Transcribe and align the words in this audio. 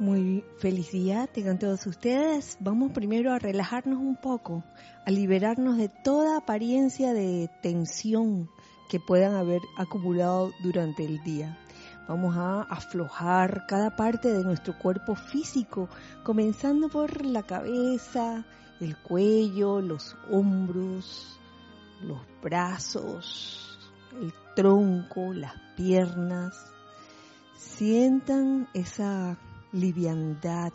Muy 0.00 0.46
feliz 0.56 0.92
día 0.92 1.26
tengan 1.26 1.58
todos 1.58 1.86
ustedes. 1.86 2.56
Vamos 2.58 2.90
primero 2.92 3.34
a 3.34 3.38
relajarnos 3.38 3.98
un 3.98 4.16
poco, 4.16 4.64
a 5.04 5.10
liberarnos 5.10 5.76
de 5.76 5.90
toda 5.90 6.38
apariencia 6.38 7.12
de 7.12 7.50
tensión 7.60 8.48
que 8.88 8.98
puedan 8.98 9.34
haber 9.34 9.60
acumulado 9.76 10.52
durante 10.62 11.04
el 11.04 11.22
día. 11.22 11.58
Vamos 12.08 12.34
a 12.34 12.62
aflojar 12.62 13.66
cada 13.68 13.94
parte 13.94 14.32
de 14.32 14.42
nuestro 14.42 14.78
cuerpo 14.78 15.16
físico, 15.16 15.90
comenzando 16.22 16.88
por 16.88 17.26
la 17.26 17.42
cabeza, 17.42 18.46
el 18.80 18.96
cuello, 18.96 19.82
los 19.82 20.16
hombros, 20.30 21.38
los 22.02 22.20
brazos, 22.42 23.78
el 24.18 24.32
tronco, 24.56 25.34
las 25.34 25.52
piernas. 25.76 26.56
Sientan 27.54 28.66
esa 28.72 29.36
liviandad, 29.72 30.72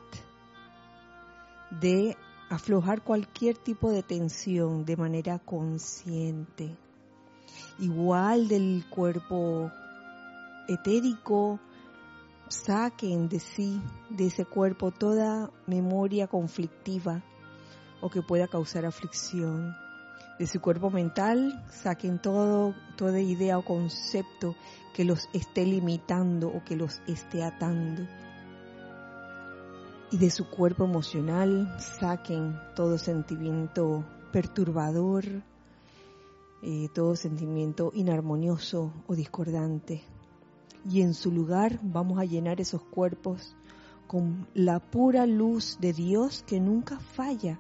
de 1.82 2.16
aflojar 2.50 3.04
cualquier 3.04 3.58
tipo 3.58 3.92
de 3.92 4.04
tensión 4.04 4.86
de 4.86 4.96
manera 4.96 5.40
consciente. 5.40 6.76
Igual 7.80 8.48
del 8.48 8.86
cuerpo 8.90 9.72
etérico, 10.68 11.60
saquen 12.48 13.28
de 13.28 13.40
sí, 13.40 13.82
de 14.10 14.28
ese 14.28 14.46
cuerpo, 14.46 14.92
toda 14.92 15.52
memoria 15.68 16.28
conflictiva 16.28 17.24
o 18.02 18.10
que 18.10 18.22
pueda 18.22 18.48
causar 18.48 18.86
aflicción. 18.86 19.76
De 20.40 20.48
su 20.48 20.60
cuerpo 20.60 20.90
mental, 20.90 21.66
saquen 21.70 22.22
todo, 22.22 22.76
toda 22.98 23.22
idea 23.22 23.58
o 23.58 23.64
concepto 23.64 24.56
que 24.94 25.06
los 25.06 25.30
esté 25.34 25.66
limitando 25.66 26.50
o 26.50 26.64
que 26.64 26.76
los 26.76 27.02
esté 27.08 27.44
atando 27.44 28.06
y 30.12 30.18
de 30.18 30.30
su 30.30 30.50
cuerpo 30.50 30.86
emocional 30.86 31.76
saquen 31.80 32.58
todo 32.76 32.98
sentimiento 32.98 34.06
perturbador, 34.32 35.26
eh, 36.62 36.90
todo 36.94 37.16
sentimiento 37.16 37.92
inarmonioso 37.94 38.94
o 39.08 39.16
discordante. 39.16 40.04
Y 40.90 41.02
en 41.02 41.14
su 41.14 41.32
lugar 41.32 41.80
vamos 41.82 42.20
a 42.20 42.26
llenar 42.26 42.62
esos 42.62 42.82
cuerpos 42.82 43.56
con 44.08 44.48
la 44.54 44.80
pura 44.80 45.26
luz 45.26 45.78
de 45.80 45.94
Dios 45.94 46.44
que 46.46 46.60
nunca 46.60 47.00
falla. 47.00 47.60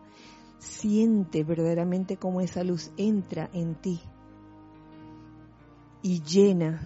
Siente 0.59 1.43
verdaderamente 1.43 2.17
cómo 2.17 2.41
esa 2.41 2.63
luz 2.63 2.91
entra 2.97 3.49
en 3.53 3.75
ti 3.75 4.01
y 6.01 6.21
llena, 6.21 6.81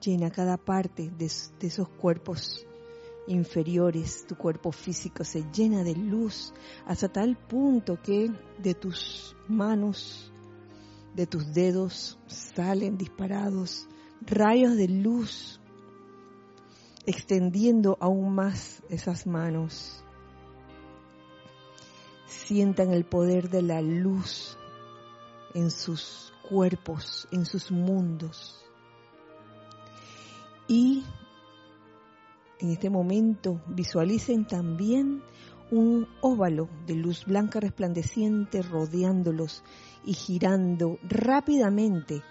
llena 0.00 0.30
cada 0.30 0.56
parte 0.56 1.08
de 1.16 1.26
esos 1.26 1.88
cuerpos 1.88 2.66
inferiores, 3.26 4.26
tu 4.26 4.36
cuerpo 4.36 4.72
físico 4.72 5.24
se 5.24 5.44
llena 5.52 5.82
de 5.82 5.94
luz 5.94 6.52
hasta 6.86 7.08
tal 7.08 7.36
punto 7.36 8.00
que 8.02 8.30
de 8.58 8.74
tus 8.74 9.36
manos, 9.48 10.32
de 11.14 11.26
tus 11.26 11.52
dedos 11.52 12.18
salen 12.26 12.96
disparados 12.96 13.88
rayos 14.20 14.76
de 14.76 14.88
luz, 14.88 15.60
extendiendo 17.06 17.96
aún 18.00 18.34
más 18.34 18.82
esas 18.88 19.26
manos. 19.26 20.02
Sientan 22.26 22.92
el 22.92 23.04
poder 23.04 23.50
de 23.50 23.62
la 23.62 23.80
luz 23.80 24.56
en 25.54 25.70
sus 25.70 26.32
cuerpos, 26.48 27.28
en 27.30 27.44
sus 27.44 27.70
mundos. 27.70 28.64
Y 30.68 31.04
en 32.66 32.72
este 32.72 32.90
momento 32.90 33.60
visualicen 33.68 34.44
también 34.44 35.22
un 35.70 36.08
óvalo 36.20 36.68
de 36.84 36.96
luz 36.96 37.24
blanca 37.24 37.60
resplandeciente 37.60 38.60
rodeándolos 38.60 39.62
y 40.04 40.14
girando 40.14 40.98
rápidamente, 41.04 42.22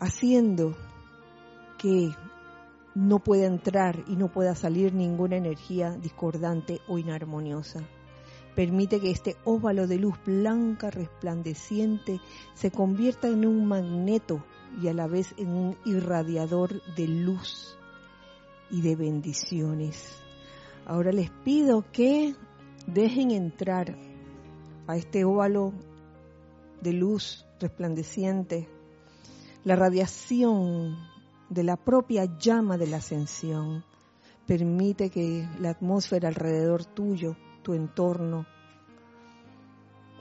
haciendo 0.00 0.76
que 1.78 2.10
no 2.94 3.20
pueda 3.20 3.46
entrar 3.46 4.04
y 4.06 4.16
no 4.16 4.30
pueda 4.30 4.54
salir 4.54 4.92
ninguna 4.92 5.36
energía 5.36 5.92
discordante 5.92 6.82
o 6.88 6.98
inarmoniosa. 6.98 7.80
Permite 8.54 9.00
que 9.00 9.10
este 9.10 9.36
óvalo 9.44 9.86
de 9.86 9.96
luz 9.96 10.16
blanca 10.26 10.90
resplandeciente 10.90 12.20
se 12.52 12.70
convierta 12.70 13.28
en 13.28 13.46
un 13.46 13.64
magneto 13.64 14.44
y 14.82 14.88
a 14.88 14.92
la 14.92 15.06
vez 15.06 15.34
en 15.38 15.48
un 15.48 15.76
irradiador 15.86 16.82
de 16.96 17.08
luz 17.08 17.77
y 18.70 18.82
de 18.82 18.96
bendiciones. 18.96 20.22
Ahora 20.86 21.12
les 21.12 21.30
pido 21.30 21.84
que 21.92 22.34
dejen 22.86 23.30
entrar 23.30 23.96
a 24.86 24.96
este 24.96 25.24
óvalo 25.24 25.72
de 26.80 26.92
luz 26.92 27.44
resplandeciente 27.60 28.68
la 29.64 29.76
radiación 29.76 30.96
de 31.50 31.62
la 31.62 31.76
propia 31.76 32.24
llama 32.38 32.78
de 32.78 32.86
la 32.86 32.98
ascensión. 32.98 33.84
Permite 34.46 35.10
que 35.10 35.46
la 35.60 35.70
atmósfera 35.70 36.28
alrededor 36.28 36.84
tuyo, 36.86 37.36
tu 37.62 37.74
entorno, 37.74 38.46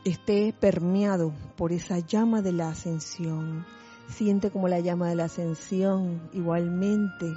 esté 0.03 0.53
permeado 0.59 1.33
por 1.55 1.71
esa 1.71 1.99
llama 1.99 2.41
de 2.41 2.51
la 2.51 2.69
ascensión. 2.69 3.65
Siente 4.09 4.51
como 4.51 4.67
la 4.67 4.79
llama 4.79 5.09
de 5.09 5.15
la 5.15 5.25
ascensión 5.25 6.29
igualmente 6.33 7.27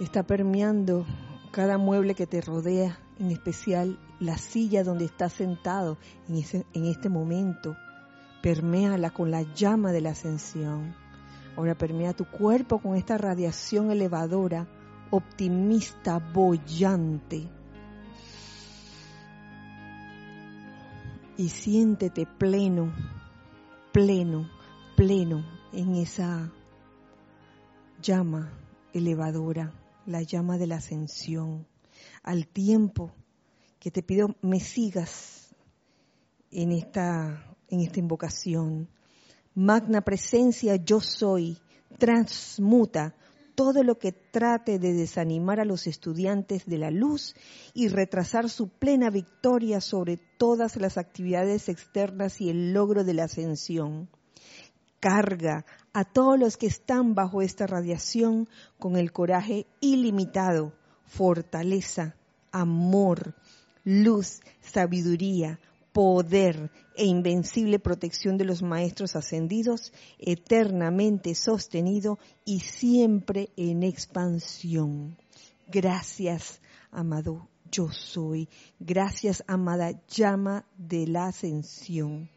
está 0.00 0.24
permeando 0.24 1.06
cada 1.50 1.78
mueble 1.78 2.14
que 2.14 2.26
te 2.26 2.40
rodea, 2.40 2.98
en 3.18 3.30
especial 3.30 3.98
la 4.18 4.36
silla 4.36 4.82
donde 4.82 5.04
estás 5.04 5.34
sentado 5.34 5.98
en, 6.28 6.36
ese, 6.36 6.66
en 6.72 6.86
este 6.86 7.08
momento. 7.08 7.76
Perméala 8.42 9.10
con 9.10 9.30
la 9.30 9.42
llama 9.54 9.92
de 9.92 10.00
la 10.00 10.10
ascensión. 10.10 10.96
Ahora 11.56 11.76
permea 11.76 12.12
tu 12.12 12.24
cuerpo 12.24 12.80
con 12.80 12.96
esta 12.96 13.16
radiación 13.16 13.92
elevadora, 13.92 14.66
optimista, 15.10 16.18
bollante. 16.18 17.48
Y 21.36 21.48
siéntete 21.48 22.26
pleno, 22.26 22.92
pleno, 23.92 24.50
pleno 24.96 25.44
en 25.72 25.94
esa 25.94 26.50
llama 28.02 28.52
elevadora 28.92 29.72
la 30.06 30.22
llama 30.22 30.58
de 30.58 30.66
la 30.66 30.76
ascensión, 30.76 31.66
al 32.22 32.46
tiempo 32.46 33.12
que 33.78 33.90
te 33.90 34.02
pido 34.02 34.34
me 34.42 34.60
sigas 34.60 35.54
en 36.50 36.72
esta, 36.72 37.56
en 37.68 37.80
esta 37.80 37.98
invocación. 37.98 38.88
Magna 39.54 40.00
presencia 40.00 40.76
yo 40.76 41.00
soy, 41.00 41.58
transmuta 41.98 43.14
todo 43.54 43.84
lo 43.84 43.98
que 43.98 44.12
trate 44.12 44.78
de 44.78 44.92
desanimar 44.94 45.60
a 45.60 45.64
los 45.64 45.86
estudiantes 45.86 46.66
de 46.66 46.78
la 46.78 46.90
luz 46.90 47.34
y 47.72 47.88
retrasar 47.88 48.50
su 48.50 48.68
plena 48.68 49.10
victoria 49.10 49.80
sobre 49.80 50.18
todas 50.38 50.76
las 50.76 50.98
actividades 50.98 51.68
externas 51.68 52.40
y 52.40 52.50
el 52.50 52.72
logro 52.72 53.04
de 53.04 53.14
la 53.14 53.24
ascensión. 53.24 54.08
Carga 55.04 55.66
a 55.92 56.04
todos 56.06 56.38
los 56.38 56.56
que 56.56 56.66
están 56.66 57.14
bajo 57.14 57.42
esta 57.42 57.66
radiación 57.66 58.48
con 58.78 58.96
el 58.96 59.12
coraje 59.12 59.66
ilimitado, 59.82 60.72
fortaleza, 61.04 62.16
amor, 62.52 63.34
luz, 63.84 64.40
sabiduría, 64.62 65.60
poder 65.92 66.70
e 66.96 67.04
invencible 67.04 67.78
protección 67.80 68.38
de 68.38 68.46
los 68.46 68.62
maestros 68.62 69.14
ascendidos, 69.14 69.92
eternamente 70.18 71.34
sostenido 71.34 72.18
y 72.46 72.60
siempre 72.60 73.50
en 73.58 73.82
expansión. 73.82 75.18
Gracias, 75.66 76.62
amado 76.90 77.50
yo 77.70 77.90
soy. 77.90 78.48
Gracias, 78.80 79.44
amada 79.46 80.00
llama 80.08 80.64
de 80.78 81.06
la 81.06 81.26
ascensión. 81.26 82.30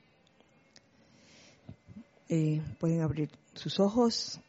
Eh, 2.29 2.61
pueden 2.79 3.01
abrir 3.01 3.29
sus 3.53 3.79
ojos. 3.79 4.39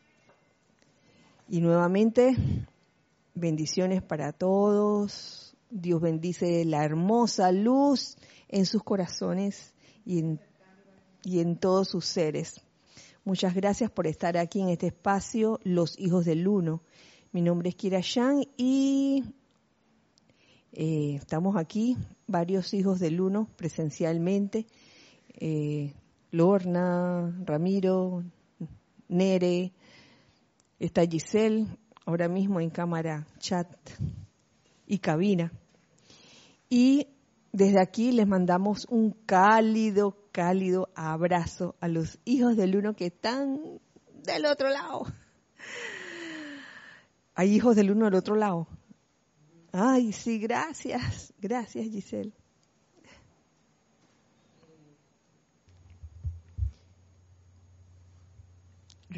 Y 1.48 1.60
nuevamente, 1.60 2.36
bendiciones 3.34 4.02
para 4.02 4.32
todos. 4.32 5.54
Dios 5.70 6.00
bendice 6.00 6.64
la 6.64 6.84
hermosa 6.84 7.52
luz 7.52 8.16
en 8.48 8.66
sus 8.66 8.82
corazones 8.82 9.74
y 10.04 10.18
en, 10.18 10.40
y 11.22 11.40
en 11.40 11.56
todos 11.56 11.88
sus 11.88 12.04
seres. 12.04 12.60
Muchas 13.24 13.54
gracias 13.54 13.90
por 13.90 14.06
estar 14.06 14.36
aquí 14.38 14.60
en 14.60 14.70
este 14.70 14.88
espacio, 14.88 15.60
Los 15.62 15.98
Hijos 16.00 16.24
del 16.24 16.48
Uno. 16.48 16.82
Mi 17.30 17.42
nombre 17.42 17.68
es 17.68 17.74
Kira 17.76 18.00
Yang 18.00 18.48
y 18.56 19.22
eh, 20.72 21.14
estamos 21.16 21.56
aquí, 21.56 21.96
varios 22.26 22.74
hijos 22.74 22.98
del 22.98 23.20
Uno, 23.20 23.48
presencialmente. 23.56 24.66
Eh, 25.34 25.92
Lorna, 26.30 27.34
Ramiro, 27.44 28.24
Nere, 29.08 29.72
está 30.78 31.06
Giselle, 31.06 31.66
ahora 32.04 32.28
mismo 32.28 32.60
en 32.60 32.70
cámara 32.70 33.26
chat. 33.38 33.68
y 34.86 34.98
cabina. 34.98 35.52
Y 36.68 37.08
desde 37.52 37.80
aquí 37.80 38.12
les 38.12 38.26
mandamos 38.26 38.86
un 38.88 39.12
cálido, 39.26 40.16
cálido 40.32 40.88
abrazo 40.94 41.76
a 41.80 41.88
los 41.88 42.18
hijos 42.24 42.56
del 42.56 42.76
uno 42.76 42.94
que 42.94 43.06
están 43.06 43.80
del 44.24 44.46
otro 44.46 44.68
lado. 44.68 45.06
Hay 47.34 47.54
hijos 47.54 47.76
del 47.76 47.90
uno 47.90 48.06
del 48.06 48.14
otro 48.14 48.34
lado. 48.34 48.66
Ay, 49.72 50.12
sí, 50.12 50.38
gracias. 50.38 51.32
Gracias, 51.38 51.86
Giselle. 51.86 52.32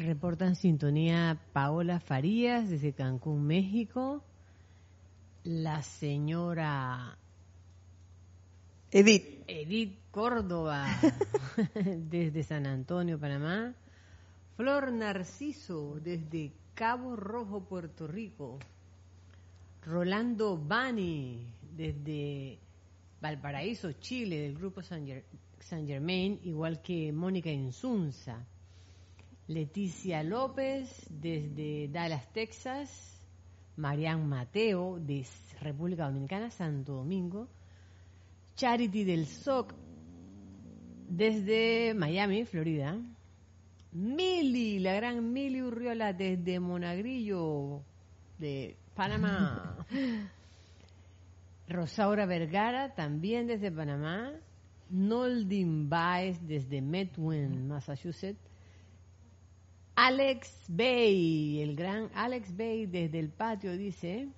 Reportan 0.01 0.55
sintonía 0.55 1.39
Paola 1.53 1.99
Farías 1.99 2.69
desde 2.69 2.93
Cancún, 2.93 3.45
México. 3.45 4.23
La 5.43 5.83
señora 5.83 7.17
Edith. 8.89 9.43
Edith 9.47 9.99
Córdoba 10.09 10.87
desde 12.09 12.43
San 12.43 12.65
Antonio, 12.65 13.19
Panamá. 13.19 13.73
Flor 14.57 14.91
Narciso 14.91 15.99
desde 16.03 16.51
Cabo 16.73 17.15
Rojo, 17.15 17.65
Puerto 17.65 18.07
Rico. 18.07 18.57
Rolando 19.85 20.57
Bani 20.57 21.45
desde 21.75 22.57
Valparaíso, 23.21 23.93
Chile, 23.93 24.39
del 24.39 24.55
grupo 24.55 24.81
San, 24.81 25.05
Germain, 25.87 26.39
igual 26.43 26.81
que 26.81 27.11
Mónica 27.13 27.51
Insunza. 27.51 28.47
Leticia 29.51 30.23
López 30.23 31.05
desde 31.09 31.89
Dallas, 31.89 32.31
Texas. 32.31 33.07
Marian 33.75 34.27
Mateo 34.27 34.99
de 34.99 35.25
República 35.59 36.05
Dominicana, 36.05 36.49
Santo 36.49 36.93
Domingo. 36.93 37.47
Charity 38.55 39.03
del 39.03 39.25
SOC 39.25 39.73
desde 41.09 41.93
Miami, 41.93 42.45
Florida. 42.45 42.97
Mili, 43.91 44.79
la 44.79 44.93
gran 44.93 45.33
Mili 45.33 45.61
Urriola 45.61 46.13
desde 46.13 46.59
Monagrillo, 46.59 47.81
de 48.37 48.77
Panamá. 48.95 49.85
Rosaura 51.67 52.25
Vergara, 52.25 52.93
también 52.95 53.47
desde 53.47 53.71
Panamá. 53.71 54.31
Noldin 54.89 55.89
Baez 55.89 56.39
desde 56.47 56.81
Medwin, 56.81 57.67
Massachusetts. 57.67 58.50
Alex 60.01 60.65
Bay, 60.67 61.61
el 61.61 61.75
gran 61.75 62.09
Alex 62.15 62.57
Bay 62.57 62.87
desde 62.87 63.19
el 63.19 63.29
patio 63.29 63.77
dice. 63.77 64.29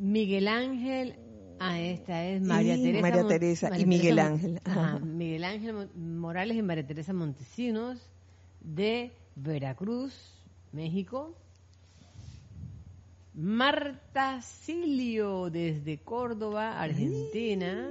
Miguel 0.00 0.48
Ángel, 0.48 1.14
ah, 1.60 1.78
esta 1.78 2.26
es 2.26 2.42
María 2.42 2.74
Teresa. 2.74 3.00
María 3.00 3.28
Teresa 3.28 3.78
y 3.78 3.86
Miguel 3.86 4.18
Ángel. 4.18 4.60
Miguel 5.04 5.44
Ángel 5.44 5.88
Morales 5.94 6.56
y 6.56 6.62
María 6.62 6.84
Teresa 6.84 7.12
Montesinos 7.12 8.10
de 8.60 9.12
Veracruz, 9.36 10.16
México. 10.72 11.36
Marta 13.34 14.42
Silio 14.42 15.48
desde 15.48 15.98
Córdoba, 15.98 16.80
Argentina. 16.80 17.88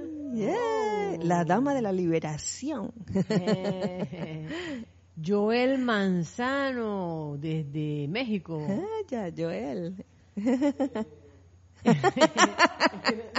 La 1.22 1.46
dama 1.46 1.74
de 1.74 1.80
la 1.80 1.92
liberación. 1.92 2.92
Joel 5.22 5.78
Manzano 5.78 7.36
desde 7.38 8.08
México. 8.08 8.66
Ah, 8.68 8.84
ya, 9.08 9.32
Joel. 9.36 10.04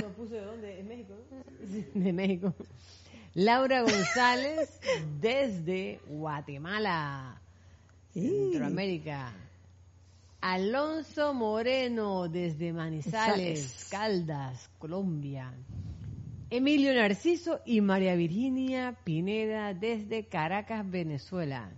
¿Lo 0.01 0.10
puse 0.16 0.36
de 0.36 0.42
dónde? 0.42 0.75
¿De 0.75 0.83
México? 0.83 1.13
De 1.94 2.13
México. 2.13 2.54
Laura 3.33 3.81
González 3.81 4.80
desde 5.19 6.00
Guatemala, 6.07 7.42
Centroamérica. 8.13 9.33
Alonso 10.39 11.33
Moreno 11.33 12.30
desde 12.30 12.72
Manizales, 12.72 13.88
Caldas, 13.89 14.69
Colombia. 14.77 15.51
Emilio 16.51 16.94
Narciso 16.94 17.59
y 17.65 17.81
María 17.81 18.15
Virginia 18.15 18.95
Pineda 19.03 19.74
desde 19.74 20.25
Caracas, 20.25 20.89
Venezuela. 20.89 21.71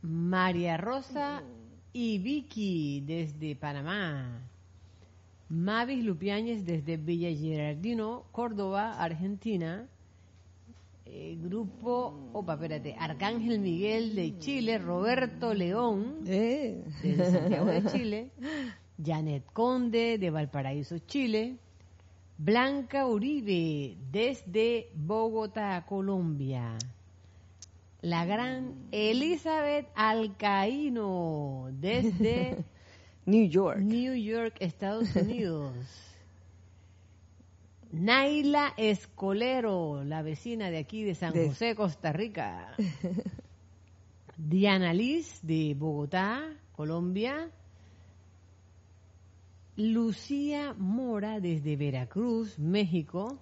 María 0.00 0.78
Rosa 0.78 1.42
y 1.92 2.18
Vicky 2.18 3.02
desde 3.06 3.54
Panamá. 3.54 4.40
Mavis 5.50 6.02
Lupiáñez 6.02 6.64
desde 6.64 6.96
Villa 6.96 7.28
Gerardino, 7.30 8.24
Córdoba, 8.32 8.94
Argentina. 8.98 9.86
Eh, 11.04 11.36
grupo, 11.38 12.30
opa, 12.32 12.54
espérate, 12.54 12.96
Arcángel 12.98 13.58
Miguel 13.58 14.14
de 14.14 14.38
Chile, 14.38 14.78
Roberto 14.78 15.52
León 15.52 16.20
eh. 16.26 16.82
desde 17.02 17.30
Santiago 17.30 17.66
de 17.66 17.84
Chile, 17.84 18.30
Janet 19.04 19.44
Conde 19.52 20.16
de 20.16 20.30
Valparaíso, 20.30 20.98
Chile, 21.00 21.58
Blanca 22.44 23.06
Uribe 23.06 23.96
desde 24.10 24.90
Bogotá, 24.96 25.86
Colombia, 25.86 26.76
la 28.00 28.24
gran 28.24 28.88
Elizabeth 28.90 29.86
Alcaíno 29.94 31.68
desde 31.70 32.64
New 33.26 33.48
York. 33.48 33.78
New 33.78 34.14
York, 34.14 34.56
Estados 34.58 35.14
Unidos. 35.14 35.72
Naila 37.92 38.74
Escolero, 38.76 40.02
la 40.02 40.22
vecina 40.22 40.68
de 40.70 40.78
aquí 40.78 41.04
de 41.04 41.14
San 41.14 41.32
José, 41.34 41.76
Costa 41.76 42.12
Rica. 42.12 42.74
Diana 44.36 44.92
Liz 44.92 45.38
de 45.42 45.76
Bogotá, 45.78 46.42
Colombia. 46.72 47.52
Lucía 49.76 50.74
Mora 50.76 51.40
desde 51.40 51.76
Veracruz, 51.76 52.58
México. 52.58 53.38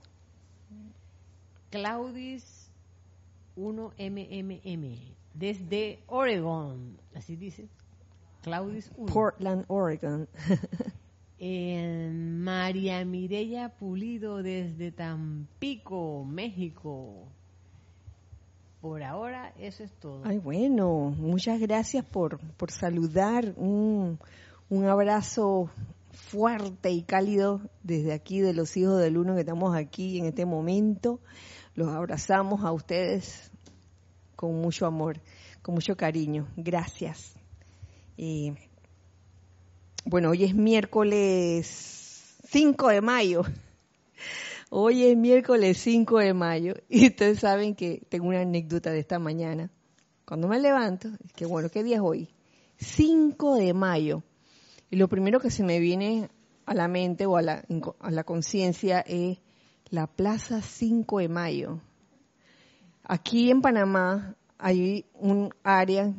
Claudis 1.70 2.70
1MMM 3.56 5.14
desde 5.34 6.00
Oregon, 6.06 6.98
así 7.14 7.36
dice. 7.36 7.68
Claudis 8.42 8.90
1. 8.96 9.12
Portland, 9.12 9.64
Oregon. 9.68 10.28
Eh, 11.42 12.10
María 12.12 13.02
Mireya 13.06 13.70
Pulido 13.70 14.42
desde 14.42 14.92
Tampico, 14.92 16.22
México. 16.22 17.28
Por 18.82 19.02
ahora 19.02 19.54
eso 19.58 19.82
es 19.82 19.90
todo. 19.90 20.20
Ay, 20.26 20.36
bueno, 20.36 21.14
muchas 21.16 21.58
gracias 21.58 22.04
por, 22.04 22.38
por 22.58 22.70
saludar. 22.70 23.54
Un, 23.56 24.18
un 24.68 24.84
abrazo 24.84 25.70
fuerte 26.30 26.90
y 26.90 27.02
cálido 27.02 27.60
desde 27.82 28.12
aquí 28.12 28.40
de 28.40 28.54
los 28.54 28.76
hijos 28.76 29.00
del 29.00 29.18
uno 29.18 29.34
que 29.34 29.40
estamos 29.40 29.74
aquí 29.74 30.18
en 30.18 30.26
este 30.26 30.46
momento. 30.46 31.18
Los 31.74 31.88
abrazamos 31.88 32.64
a 32.64 32.70
ustedes 32.70 33.50
con 34.36 34.60
mucho 34.60 34.86
amor, 34.86 35.20
con 35.60 35.74
mucho 35.74 35.96
cariño. 35.96 36.46
Gracias. 36.56 37.34
Eh, 38.16 38.54
bueno, 40.04 40.30
hoy 40.30 40.44
es 40.44 40.54
miércoles 40.54 42.36
5 42.48 42.88
de 42.88 43.00
mayo. 43.00 43.42
Hoy 44.70 45.02
es 45.06 45.16
miércoles 45.16 45.78
5 45.78 46.18
de 46.20 46.32
mayo 46.32 46.74
y 46.88 47.08
ustedes 47.08 47.40
saben 47.40 47.74
que 47.74 48.02
tengo 48.08 48.28
una 48.28 48.42
anécdota 48.42 48.92
de 48.92 49.00
esta 49.00 49.18
mañana. 49.18 49.68
Cuando 50.24 50.46
me 50.46 50.60
levanto, 50.60 51.08
es 51.24 51.32
que 51.32 51.44
bueno, 51.44 51.70
¿qué 51.70 51.82
día 51.82 51.96
es 51.96 52.02
hoy? 52.02 52.28
5 52.76 53.56
de 53.56 53.74
mayo. 53.74 54.22
Y 54.90 54.96
lo 54.96 55.08
primero 55.08 55.40
que 55.40 55.50
se 55.50 55.62
me 55.62 55.78
viene 55.78 56.28
a 56.66 56.74
la 56.74 56.88
mente 56.88 57.26
o 57.26 57.36
a 57.36 57.42
la, 57.42 57.64
a 58.00 58.10
la 58.10 58.24
conciencia 58.24 59.00
es 59.00 59.38
la 59.88 60.06
Plaza 60.06 60.62
5 60.62 61.18
de 61.18 61.28
Mayo. 61.28 61.80
Aquí 63.04 63.50
en 63.50 63.60
Panamá 63.60 64.36
hay 64.58 65.06
un 65.14 65.54
área 65.62 66.12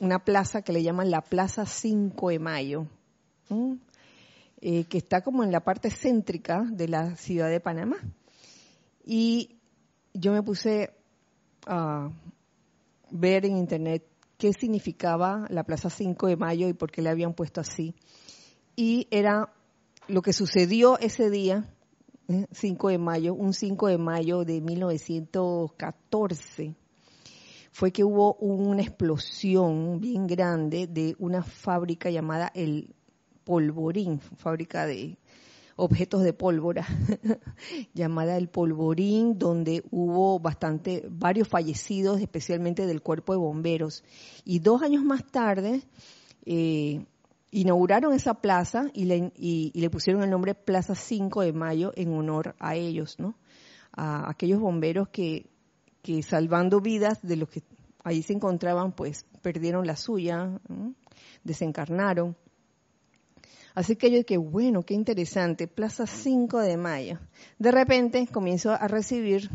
una 0.00 0.24
plaza 0.24 0.62
que 0.62 0.72
le 0.72 0.82
llaman 0.82 1.10
la 1.10 1.20
Plaza 1.20 1.66
5 1.66 2.30
de 2.30 2.38
Mayo, 2.38 2.86
eh, 4.60 4.84
que 4.84 4.98
está 4.98 5.20
como 5.20 5.44
en 5.44 5.52
la 5.52 5.60
parte 5.60 5.90
céntrica 5.90 6.64
de 6.64 6.88
la 6.88 7.16
ciudad 7.16 7.50
de 7.50 7.60
Panamá. 7.60 7.98
Y 9.04 9.58
yo 10.14 10.32
me 10.32 10.42
puse 10.42 10.90
a 11.66 12.10
ver 13.10 13.44
en 13.44 13.58
internet 13.58 14.06
qué 14.40 14.52
significaba 14.54 15.44
la 15.50 15.64
Plaza 15.64 15.90
5 15.90 16.26
de 16.26 16.36
Mayo 16.36 16.68
y 16.68 16.72
por 16.72 16.90
qué 16.90 17.02
le 17.02 17.10
habían 17.10 17.34
puesto 17.34 17.60
así. 17.60 17.94
Y 18.74 19.06
era 19.10 19.52
lo 20.08 20.22
que 20.22 20.32
sucedió 20.32 20.98
ese 20.98 21.28
día, 21.28 21.68
5 22.50 22.88
¿eh? 22.88 22.92
de 22.92 22.98
mayo, 22.98 23.34
un 23.34 23.52
5 23.52 23.88
de 23.88 23.98
mayo 23.98 24.44
de 24.44 24.62
1914 24.62 26.74
fue 27.70 27.92
que 27.92 28.02
hubo 28.02 28.34
una 28.34 28.82
explosión 28.82 30.00
bien 30.00 30.26
grande 30.26 30.86
de 30.86 31.14
una 31.18 31.42
fábrica 31.42 32.10
llamada 32.10 32.50
el 32.54 32.94
Polvorín, 33.44 34.20
fábrica 34.20 34.86
de 34.86 35.18
objetos 35.80 36.22
de 36.22 36.32
pólvora, 36.32 36.86
llamada 37.94 38.36
El 38.36 38.48
Polvorín, 38.48 39.38
donde 39.38 39.82
hubo 39.90 40.38
bastante, 40.38 41.06
varios 41.08 41.48
fallecidos, 41.48 42.20
especialmente 42.20 42.86
del 42.86 43.02
cuerpo 43.02 43.32
de 43.32 43.38
bomberos. 43.38 44.04
Y 44.44 44.58
dos 44.58 44.82
años 44.82 45.02
más 45.02 45.24
tarde, 45.26 45.82
eh, 46.44 47.06
inauguraron 47.50 48.12
esa 48.12 48.34
plaza 48.34 48.90
y 48.92 49.04
le, 49.06 49.90
pusieron 49.90 50.22
el 50.22 50.30
nombre 50.30 50.54
Plaza 50.54 50.94
5 50.94 51.42
de 51.42 51.52
Mayo 51.52 51.92
en 51.96 52.12
honor 52.12 52.54
a 52.58 52.76
ellos, 52.76 53.18
¿no? 53.18 53.34
A 53.92 54.30
aquellos 54.30 54.60
bomberos 54.60 55.08
que, 55.08 55.50
que 56.02 56.22
salvando 56.22 56.80
vidas 56.80 57.20
de 57.22 57.36
los 57.36 57.48
que 57.48 57.62
ahí 58.04 58.22
se 58.22 58.34
encontraban, 58.34 58.92
pues 58.92 59.26
perdieron 59.42 59.86
la 59.86 59.96
suya, 59.96 60.60
desencarnaron. 61.42 62.36
Así 63.74 63.96
que 63.96 64.10
yo 64.10 64.18
dije, 64.18 64.36
bueno, 64.36 64.82
qué 64.82 64.94
interesante, 64.94 65.68
Plaza 65.68 66.06
5 66.06 66.58
de 66.58 66.76
Mayo. 66.76 67.18
De 67.58 67.70
repente 67.70 68.26
comienzo 68.26 68.72
a 68.72 68.88
recibir 68.88 69.50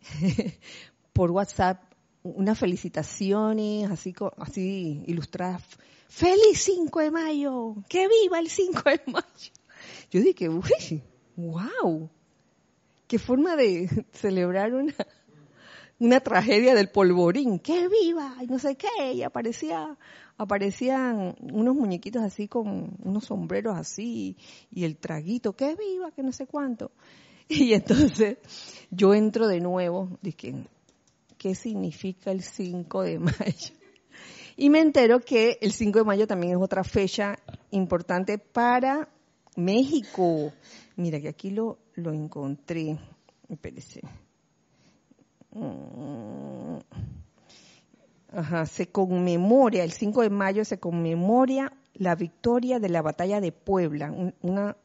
por 1.12 1.30
WhatsApp 1.30 1.80
unas 2.22 2.58
felicitaciones 2.58 3.90
así, 3.90 4.14
así 4.38 5.04
ilustradas. 5.06 5.62
¡Feliz 6.08 6.62
5 6.62 7.00
de 7.00 7.10
mayo! 7.10 7.74
¡Que 7.88 8.06
viva 8.06 8.38
el 8.38 8.48
5 8.48 8.82
de 8.84 9.00
mayo! 9.06 9.52
Yo 10.10 10.20
dije, 10.20 10.48
uy, 10.48 11.02
wow, 11.36 12.10
qué 13.06 13.18
forma 13.18 13.56
de 13.56 13.88
celebrar 14.12 14.74
una, 14.74 14.94
una 15.98 16.20
tragedia 16.20 16.74
del 16.74 16.90
polvorín, 16.90 17.58
¡que 17.58 17.88
viva! 17.88 18.36
Y 18.42 18.46
no 18.46 18.58
sé 18.58 18.76
qué, 18.76 19.14
y 19.14 19.22
aparecía, 19.22 19.96
aparecían 20.38 21.36
unos 21.40 21.74
muñequitos 21.74 22.22
así 22.22 22.48
con 22.48 22.96
unos 23.02 23.24
sombreros 23.24 23.76
así, 23.76 24.36
y 24.70 24.84
el 24.84 24.96
traguito, 24.96 25.54
¡que 25.54 25.76
viva! 25.76 26.10
Que 26.10 26.22
no 26.22 26.32
sé 26.32 26.46
cuánto. 26.46 26.90
Y 27.48 27.74
entonces 27.74 28.38
yo 28.90 29.12
entro 29.12 29.46
de 29.46 29.60
nuevo, 29.60 30.16
dije, 30.22 30.64
¿qué 31.36 31.54
significa 31.54 32.30
el 32.30 32.42
5 32.42 33.02
de 33.02 33.18
mayo? 33.18 33.74
Y 34.56 34.70
me 34.70 34.80
entero 34.80 35.20
que 35.20 35.58
el 35.60 35.72
5 35.72 35.98
de 35.98 36.04
mayo 36.04 36.26
también 36.26 36.52
es 36.52 36.62
otra 36.62 36.84
fecha 36.84 37.36
importante 37.70 38.38
para 38.38 39.08
México. 39.56 40.52
Mira 40.96 41.20
que 41.20 41.28
aquí 41.28 41.50
lo, 41.50 41.78
lo 41.94 42.12
encontré. 42.12 42.98
Espérese. 43.48 44.02
Mm. 45.50 46.78
Ajá, 48.34 48.64
se 48.66 48.90
conmemora, 48.90 49.84
el 49.84 49.92
5 49.92 50.22
de 50.22 50.30
mayo 50.30 50.64
se 50.64 50.78
conmemora 50.78 51.72
la 51.94 52.14
victoria 52.14 52.78
de 52.78 52.88
la 52.88 53.02
batalla 53.02 53.40
de 53.40 53.52
Puebla, 53.52 54.10
una 54.40 54.76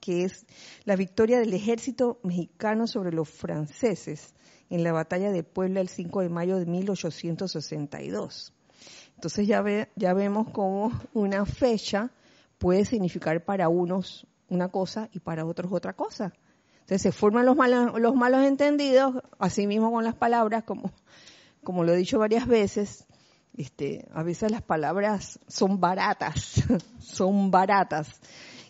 que 0.00 0.24
es 0.24 0.44
la 0.84 0.96
victoria 0.96 1.38
del 1.38 1.54
ejército 1.54 2.18
mexicano 2.22 2.86
sobre 2.86 3.12
los 3.12 3.30
franceses 3.30 4.34
en 4.68 4.82
la 4.84 4.92
batalla 4.92 5.30
de 5.30 5.44
Puebla 5.44 5.80
el 5.80 5.88
5 5.88 6.20
de 6.22 6.28
mayo 6.28 6.58
de 6.58 6.66
1862. 6.66 8.52
Entonces 9.14 9.46
ya, 9.46 9.62
ve, 9.62 9.88
ya 9.96 10.12
vemos 10.12 10.48
cómo 10.50 10.92
una 11.14 11.46
fecha 11.46 12.10
puede 12.58 12.84
significar 12.84 13.44
para 13.44 13.68
unos 13.68 14.26
una 14.48 14.68
cosa 14.68 15.08
y 15.12 15.20
para 15.20 15.46
otros 15.46 15.72
otra 15.72 15.94
cosa. 15.94 16.32
Entonces 16.80 17.02
se 17.02 17.12
forman 17.12 17.46
los 17.46 17.56
malos, 17.56 17.98
los 17.98 18.14
malos 18.14 18.44
entendidos, 18.44 19.22
así 19.38 19.66
mismo 19.66 19.90
con 19.92 20.04
las 20.04 20.14
palabras, 20.14 20.64
como, 20.64 20.90
como 21.64 21.84
lo 21.84 21.92
he 21.92 21.96
dicho 21.96 22.18
varias 22.18 22.46
veces, 22.46 23.06
este, 23.56 24.08
a 24.12 24.22
veces 24.22 24.50
las 24.50 24.62
palabras 24.62 25.38
son 25.46 25.80
baratas, 25.80 26.62
son 26.98 27.50
baratas. 27.50 28.20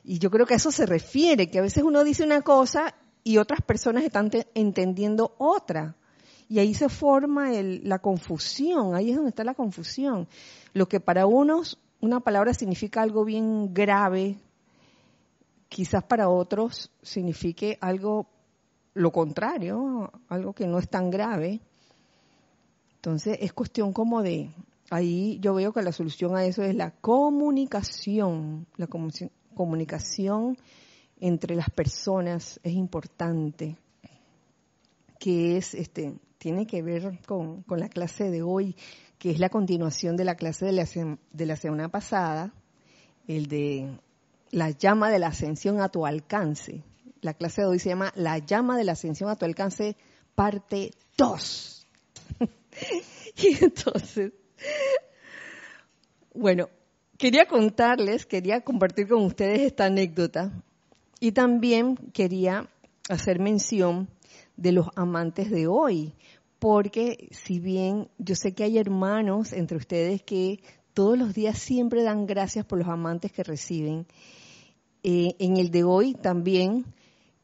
Y 0.04 0.18
yo 0.18 0.30
creo 0.30 0.46
que 0.46 0.54
a 0.54 0.56
eso 0.56 0.72
se 0.72 0.86
refiere, 0.86 1.50
que 1.50 1.58
a 1.58 1.62
veces 1.62 1.84
uno 1.84 2.04
dice 2.04 2.24
una 2.24 2.42
cosa 2.42 2.94
y 3.24 3.38
otras 3.38 3.62
personas 3.62 4.04
están 4.04 4.30
entendiendo 4.54 5.34
otra. 5.38 5.96
Y 6.48 6.58
ahí 6.58 6.74
se 6.74 6.88
forma 6.88 7.50
la 7.52 8.00
confusión, 8.00 8.94
ahí 8.94 9.10
es 9.10 9.16
donde 9.16 9.30
está 9.30 9.44
la 9.44 9.54
confusión. 9.54 10.28
Lo 10.74 10.86
que 10.86 11.00
para 11.00 11.26
unos 11.26 11.78
una 12.02 12.18
palabra 12.18 12.52
significa 12.52 13.00
algo 13.00 13.24
bien 13.24 13.72
grave, 13.72 14.36
quizás 15.68 16.02
para 16.02 16.28
otros 16.28 16.90
signifique 17.00 17.78
algo 17.80 18.26
lo 18.92 19.12
contrario, 19.12 20.10
algo 20.28 20.52
que 20.52 20.66
no 20.66 20.78
es 20.78 20.88
tan 20.88 21.10
grave. 21.10 21.60
Entonces 23.04 23.38
es 23.40 23.52
cuestión 23.52 23.92
como 23.92 24.22
de, 24.22 24.48
ahí 24.88 25.36
yo 25.40 25.54
veo 25.54 25.72
que 25.72 25.82
la 25.82 25.90
solución 25.90 26.36
a 26.36 26.44
eso 26.44 26.62
es 26.62 26.76
la 26.76 26.92
comunicación, 26.92 28.68
la 28.76 28.86
comunicación 28.86 30.56
entre 31.18 31.56
las 31.56 31.68
personas 31.70 32.60
es 32.62 32.74
importante, 32.74 33.76
que 35.18 35.56
es, 35.56 35.74
este, 35.74 36.14
tiene 36.38 36.64
que 36.64 36.80
ver 36.80 37.18
con, 37.26 37.64
la 37.66 37.88
clase 37.88 38.30
de 38.30 38.42
hoy, 38.42 38.76
que 39.18 39.32
es 39.32 39.40
la 39.40 39.48
continuación 39.48 40.16
de 40.16 40.24
la 40.24 40.36
clase 40.36 40.66
de 40.66 40.72
la, 40.72 40.86
de 41.32 41.46
la 41.46 41.56
semana 41.56 41.88
pasada, 41.88 42.54
el 43.26 43.48
de 43.48 43.98
la 44.52 44.70
llama 44.70 45.10
de 45.10 45.18
la 45.18 45.26
ascensión 45.26 45.80
a 45.80 45.88
tu 45.88 46.06
alcance. 46.06 46.84
La 47.20 47.34
clase 47.34 47.62
de 47.62 47.66
hoy 47.66 47.80
se 47.80 47.88
llama 47.88 48.12
La 48.14 48.38
llama 48.38 48.76
de 48.76 48.84
la 48.84 48.92
ascensión 48.92 49.28
a 49.28 49.34
tu 49.34 49.44
alcance, 49.44 49.96
parte 50.36 50.92
2. 51.16 51.88
y 53.36 53.64
entonces, 53.64 54.32
bueno, 56.34 56.68
quería 57.18 57.46
contarles, 57.46 58.26
quería 58.26 58.60
compartir 58.62 59.08
con 59.08 59.24
ustedes 59.24 59.60
esta 59.60 59.86
anécdota. 59.86 60.52
Y 61.20 61.32
también 61.32 61.96
quería 62.12 62.68
hacer 63.08 63.38
mención 63.38 64.08
de 64.56 64.72
los 64.72 64.88
amantes 64.96 65.50
de 65.50 65.66
hoy, 65.66 66.14
porque 66.58 67.28
si 67.30 67.60
bien 67.60 68.08
yo 68.18 68.34
sé 68.34 68.54
que 68.54 68.64
hay 68.64 68.78
hermanos 68.78 69.52
entre 69.52 69.76
ustedes 69.76 70.22
que 70.22 70.60
todos 70.94 71.16
los 71.16 71.34
días 71.34 71.58
siempre 71.58 72.02
dan 72.02 72.26
gracias 72.26 72.64
por 72.64 72.78
los 72.78 72.88
amantes 72.88 73.32
que 73.32 73.42
reciben, 73.42 74.06
eh, 75.02 75.34
en 75.38 75.56
el 75.56 75.70
de 75.70 75.84
hoy 75.84 76.14
también, 76.14 76.84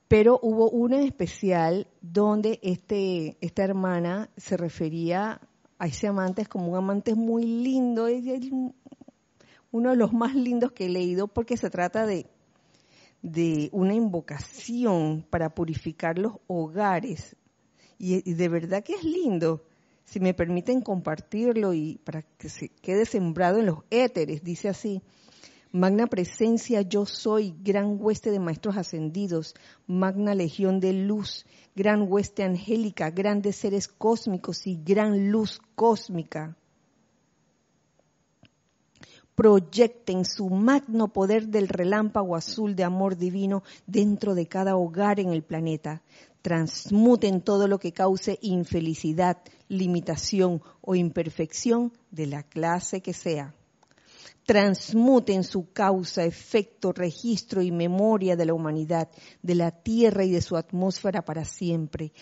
pero 0.08 0.40
hubo 0.42 0.70
uno 0.70 0.96
en 0.96 1.02
especial 1.02 1.86
donde 2.00 2.58
este, 2.62 3.36
esta 3.42 3.62
hermana 3.62 4.30
se 4.38 4.56
refería 4.56 5.40
a 5.78 5.86
ese 5.86 6.08
amante 6.08 6.46
como 6.46 6.72
un 6.72 6.78
amante 6.78 7.14
muy 7.14 7.44
lindo, 7.44 8.08
es 8.08 8.24
uno 9.70 9.90
de 9.90 9.96
los 9.96 10.12
más 10.14 10.34
lindos 10.34 10.72
que 10.72 10.86
he 10.86 10.88
leído 10.88 11.28
porque 11.28 11.58
se 11.58 11.68
trata 11.68 12.06
de, 12.06 12.26
de 13.20 13.68
una 13.72 13.94
invocación 13.94 15.26
para 15.28 15.54
purificar 15.54 16.18
los 16.18 16.34
hogares. 16.46 17.36
Y, 17.98 18.28
y 18.28 18.34
de 18.34 18.48
verdad 18.48 18.82
que 18.82 18.94
es 18.94 19.04
lindo. 19.04 19.64
Si 20.04 20.20
me 20.20 20.32
permiten 20.32 20.80
compartirlo 20.80 21.74
y 21.74 21.98
para 21.98 22.22
que 22.22 22.48
se 22.48 22.70
quede 22.70 23.04
sembrado 23.04 23.58
en 23.58 23.66
los 23.66 23.80
éteres, 23.90 24.42
dice 24.42 24.70
así, 24.70 25.02
Magna 25.72 26.06
presencia 26.06 26.80
yo 26.80 27.04
soy, 27.04 27.54
gran 27.62 27.98
hueste 28.00 28.30
de 28.30 28.40
maestros 28.40 28.78
ascendidos, 28.78 29.54
magna 29.86 30.34
legión 30.34 30.80
de 30.80 30.94
luz, 30.94 31.44
gran 31.76 32.10
hueste 32.10 32.42
angélica, 32.42 33.10
grandes 33.10 33.56
seres 33.56 33.86
cósmicos 33.86 34.66
y 34.66 34.82
gran 34.82 35.30
luz 35.30 35.60
cósmica. 35.74 36.56
Proyecten 39.34 40.24
su 40.24 40.48
magno 40.48 41.12
poder 41.12 41.48
del 41.48 41.68
relámpago 41.68 42.34
azul 42.34 42.74
de 42.74 42.84
amor 42.84 43.18
divino 43.18 43.62
dentro 43.86 44.34
de 44.34 44.48
cada 44.48 44.74
hogar 44.74 45.20
en 45.20 45.28
el 45.28 45.42
planeta. 45.42 46.02
Transmuten 46.40 47.42
todo 47.42 47.68
lo 47.68 47.78
que 47.78 47.92
cause 47.92 48.38
infelicidad, 48.40 49.36
limitación 49.68 50.62
o 50.80 50.94
imperfección 50.94 51.92
de 52.10 52.26
la 52.26 52.42
clase 52.42 53.02
que 53.02 53.12
sea 53.12 53.54
transmuten 54.48 55.44
su 55.44 55.74
causa, 55.74 56.24
efecto, 56.24 56.92
registro 56.92 57.60
y 57.60 57.70
memoria 57.70 58.34
de 58.34 58.46
la 58.46 58.54
humanidad, 58.54 59.10
de 59.42 59.54
la 59.54 59.70
tierra 59.70 60.24
y 60.24 60.30
de 60.30 60.40
su 60.40 60.56
atmósfera 60.56 61.22
para 61.22 61.44
siempre. 61.44 62.14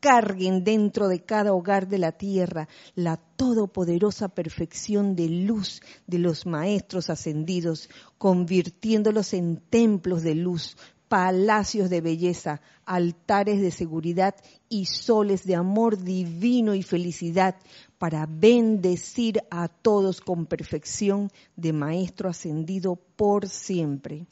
Carguen 0.00 0.64
dentro 0.64 1.06
de 1.06 1.22
cada 1.22 1.52
hogar 1.52 1.86
de 1.86 1.98
la 1.98 2.12
tierra 2.12 2.66
la 2.94 3.18
todopoderosa 3.18 4.28
perfección 4.28 5.16
de 5.16 5.28
luz 5.28 5.82
de 6.06 6.18
los 6.18 6.46
maestros 6.46 7.10
ascendidos, 7.10 7.90
convirtiéndolos 8.16 9.34
en 9.34 9.58
templos 9.58 10.22
de 10.22 10.34
luz, 10.34 10.78
palacios 11.08 11.90
de 11.90 12.00
belleza, 12.00 12.62
altares 12.86 13.60
de 13.60 13.70
seguridad 13.70 14.34
y 14.70 14.86
soles 14.86 15.44
de 15.44 15.56
amor 15.56 16.02
divino 16.02 16.74
y 16.74 16.82
felicidad 16.82 17.56
para 17.98 18.26
bendecir 18.26 19.42
a 19.50 19.68
todos 19.68 20.20
con 20.20 20.46
perfección 20.46 21.30
de 21.56 21.72
Maestro 21.72 22.28
ascendido 22.28 22.96
por 22.96 23.48
siempre. 23.48 24.26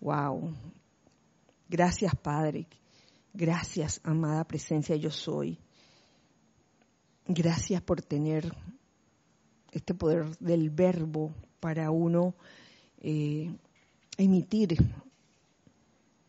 Wow. 0.00 0.54
Gracias 1.68 2.14
Padre. 2.16 2.66
Gracias 3.32 4.00
amada 4.04 4.44
presencia 4.44 4.94
yo 4.96 5.10
soy. 5.10 5.58
Gracias 7.26 7.82
por 7.82 8.02
tener 8.02 8.54
este 9.72 9.94
poder 9.94 10.36
del 10.38 10.70
verbo 10.70 11.32
para 11.58 11.90
uno 11.90 12.34
eh, 13.00 13.50
emitir 14.18 14.76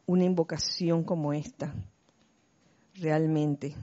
una 0.07 0.23
invocación 0.23 1.03
como 1.03 1.33
esta, 1.33 1.73
realmente, 2.95 3.75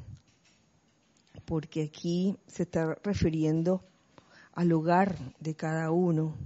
porque 1.44 1.82
aquí 1.82 2.36
se 2.46 2.64
está 2.64 2.96
refiriendo 3.02 3.84
al 4.52 4.72
hogar 4.72 5.16
de 5.40 5.54
cada 5.54 5.90
uno 5.90 6.36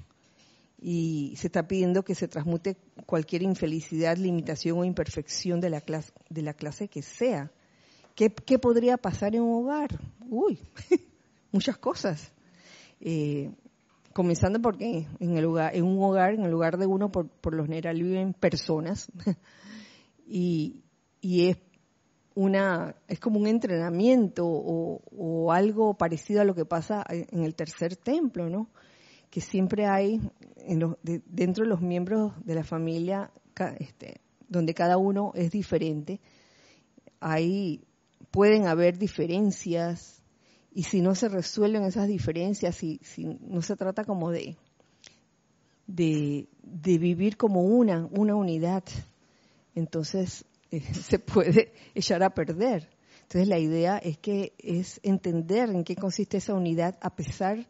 y 0.79 1.35
se 1.37 1.49
está 1.49 1.67
pidiendo 1.67 2.05
que 2.05 2.15
se 2.15 2.29
transmute 2.29 2.77
cualquier 3.07 3.43
infelicidad, 3.43 4.17
limitación 4.17 4.79
o 4.79 4.85
imperfección 4.85 5.61
de 5.61 5.71
la 5.71 5.81
clase, 5.81 6.13
de 6.29 6.43
la 6.43 6.55
clase 6.55 6.89
que 6.89 7.03
sea. 7.03 7.51
¿Qué, 8.15 8.31
podría 8.59 8.97
pasar 8.97 9.35
en 9.35 9.43
un 9.43 9.65
hogar? 9.65 10.01
Uy, 10.29 10.59
muchas 11.53 11.77
cosas. 11.77 12.33
Eh, 13.01 13.53
comenzando 14.15 14.61
porque 14.63 15.07
en 15.21 15.37
el 15.37 15.45
lugar, 15.45 15.77
en 15.77 15.85
un 15.85 16.03
hogar, 16.03 16.33
en 16.35 16.45
el 16.45 16.51
lugar 16.51 16.79
de 16.79 16.87
uno, 16.87 17.13
por, 17.13 17.29
por 17.29 17.55
lo 17.55 17.65
general 17.65 18.03
viven 18.03 18.33
personas 18.33 19.11
y, 20.27 20.83
y 21.21 21.49
es 21.49 21.59
una, 22.37 22.95
es 23.09 23.19
como 23.19 23.41
un 23.41 23.47
entrenamiento 23.47 24.47
o, 24.47 25.53
algo 25.53 25.95
parecido 25.95 26.43
a 26.43 26.45
lo 26.45 26.55
que 26.55 26.65
pasa 26.67 27.05
en 27.09 27.43
el 27.45 27.55
tercer 27.55 27.97
templo, 27.97 28.51
¿no? 28.51 28.69
Que 29.31 29.41
siempre 29.41 29.87
hay 29.87 30.21
en 30.57 30.97
dentro 31.03 31.65
de 31.65 31.71
los 31.71 31.81
miembros 31.81 32.33
de 32.45 32.55
la 32.55 32.65
familia, 32.65 33.31
este, 33.79 34.21
donde 34.49 34.75
cada 34.75 34.99
uno 34.99 35.33
es 35.35 35.51
diferente, 35.51 36.21
hay, 37.21 37.85
pueden 38.31 38.67
haber 38.67 38.99
diferencias, 38.99 40.23
y 40.75 40.83
si 40.83 41.01
no 41.01 41.15
se 41.15 41.31
resuelven 41.31 41.85
esas 41.85 42.07
diferencias, 42.07 42.77
si, 42.77 43.01
si 43.03 43.25
no 43.25 43.63
se 43.63 43.77
trata 43.77 44.05
como 44.05 44.31
de, 44.31 44.57
de, 45.87 46.49
vivir 46.99 47.39
como 47.39 47.63
una, 47.63 48.07
una 48.11 48.35
unidad, 48.35 48.85
entonces 49.75 50.45
se 50.93 51.19
puede 51.19 51.73
echar 51.95 52.23
a 52.23 52.31
perder. 52.31 52.89
Entonces 53.23 53.49
la 53.49 53.59
idea 53.59 53.99
es 53.99 54.19
que 54.19 54.53
es 54.59 55.01
entender 55.03 55.69
en 55.71 55.85
qué 55.85 55.97
consiste 55.97 56.37
esa 56.37 56.55
unidad 56.55 56.97
a 57.01 57.17
pesar 57.17 57.67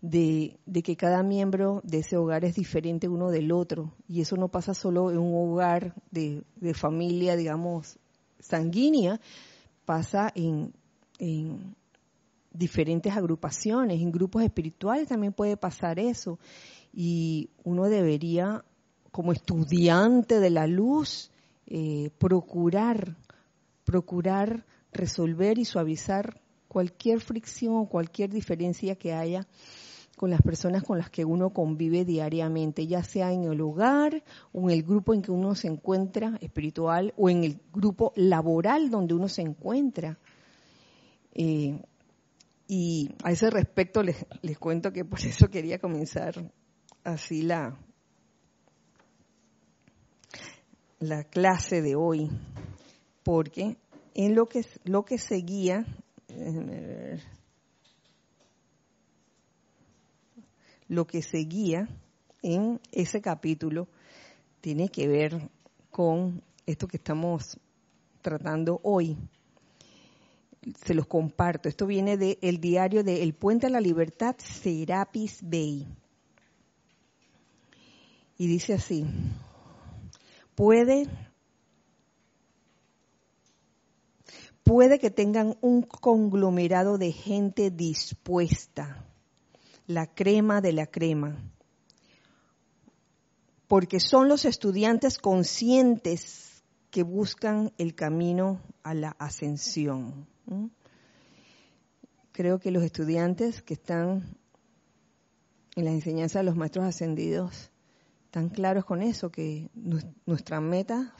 de, 0.00 0.58
que 0.82 0.96
cada 0.96 1.22
miembro 1.22 1.80
de 1.84 1.98
ese 1.98 2.16
hogar 2.16 2.44
es 2.44 2.54
diferente 2.54 3.08
uno 3.08 3.30
del 3.30 3.52
otro. 3.52 3.92
Y 4.08 4.20
eso 4.22 4.36
no 4.36 4.48
pasa 4.48 4.74
solo 4.74 5.10
en 5.10 5.18
un 5.18 5.52
hogar 5.52 5.94
de, 6.10 6.44
de 6.56 6.74
familia, 6.74 7.36
digamos, 7.36 7.98
sanguínea, 8.38 9.20
pasa 9.84 10.32
en, 10.34 10.72
diferentes 12.52 13.14
agrupaciones, 13.14 14.00
en 14.00 14.10
grupos 14.10 14.42
espirituales 14.42 15.08
también 15.08 15.32
puede 15.32 15.56
pasar 15.56 15.98
eso. 15.98 16.38
Y 16.92 17.50
uno 17.62 17.84
debería, 17.84 18.64
como 19.10 19.32
estudiante 19.32 20.40
de 20.40 20.50
la 20.50 20.66
luz, 20.66 21.30
eh, 21.70 22.10
procurar, 22.18 23.16
procurar 23.84 24.66
resolver 24.92 25.56
y 25.58 25.64
suavizar 25.64 26.40
cualquier 26.66 27.20
fricción 27.20 27.76
o 27.76 27.88
cualquier 27.88 28.30
diferencia 28.30 28.96
que 28.96 29.12
haya 29.12 29.46
con 30.16 30.30
las 30.30 30.42
personas 30.42 30.82
con 30.82 30.98
las 30.98 31.08
que 31.08 31.24
uno 31.24 31.50
convive 31.50 32.04
diariamente, 32.04 32.86
ya 32.86 33.02
sea 33.02 33.32
en 33.32 33.44
el 33.44 33.60
hogar 33.60 34.22
o 34.52 34.68
en 34.68 34.76
el 34.76 34.82
grupo 34.82 35.14
en 35.14 35.22
que 35.22 35.30
uno 35.30 35.54
se 35.54 35.68
encuentra 35.68 36.36
espiritual 36.42 37.14
o 37.16 37.30
en 37.30 37.44
el 37.44 37.58
grupo 37.72 38.12
laboral 38.16 38.90
donde 38.90 39.14
uno 39.14 39.28
se 39.28 39.42
encuentra. 39.42 40.18
Eh, 41.32 41.80
y 42.68 43.14
a 43.22 43.32
ese 43.32 43.48
respecto 43.48 44.02
les, 44.02 44.26
les 44.42 44.58
cuento 44.58 44.92
que 44.92 45.04
por 45.04 45.20
eso 45.20 45.48
quería 45.48 45.78
comenzar 45.78 46.52
así 47.04 47.42
la, 47.42 47.78
la 51.00 51.24
clase 51.24 51.82
de 51.82 51.96
hoy, 51.96 52.30
porque 53.24 53.76
en 54.14 54.34
lo 54.34 54.46
que, 54.46 54.64
lo 54.84 55.04
que 55.04 55.18
seguía, 55.18 55.84
lo 60.88 61.06
que 61.06 61.22
seguía 61.22 61.88
en 62.42 62.80
ese 62.92 63.20
capítulo 63.20 63.88
tiene 64.60 64.88
que 64.88 65.08
ver 65.08 65.50
con 65.90 66.42
esto 66.66 66.86
que 66.86 66.98
estamos 66.98 67.58
tratando 68.22 68.80
hoy 68.84 69.16
se 70.84 70.94
los 70.94 71.06
comparto. 71.06 71.68
Esto 71.68 71.86
viene 71.86 72.16
del 72.16 72.60
diario 72.60 73.02
de 73.02 73.22
El 73.22 73.34
Puente 73.34 73.66
a 73.66 73.70
la 73.70 73.80
Libertad, 73.80 74.36
Serapis 74.38 75.38
Bay. 75.42 75.86
Y 78.36 78.46
dice 78.46 78.74
así, 78.74 79.04
puede, 80.60 81.08
puede 84.62 84.98
que 84.98 85.10
tengan 85.10 85.56
un 85.62 85.80
conglomerado 85.80 86.98
de 86.98 87.12
gente 87.12 87.70
dispuesta, 87.70 89.06
la 89.86 90.06
crema 90.06 90.60
de 90.60 90.74
la 90.74 90.86
crema, 90.86 91.42
porque 93.68 94.00
son 94.00 94.28
los 94.28 94.44
estudiantes 94.44 95.16
conscientes 95.16 96.62
que 96.90 97.04
buscan 97.04 97.72
el 97.78 97.94
camino 97.94 98.60
a 98.82 98.92
la 98.92 99.16
ascensión. 99.18 100.26
Creo 102.32 102.58
que 102.58 102.70
los 102.70 102.82
estudiantes 102.82 103.62
que 103.62 103.72
están 103.72 104.36
en 105.74 105.86
la 105.86 105.92
enseñanza 105.92 106.40
de 106.40 106.44
los 106.44 106.56
maestros 106.56 106.84
ascendidos 106.84 107.69
están 108.30 108.48
claros 108.48 108.84
con 108.84 109.02
eso, 109.02 109.32
que 109.32 109.70
nuestra 110.24 110.60
meta 110.60 111.16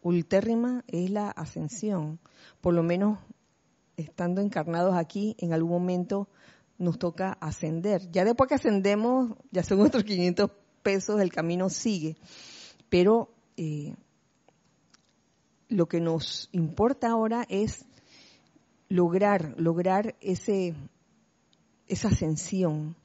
ultérrima 0.00 0.82
es 0.86 1.10
la 1.10 1.28
ascensión. 1.28 2.20
Por 2.62 2.72
lo 2.72 2.82
menos 2.82 3.18
estando 3.98 4.40
encarnados 4.40 4.96
aquí, 4.96 5.36
en 5.40 5.52
algún 5.52 5.72
momento 5.72 6.26
nos 6.78 6.98
toca 6.98 7.32
ascender. 7.32 8.10
Ya 8.12 8.24
después 8.24 8.48
que 8.48 8.54
ascendemos, 8.54 9.36
ya 9.50 9.62
son 9.62 9.80
otros 9.82 10.04
500 10.04 10.50
pesos, 10.82 11.20
el 11.20 11.30
camino 11.30 11.68
sigue. 11.68 12.16
Pero 12.88 13.28
eh, 13.58 13.94
lo 15.68 15.86
que 15.86 16.00
nos 16.00 16.48
importa 16.52 17.10
ahora 17.10 17.44
es 17.50 17.84
lograr, 18.88 19.52
lograr 19.58 20.16
ese, 20.22 20.74
esa 21.88 22.08
ascensión 22.08 22.96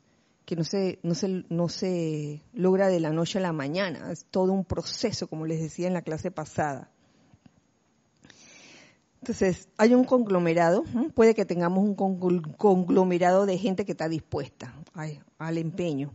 que 0.45 0.55
no 0.55 0.63
se, 0.63 0.99
no, 1.03 1.15
se, 1.15 1.45
no 1.49 1.69
se 1.69 2.41
logra 2.53 2.87
de 2.87 2.99
la 2.99 3.11
noche 3.11 3.39
a 3.39 3.41
la 3.41 3.53
mañana, 3.53 4.11
es 4.11 4.25
todo 4.25 4.51
un 4.51 4.65
proceso, 4.65 5.27
como 5.27 5.45
les 5.45 5.61
decía 5.61 5.87
en 5.87 5.93
la 5.93 6.01
clase 6.01 6.31
pasada. 6.31 6.89
Entonces, 9.21 9.69
hay 9.77 9.93
un 9.93 10.03
conglomerado, 10.03 10.83
puede 11.15 11.33
que 11.33 11.45
tengamos 11.45 11.81
un 11.81 11.95
conglomerado 11.95 13.45
de 13.45 13.57
gente 13.57 13.85
que 13.85 13.93
está 13.93 14.09
dispuesta 14.09 14.75
al 15.37 15.57
empeño, 15.57 16.13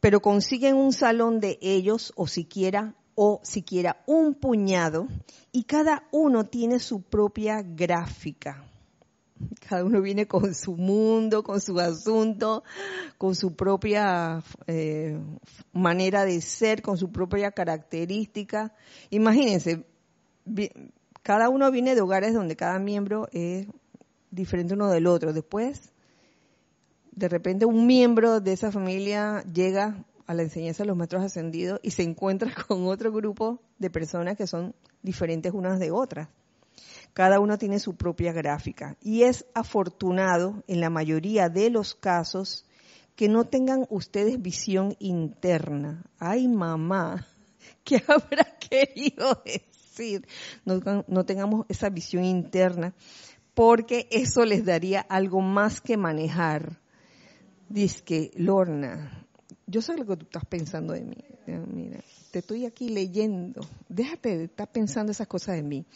pero 0.00 0.20
consiguen 0.20 0.76
un 0.76 0.94
salón 0.94 1.40
de 1.40 1.58
ellos 1.60 2.14
o 2.16 2.26
siquiera 2.26 2.94
o 3.14 3.40
siquiera 3.42 4.02
un 4.06 4.32
puñado 4.32 5.08
y 5.52 5.64
cada 5.64 6.08
uno 6.10 6.44
tiene 6.44 6.78
su 6.78 7.02
propia 7.02 7.60
gráfica 7.62 8.64
cada 9.68 9.84
uno 9.84 10.00
viene 10.00 10.26
con 10.26 10.54
su 10.54 10.76
mundo, 10.76 11.42
con 11.42 11.60
su 11.60 11.78
asunto, 11.78 12.64
con 13.18 13.34
su 13.34 13.54
propia 13.54 14.42
eh, 14.66 15.18
manera 15.72 16.24
de 16.24 16.40
ser, 16.40 16.82
con 16.82 16.96
su 16.96 17.10
propia 17.10 17.50
característica. 17.52 18.74
Imagínense, 19.10 19.84
cada 21.22 21.48
uno 21.48 21.70
viene 21.70 21.94
de 21.94 22.00
hogares 22.00 22.34
donde 22.34 22.56
cada 22.56 22.78
miembro 22.78 23.28
es 23.32 23.66
diferente 24.30 24.74
uno 24.74 24.88
del 24.88 25.06
otro. 25.06 25.32
Después, 25.32 25.92
de 27.12 27.28
repente, 27.28 27.66
un 27.66 27.86
miembro 27.86 28.40
de 28.40 28.52
esa 28.52 28.72
familia 28.72 29.42
llega 29.52 30.04
a 30.26 30.34
la 30.34 30.42
enseñanza 30.42 30.82
de 30.82 30.88
los 30.88 30.96
maestros 30.96 31.24
ascendidos 31.24 31.80
y 31.82 31.90
se 31.90 32.02
encuentra 32.02 32.52
con 32.68 32.86
otro 32.86 33.12
grupo 33.12 33.60
de 33.78 33.90
personas 33.90 34.36
que 34.36 34.46
son 34.46 34.74
diferentes 35.02 35.52
unas 35.52 35.78
de 35.78 35.90
otras. 35.90 36.28
Cada 37.12 37.40
uno 37.40 37.58
tiene 37.58 37.78
su 37.78 37.96
propia 37.96 38.32
gráfica 38.32 38.96
y 39.00 39.22
es 39.22 39.46
afortunado 39.54 40.62
en 40.66 40.80
la 40.80 40.90
mayoría 40.90 41.48
de 41.48 41.70
los 41.70 41.94
casos 41.94 42.64
que 43.16 43.28
no 43.28 43.44
tengan 43.44 43.86
ustedes 43.90 44.40
visión 44.40 44.94
interna. 45.00 46.04
Ay, 46.18 46.46
mamá, 46.46 47.26
¿qué 47.84 48.02
habrá 48.06 48.44
querido 48.58 49.42
decir? 49.44 50.26
No, 50.64 50.80
no 51.08 51.24
tengamos 51.24 51.66
esa 51.68 51.90
visión 51.90 52.24
interna 52.24 52.94
porque 53.54 54.06
eso 54.12 54.44
les 54.44 54.64
daría 54.64 55.00
algo 55.00 55.40
más 55.40 55.80
que 55.80 55.96
manejar. 55.96 56.80
Dice 57.68 58.04
que, 58.04 58.30
Lorna, 58.36 59.26
yo 59.66 59.82
sé 59.82 59.96
lo 59.96 60.06
que 60.06 60.16
tú 60.16 60.24
estás 60.26 60.44
pensando 60.44 60.92
de 60.92 61.02
mí. 61.02 61.16
Mira, 61.46 61.98
estoy 62.38 62.66
aquí 62.66 62.88
leyendo. 62.88 63.60
Déjate 63.88 64.38
de 64.38 64.44
estar 64.44 64.70
pensando 64.70 65.12
esas 65.12 65.26
cosas 65.26 65.56
de 65.56 65.62
mí. 65.62 65.86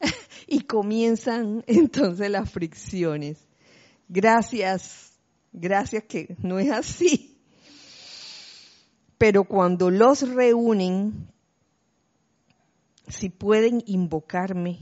y 0.46 0.60
comienzan 0.60 1.64
entonces 1.66 2.30
las 2.30 2.50
fricciones. 2.50 3.38
Gracias, 4.08 5.12
gracias 5.52 6.04
que 6.04 6.36
no 6.42 6.58
es 6.58 6.70
así. 6.70 7.36
Pero 9.18 9.44
cuando 9.44 9.90
los 9.90 10.28
reúnen, 10.28 11.28
si 13.08 13.30
pueden 13.30 13.82
invocarme 13.86 14.78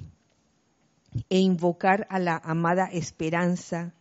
e 1.31 1.39
invocar 1.39 2.07
a 2.11 2.19
la 2.19 2.37
amada 2.37 2.87
esperanza, 2.93 3.95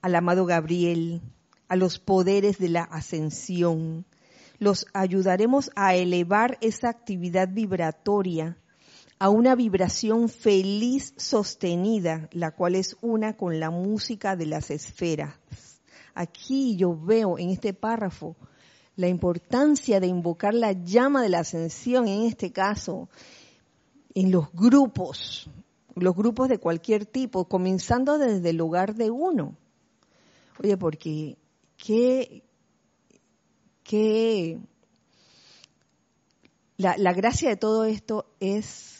al 0.00 0.14
amado 0.14 0.46
Gabriel, 0.46 1.20
a 1.68 1.76
los 1.76 1.98
poderes 1.98 2.58
de 2.58 2.68
la 2.68 2.82
ascensión, 2.82 4.06
los 4.64 4.86
ayudaremos 4.94 5.70
a 5.76 5.94
elevar 5.94 6.56
esa 6.62 6.88
actividad 6.88 7.48
vibratoria 7.52 8.58
a 9.18 9.28
una 9.28 9.54
vibración 9.54 10.28
feliz 10.28 11.12
sostenida, 11.18 12.28
la 12.32 12.50
cual 12.50 12.74
es 12.74 12.96
una 13.02 13.36
con 13.36 13.60
la 13.60 13.70
música 13.70 14.36
de 14.36 14.46
las 14.46 14.70
esferas. 14.70 15.34
Aquí 16.14 16.76
yo 16.76 16.98
veo 16.98 17.38
en 17.38 17.50
este 17.50 17.74
párrafo 17.74 18.36
la 18.96 19.08
importancia 19.08 20.00
de 20.00 20.06
invocar 20.06 20.54
la 20.54 20.72
llama 20.72 21.22
de 21.22 21.28
la 21.28 21.40
ascensión, 21.40 22.08
en 22.08 22.22
este 22.22 22.50
caso, 22.50 23.08
en 24.14 24.30
los 24.30 24.50
grupos, 24.52 25.50
los 25.94 26.14
grupos 26.14 26.48
de 26.48 26.58
cualquier 26.58 27.04
tipo, 27.04 27.48
comenzando 27.48 28.16
desde 28.16 28.50
el 28.50 28.56
lugar 28.56 28.94
de 28.94 29.10
uno. 29.10 29.56
Oye, 30.62 30.76
porque 30.78 31.36
qué, 31.76 32.43
qué, 33.84 34.58
la, 36.76 36.96
la 36.96 37.12
gracia 37.12 37.48
de 37.48 37.56
todo 37.56 37.84
esto 37.84 38.26
es 38.40 38.94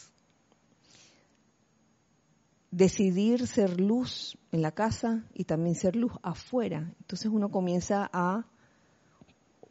decidir 2.71 3.47
ser 3.47 3.79
luz 3.79 4.37
en 4.51 4.61
la 4.61 4.71
casa 4.71 5.23
y 5.33 5.45
también 5.45 5.75
ser 5.75 5.95
luz 5.95 6.11
afuera. 6.21 6.93
Entonces 6.99 7.31
uno 7.31 7.49
comienza 7.49 8.09
a 8.11 8.45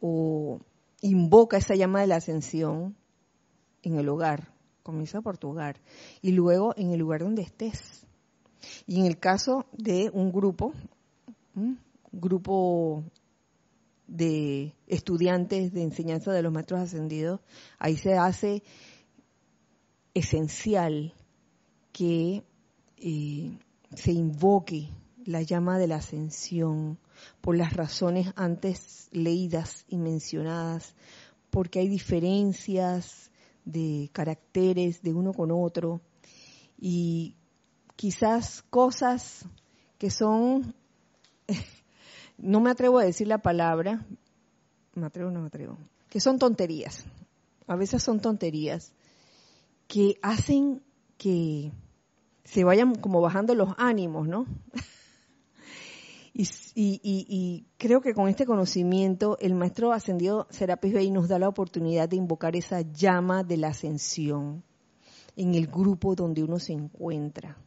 o 0.01 0.59
invoca 1.01 1.57
esa 1.57 1.75
llama 1.75 2.01
de 2.01 2.07
la 2.07 2.15
ascensión 2.15 2.95
en 3.83 3.97
el 3.97 4.09
hogar. 4.09 4.51
Comienza 4.83 5.21
por 5.21 5.37
tu 5.37 5.49
hogar 5.49 5.79
y 6.21 6.31
luego 6.31 6.73
en 6.77 6.91
el 6.91 6.99
lugar 6.99 7.21
donde 7.21 7.43
estés. 7.43 8.05
Y 8.87 8.99
en 8.99 9.05
el 9.05 9.19
caso 9.19 9.65
de 9.71 10.09
un 10.11 10.31
grupo, 10.31 10.73
grupo 12.11 13.03
de 14.07 14.73
estudiantes 14.87 15.73
de 15.73 15.83
enseñanza 15.83 16.31
de 16.31 16.41
los 16.41 16.53
maestros 16.53 16.81
ascendidos, 16.81 17.41
ahí 17.79 17.97
se 17.97 18.13
hace 18.13 18.63
esencial 20.13 21.13
que 21.91 22.43
eh, 22.97 23.57
se 23.95 24.11
invoque 24.11 24.89
la 25.25 25.41
llama 25.41 25.77
de 25.77 25.87
la 25.87 25.97
ascensión 25.97 26.99
por 27.41 27.57
las 27.57 27.73
razones 27.73 28.31
antes 28.35 29.09
leídas 29.11 29.85
y 29.87 29.97
mencionadas, 29.97 30.95
porque 31.49 31.79
hay 31.79 31.87
diferencias 31.87 33.31
de 33.63 34.09
caracteres 34.13 35.01
de 35.01 35.13
uno 35.13 35.33
con 35.33 35.51
otro 35.51 36.01
y 36.77 37.35
quizás 37.95 38.61
cosas 38.69 39.45
que 39.97 40.09
son, 40.09 40.75
no 42.37 42.59
me 42.59 42.69
atrevo 42.69 42.99
a 42.99 43.03
decir 43.05 43.27
la 43.27 43.39
palabra, 43.39 44.05
me 44.93 45.05
atrevo, 45.05 45.31
no 45.31 45.41
me 45.41 45.47
atrevo, 45.47 45.77
que 46.09 46.19
son 46.19 46.39
tonterías, 46.39 47.05
a 47.67 47.75
veces 47.75 48.03
son 48.03 48.19
tonterías 48.19 48.93
que 49.87 50.17
hacen 50.21 50.81
que 51.17 51.71
se 52.43 52.63
vayan 52.63 52.95
como 52.95 53.21
bajando 53.21 53.55
los 53.55 53.69
ánimos, 53.77 54.27
¿no? 54.27 54.45
y, 56.33 57.65
creo 57.77 58.01
que 58.01 58.13
con 58.13 58.27
este 58.27 58.45
conocimiento 58.45 59.37
el 59.39 59.55
maestro 59.55 59.93
ascendido 59.93 60.47
Serapis 60.49 60.93
Bey 60.93 61.11
nos 61.11 61.27
da 61.27 61.39
la 61.39 61.47
oportunidad 61.47 62.09
de 62.09 62.17
invocar 62.17 62.55
esa 62.55 62.81
llama 62.81 63.43
de 63.43 63.57
la 63.57 63.69
ascensión 63.69 64.63
en 65.37 65.55
el 65.55 65.67
grupo 65.67 66.15
donde 66.15 66.43
uno 66.43 66.59
se 66.59 66.73
encuentra. 66.73 67.57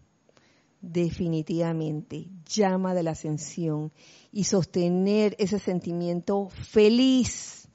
Definitivamente, 0.80 2.28
llama 2.46 2.94
de 2.94 3.02
la 3.02 3.10
ascensión 3.10 3.92
y 4.30 4.44
sostener 4.44 5.34
ese 5.38 5.58
sentimiento 5.58 6.48
feliz 6.50 7.68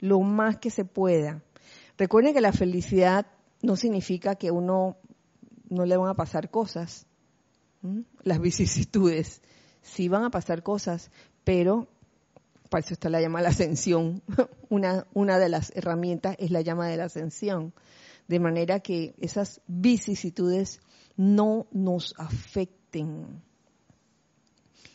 lo 0.00 0.20
más 0.20 0.58
que 0.58 0.70
se 0.70 0.84
pueda. 0.84 1.42
Recuerden 1.96 2.34
que 2.34 2.40
la 2.40 2.52
felicidad 2.52 3.26
no 3.62 3.76
significa 3.76 4.34
que 4.34 4.50
uno 4.50 4.96
no 5.68 5.86
le 5.86 5.96
van 5.96 6.08
a 6.08 6.14
pasar 6.14 6.50
cosas, 6.50 7.06
las 8.22 8.40
vicisitudes, 8.40 9.40
sí 9.80 10.08
van 10.08 10.24
a 10.24 10.30
pasar 10.30 10.62
cosas, 10.62 11.10
pero 11.44 11.88
para 12.68 12.84
eso 12.84 12.94
está 12.94 13.08
la 13.08 13.20
llama 13.20 13.38
de 13.38 13.44
la 13.44 13.50
ascensión. 13.50 14.22
Una, 14.68 15.06
una 15.14 15.38
de 15.38 15.48
las 15.48 15.72
herramientas 15.74 16.36
es 16.38 16.50
la 16.50 16.60
llama 16.60 16.86
de 16.86 16.96
la 16.96 17.04
ascensión, 17.04 17.72
de 18.28 18.38
manera 18.38 18.78
que 18.80 19.14
esas 19.18 19.60
vicisitudes 19.66 20.80
no 21.20 21.66
nos 21.70 22.14
afecten. 22.16 23.42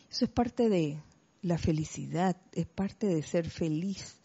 Eso 0.10 0.26
es 0.26 0.32
parte 0.32 0.70
de 0.70 1.00
la 1.44 1.60
felicidad, 1.60 2.36
es 2.52 2.66
parte 2.66 3.06
de 3.06 3.22
ser 3.22 3.48
feliz. 3.48 4.18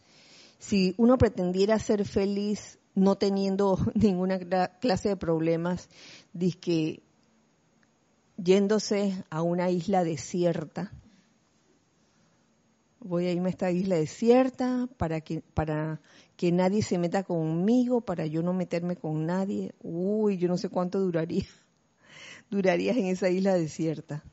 Si 0.59 0.95
uno 0.97 1.19
pretendiera 1.19 1.79
ser 1.79 2.07
feliz 2.07 2.79
no 2.95 3.17
teniendo 3.17 3.77
ninguna 3.95 4.39
clase 4.81 5.11
de 5.11 5.17
problemas, 5.17 5.91
que 6.63 7.03
yéndose 8.39 9.23
a 9.29 9.43
una 9.43 9.69
isla 9.69 10.03
desierta. 10.03 10.91
Voy 13.01 13.27
a 13.27 13.33
irme 13.33 13.49
a 13.49 13.51
esta 13.51 13.71
isla 13.71 13.97
desierta 13.97 14.89
para 14.97 15.21
que, 15.21 15.43
para 15.43 16.01
que 16.39 16.51
nadie 16.51 16.83
se 16.83 16.97
meta 16.97 17.25
conmigo, 17.25 18.01
para 18.01 18.25
yo 18.25 18.43
no 18.43 18.55
meterme 18.55 18.97
con 18.97 19.27
nadie. 19.27 19.75
Uy, 19.83 20.39
yo 20.39 20.49
no 20.49 20.57
sé 20.57 20.71
cuánto 20.71 20.99
duraría. 20.99 21.45
Durarías 22.51 22.97
en 22.97 23.07
esa 23.07 23.31
isla 23.31 23.55
desierta. 23.55 24.25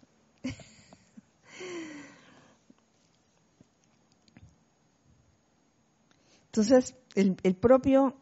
Entonces, 6.47 6.95
el, 7.13 7.55
propio 7.55 8.15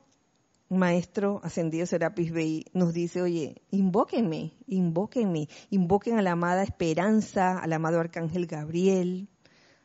maestro 0.68 1.40
ascendido 1.42 1.86
Serapis 1.86 2.34
Bey 2.34 2.66
nos 2.74 2.94
dice, 2.94 3.22
oye, 3.22 3.62
invóquenme, 3.72 4.52
invóquenme, 4.68 5.48
invoquen 5.70 6.18
a 6.18 6.22
la 6.22 6.32
amada 6.32 6.64
Esperanza, 6.64 7.58
al 7.58 7.72
amado 7.72 8.02
Arcángel 8.02 8.46
Gabriel, 8.46 9.30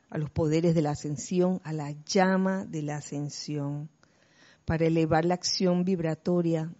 a 0.09 0.17
los 0.17 0.29
poderes 0.29 0.75
de 0.75 0.81
la 0.81 0.91
ascensión, 0.91 1.61
a 1.63 1.71
la 1.71 1.91
llama 2.05 2.65
de 2.65 2.81
la 2.81 2.97
ascensión, 2.97 3.89
para 4.65 4.85
elevar 4.85 5.23
la 5.23 5.35
acción 5.35 5.85
vibratoria 5.85 6.73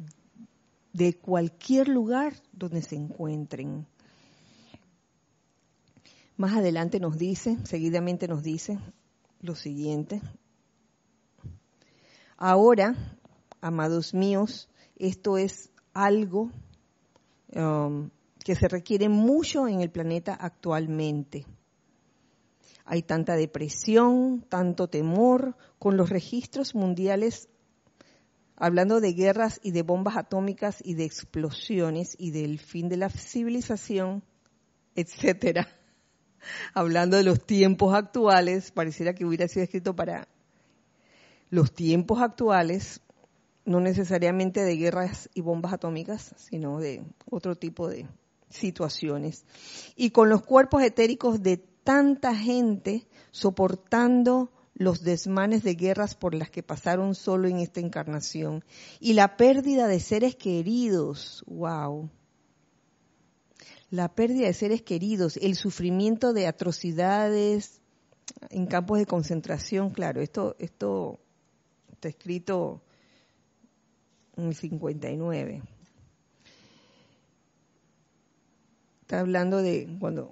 de 0.93 1.13
cualquier 1.17 1.87
lugar 1.87 2.33
donde 2.51 2.81
se 2.81 2.95
encuentren. 2.95 3.87
Más 6.37 6.53
adelante 6.53 6.99
nos 6.99 7.17
dice, 7.17 7.57
seguidamente 7.65 8.27
nos 8.27 8.43
dice 8.43 8.79
lo 9.41 9.55
siguiente. 9.55 10.21
Ahora 12.37 12.95
amados 13.61 14.13
míos, 14.13 14.67
esto 14.97 15.37
es 15.37 15.69
algo 15.93 16.51
um, 17.55 18.09
que 18.43 18.55
se 18.55 18.67
requiere 18.67 19.07
mucho 19.07 19.67
en 19.67 19.81
el 19.81 19.91
planeta 19.91 20.33
actualmente. 20.33 21.45
Hay 22.85 23.03
tanta 23.03 23.35
depresión, 23.35 24.43
tanto 24.49 24.87
temor, 24.87 25.55
con 25.79 25.95
los 25.95 26.09
registros 26.09 26.75
mundiales 26.75 27.47
hablando 28.55 29.01
de 29.01 29.13
guerras 29.13 29.59
y 29.63 29.71
de 29.71 29.83
bombas 29.83 30.17
atómicas 30.17 30.77
y 30.83 30.93
de 30.93 31.05
explosiones 31.05 32.15
y 32.17 32.31
del 32.31 32.59
fin 32.59 32.89
de 32.89 32.97
la 32.97 33.09
civilización, 33.09 34.23
etcétera. 34.95 35.67
Hablando 36.73 37.17
de 37.17 37.23
los 37.23 37.45
tiempos 37.45 37.93
actuales, 37.93 38.71
pareciera 38.71 39.13
que 39.13 39.25
hubiera 39.25 39.47
sido 39.47 39.63
escrito 39.63 39.95
para 39.95 40.27
los 41.49 41.73
tiempos 41.73 42.21
actuales, 42.21 43.01
no 43.65 43.79
necesariamente 43.79 44.61
de 44.61 44.75
guerras 44.75 45.29
y 45.33 45.41
bombas 45.41 45.73
atómicas, 45.73 46.33
sino 46.37 46.79
de 46.79 47.03
otro 47.29 47.55
tipo 47.55 47.87
de 47.87 48.07
situaciones. 48.49 49.45
Y 49.95 50.11
con 50.11 50.29
los 50.29 50.43
cuerpos 50.43 50.81
etéricos 50.83 51.43
de 51.43 51.57
tanta 51.57 52.35
gente 52.35 53.07
soportando 53.31 54.51
los 54.81 55.03
desmanes 55.03 55.63
de 55.63 55.75
guerras 55.75 56.15
por 56.15 56.33
las 56.33 56.49
que 56.49 56.63
pasaron 56.63 57.13
solo 57.13 57.47
en 57.47 57.57
esta 57.57 57.79
encarnación 57.79 58.63
y 58.99 59.13
la 59.13 59.37
pérdida 59.37 59.87
de 59.87 59.99
seres 59.99 60.35
queridos, 60.35 61.43
wow. 61.45 62.09
La 63.91 64.09
pérdida 64.15 64.47
de 64.47 64.53
seres 64.53 64.81
queridos, 64.81 65.37
el 65.37 65.55
sufrimiento 65.55 66.33
de 66.33 66.47
atrocidades 66.47 67.79
en 68.49 68.65
campos 68.65 68.97
de 68.97 69.05
concentración, 69.05 69.91
claro, 69.91 70.21
esto 70.21 70.55
esto 70.57 71.19
está 71.91 72.07
escrito 72.07 72.81
en 74.35 74.45
el 74.45 74.55
59. 74.55 75.61
Está 79.01 79.19
hablando 79.19 79.61
de 79.61 79.95
cuando 79.99 80.31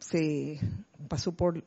se 0.00 0.58
pasó 1.08 1.32
por 1.32 1.64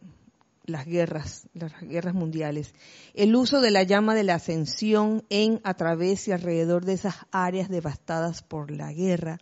las 0.67 0.85
guerras, 0.85 1.47
las 1.53 1.71
guerras 1.81 2.13
mundiales. 2.13 2.75
El 3.13 3.35
uso 3.35 3.61
de 3.61 3.71
la 3.71 3.83
llama 3.83 4.13
de 4.13 4.23
la 4.23 4.35
ascensión 4.35 5.23
en, 5.29 5.59
a 5.63 5.73
través 5.73 6.27
y 6.27 6.33
alrededor 6.33 6.85
de 6.85 6.93
esas 6.93 7.15
áreas 7.31 7.69
devastadas 7.69 8.43
por 8.43 8.69
la 8.69 8.91
guerra 8.93 9.39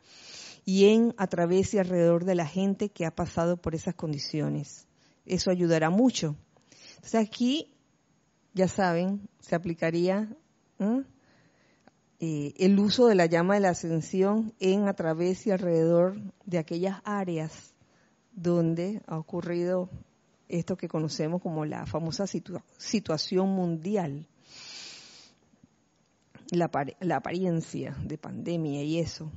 y 0.65 0.85
en, 0.85 1.13
a 1.17 1.27
través 1.27 1.73
y 1.73 1.79
alrededor 1.79 2.25
de 2.25 2.35
la 2.35 2.45
gente 2.45 2.89
que 2.89 3.05
ha 3.05 3.11
pasado 3.11 3.57
por 3.57 3.75
esas 3.75 3.95
condiciones. 3.95 4.87
Eso 5.25 5.49
ayudará 5.49 5.89
mucho. 5.89 6.35
Entonces 6.95 7.27
aquí, 7.27 7.73
ya 8.53 8.67
saben, 8.67 9.27
se 9.39 9.55
aplicaría 9.55 10.29
eh, 12.19 12.53
el 12.57 12.79
uso 12.79 13.07
de 13.07 13.15
la 13.15 13.25
llama 13.25 13.55
de 13.55 13.61
la 13.61 13.69
ascensión 13.69 14.53
en, 14.59 14.87
a 14.87 14.93
través 14.93 15.47
y 15.47 15.51
alrededor 15.51 16.21
de 16.45 16.59
aquellas 16.59 17.01
áreas 17.03 17.73
donde 18.31 19.01
ha 19.07 19.17
ocurrido 19.17 19.89
esto 20.49 20.77
que 20.77 20.87
conocemos 20.87 21.41
como 21.41 21.65
la 21.65 21.85
famosa 21.85 22.25
situación 22.27 23.49
mundial, 23.49 24.27
la, 26.51 26.69
apariencia 27.15 27.95
de 28.03 28.17
pandemia 28.17 28.83
y 28.83 28.99
eso. 28.99 29.31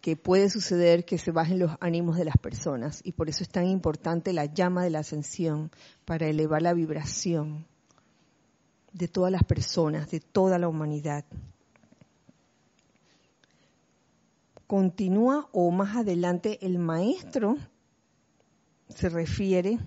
que 0.00 0.16
puede 0.16 0.50
suceder 0.50 1.04
que 1.04 1.16
se 1.16 1.30
bajen 1.30 1.60
los 1.60 1.76
ánimos 1.80 2.16
de 2.16 2.24
las 2.24 2.36
personas 2.36 3.00
y 3.04 3.12
por 3.12 3.28
eso 3.28 3.44
es 3.44 3.48
tan 3.48 3.66
importante 3.66 4.32
la 4.32 4.46
llama 4.46 4.82
de 4.82 4.90
la 4.90 4.98
ascensión 4.98 5.70
para 6.04 6.26
elevar 6.26 6.60
la 6.60 6.74
vibración 6.74 7.66
de 8.92 9.08
todas 9.08 9.30
las 9.30 9.44
personas, 9.44 10.10
de 10.10 10.20
toda 10.20 10.58
la 10.58 10.68
humanidad. 10.68 11.24
Continúa 14.72 15.50
o 15.52 15.70
más 15.70 15.98
adelante 15.98 16.58
el 16.64 16.78
maestro 16.78 17.58
se 18.88 19.10
refiere 19.10 19.78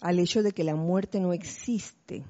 al 0.00 0.18
hecho 0.18 0.42
de 0.42 0.52
que 0.52 0.64
la 0.64 0.74
muerte 0.74 1.20
no 1.20 1.34
existe. 1.34 2.24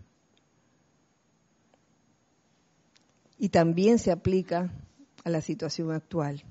Y 3.38 3.50
también 3.50 4.00
se 4.00 4.10
aplica 4.10 4.72
a 5.22 5.30
la 5.30 5.40
situación 5.40 5.92
actual. 5.92 6.42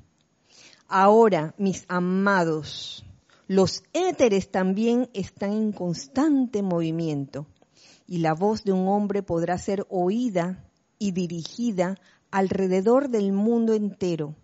Ahora, 0.87 1.53
mis 1.57 1.83
amados, 1.89 3.03
los 3.45 3.83
éteres 3.91 4.51
también 4.51 5.09
están 5.13 5.51
en 5.51 5.73
constante 5.73 6.61
movimiento 6.61 7.45
y 8.07 8.19
la 8.19 8.35
voz 8.35 8.63
de 8.63 8.71
un 8.71 8.87
hombre 8.87 9.21
podrá 9.21 9.57
ser 9.57 9.85
oída 9.89 10.65
y 10.97 11.11
dirigida 11.11 11.99
alrededor 12.31 13.09
del 13.09 13.31
mundo 13.31 13.73
entero, 13.73 14.35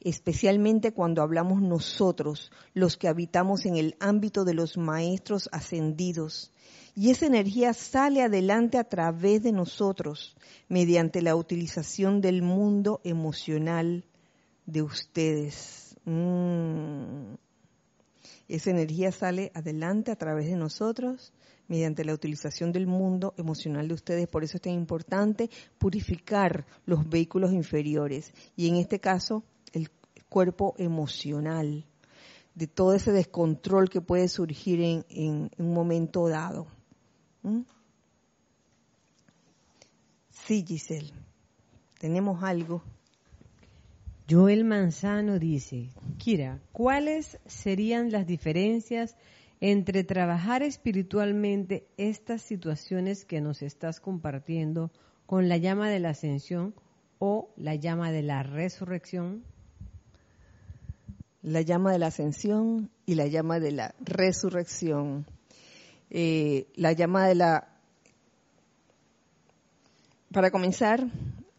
especialmente 0.00 0.92
cuando 0.92 1.22
hablamos 1.22 1.60
nosotros, 1.60 2.50
los 2.74 2.96
que 2.96 3.08
habitamos 3.08 3.66
en 3.66 3.76
el 3.76 3.96
ámbito 4.00 4.44
de 4.44 4.54
los 4.54 4.76
maestros 4.76 5.48
ascendidos. 5.52 6.52
Y 6.94 7.10
esa 7.10 7.26
energía 7.26 7.72
sale 7.72 8.22
adelante 8.22 8.78
a 8.78 8.84
través 8.84 9.42
de 9.42 9.52
nosotros 9.52 10.36
mediante 10.68 11.22
la 11.22 11.36
utilización 11.36 12.20
del 12.20 12.42
mundo 12.42 13.00
emocional 13.04 14.04
de 14.66 14.82
ustedes. 14.82 15.96
Mm. 16.04 17.34
Esa 18.48 18.70
energía 18.70 19.12
sale 19.12 19.50
adelante 19.54 20.10
a 20.10 20.16
través 20.16 20.46
de 20.46 20.56
nosotros 20.56 21.32
mediante 21.72 22.04
la 22.04 22.12
utilización 22.12 22.70
del 22.70 22.86
mundo 22.86 23.32
emocional 23.38 23.88
de 23.88 23.94
ustedes. 23.94 24.28
Por 24.28 24.44
eso 24.44 24.58
es 24.58 24.60
tan 24.60 24.74
importante 24.74 25.48
purificar 25.78 26.66
los 26.84 27.08
vehículos 27.08 27.50
inferiores 27.50 28.34
y 28.56 28.68
en 28.68 28.76
este 28.76 29.00
caso 29.00 29.42
el 29.72 29.90
cuerpo 30.28 30.74
emocional 30.76 31.86
de 32.54 32.66
todo 32.66 32.92
ese 32.92 33.10
descontrol 33.10 33.88
que 33.88 34.02
puede 34.02 34.28
surgir 34.28 34.82
en, 34.82 35.50
un 35.56 35.72
momento 35.72 36.28
dado. 36.28 36.66
¿Mm? 37.42 37.62
Sí, 40.28 40.62
Giselle, 40.68 41.10
tenemos 41.98 42.42
algo. 42.42 42.82
Joel 44.28 44.64
Manzano 44.64 45.38
dice, 45.38 45.88
Kira, 46.18 46.60
¿cuáles 46.70 47.38
serían 47.46 48.12
las 48.12 48.26
diferencias 48.26 49.16
entre 49.64 50.02
trabajar 50.02 50.64
espiritualmente 50.64 51.86
estas 51.96 52.42
situaciones 52.42 53.24
que 53.24 53.40
nos 53.40 53.62
estás 53.62 54.00
compartiendo 54.00 54.90
con 55.24 55.48
la 55.48 55.56
llama 55.56 55.88
de 55.88 56.00
la 56.00 56.10
ascensión 56.10 56.74
o 57.20 57.54
la 57.56 57.76
llama 57.76 58.10
de 58.10 58.22
la 58.22 58.42
resurrección? 58.42 59.44
La 61.42 61.60
llama 61.60 61.92
de 61.92 62.00
la 62.00 62.08
ascensión 62.08 62.90
y 63.06 63.14
la 63.14 63.28
llama 63.28 63.60
de 63.60 63.70
la 63.70 63.94
resurrección. 64.00 65.26
Eh, 66.10 66.66
la 66.74 66.90
llama 66.90 67.28
de 67.28 67.36
la... 67.36 67.68
Para 70.32 70.50
comenzar, 70.50 71.06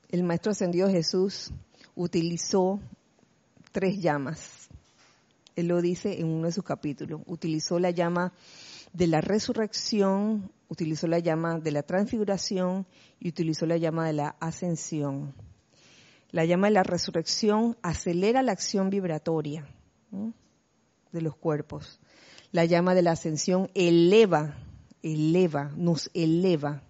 el 0.09 0.23
Maestro 0.23 0.51
Ascendido 0.51 0.89
Jesús 0.89 1.53
utilizó 1.95 2.81
tres 3.71 4.01
llamas 4.01 4.62
él 5.55 5.67
lo 5.67 5.81
dice 5.81 6.19
en 6.19 6.27
uno 6.27 6.47
de 6.47 6.53
sus 6.53 6.63
capítulos, 6.63 7.21
utilizó 7.25 7.79
la 7.79 7.91
llama 7.91 8.33
de 8.93 9.07
la 9.07 9.21
resurrección, 9.21 10.51
utilizó 10.69 11.07
la 11.07 11.19
llama 11.19 11.59
de 11.59 11.71
la 11.71 11.83
transfiguración 11.83 12.85
y 13.19 13.29
utilizó 13.29 13.65
la 13.65 13.77
llama 13.77 14.07
de 14.07 14.13
la 14.13 14.35
ascensión. 14.39 15.33
La 16.31 16.45
llama 16.45 16.67
de 16.67 16.73
la 16.73 16.83
resurrección 16.83 17.77
acelera 17.81 18.41
la 18.41 18.53
acción 18.53 18.89
vibratoria 18.89 19.67
de 21.11 21.21
los 21.21 21.35
cuerpos. 21.35 21.99
La 22.51 22.65
llama 22.65 22.95
de 22.95 23.03
la 23.03 23.11
ascensión 23.11 23.69
eleva, 23.73 24.57
eleva, 25.01 25.71
nos 25.75 26.09
eleva. 26.13 26.83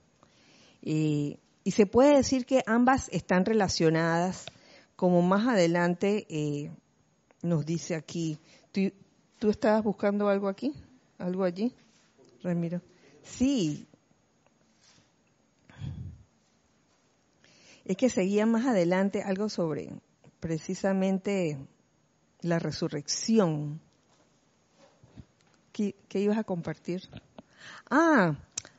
Eh, 0.81 1.39
y 1.63 1.71
se 1.71 1.85
puede 1.85 2.15
decir 2.15 2.45
que 2.45 2.63
ambas 2.65 3.09
están 3.11 3.45
relacionadas, 3.45 4.45
como 4.95 5.21
más 5.21 5.47
adelante 5.47 6.25
eh, 6.29 6.71
nos 7.43 7.65
dice 7.65 7.93
aquí. 7.93 8.39
¿Tú, 8.71 9.49
estabas 9.49 9.83
buscando 9.83 10.29
algo 10.29 10.47
aquí? 10.47 10.73
¿Algo 11.19 11.43
allí? 11.43 11.71
Ramiro. 12.41 12.81
Sí. 13.21 13.85
Es 17.85 17.97
que 17.97 18.09
seguía 18.09 18.45
más 18.45 18.65
adelante 18.65 19.21
algo 19.21 19.49
sobre 19.49 19.89
precisamente 20.39 21.57
la 22.41 22.57
resurrección. 22.57 23.79
¿Qué, 25.73 25.95
ibas 26.13 26.37
a 26.37 26.43
compartir? 26.43 27.01
Ah, 27.89 28.35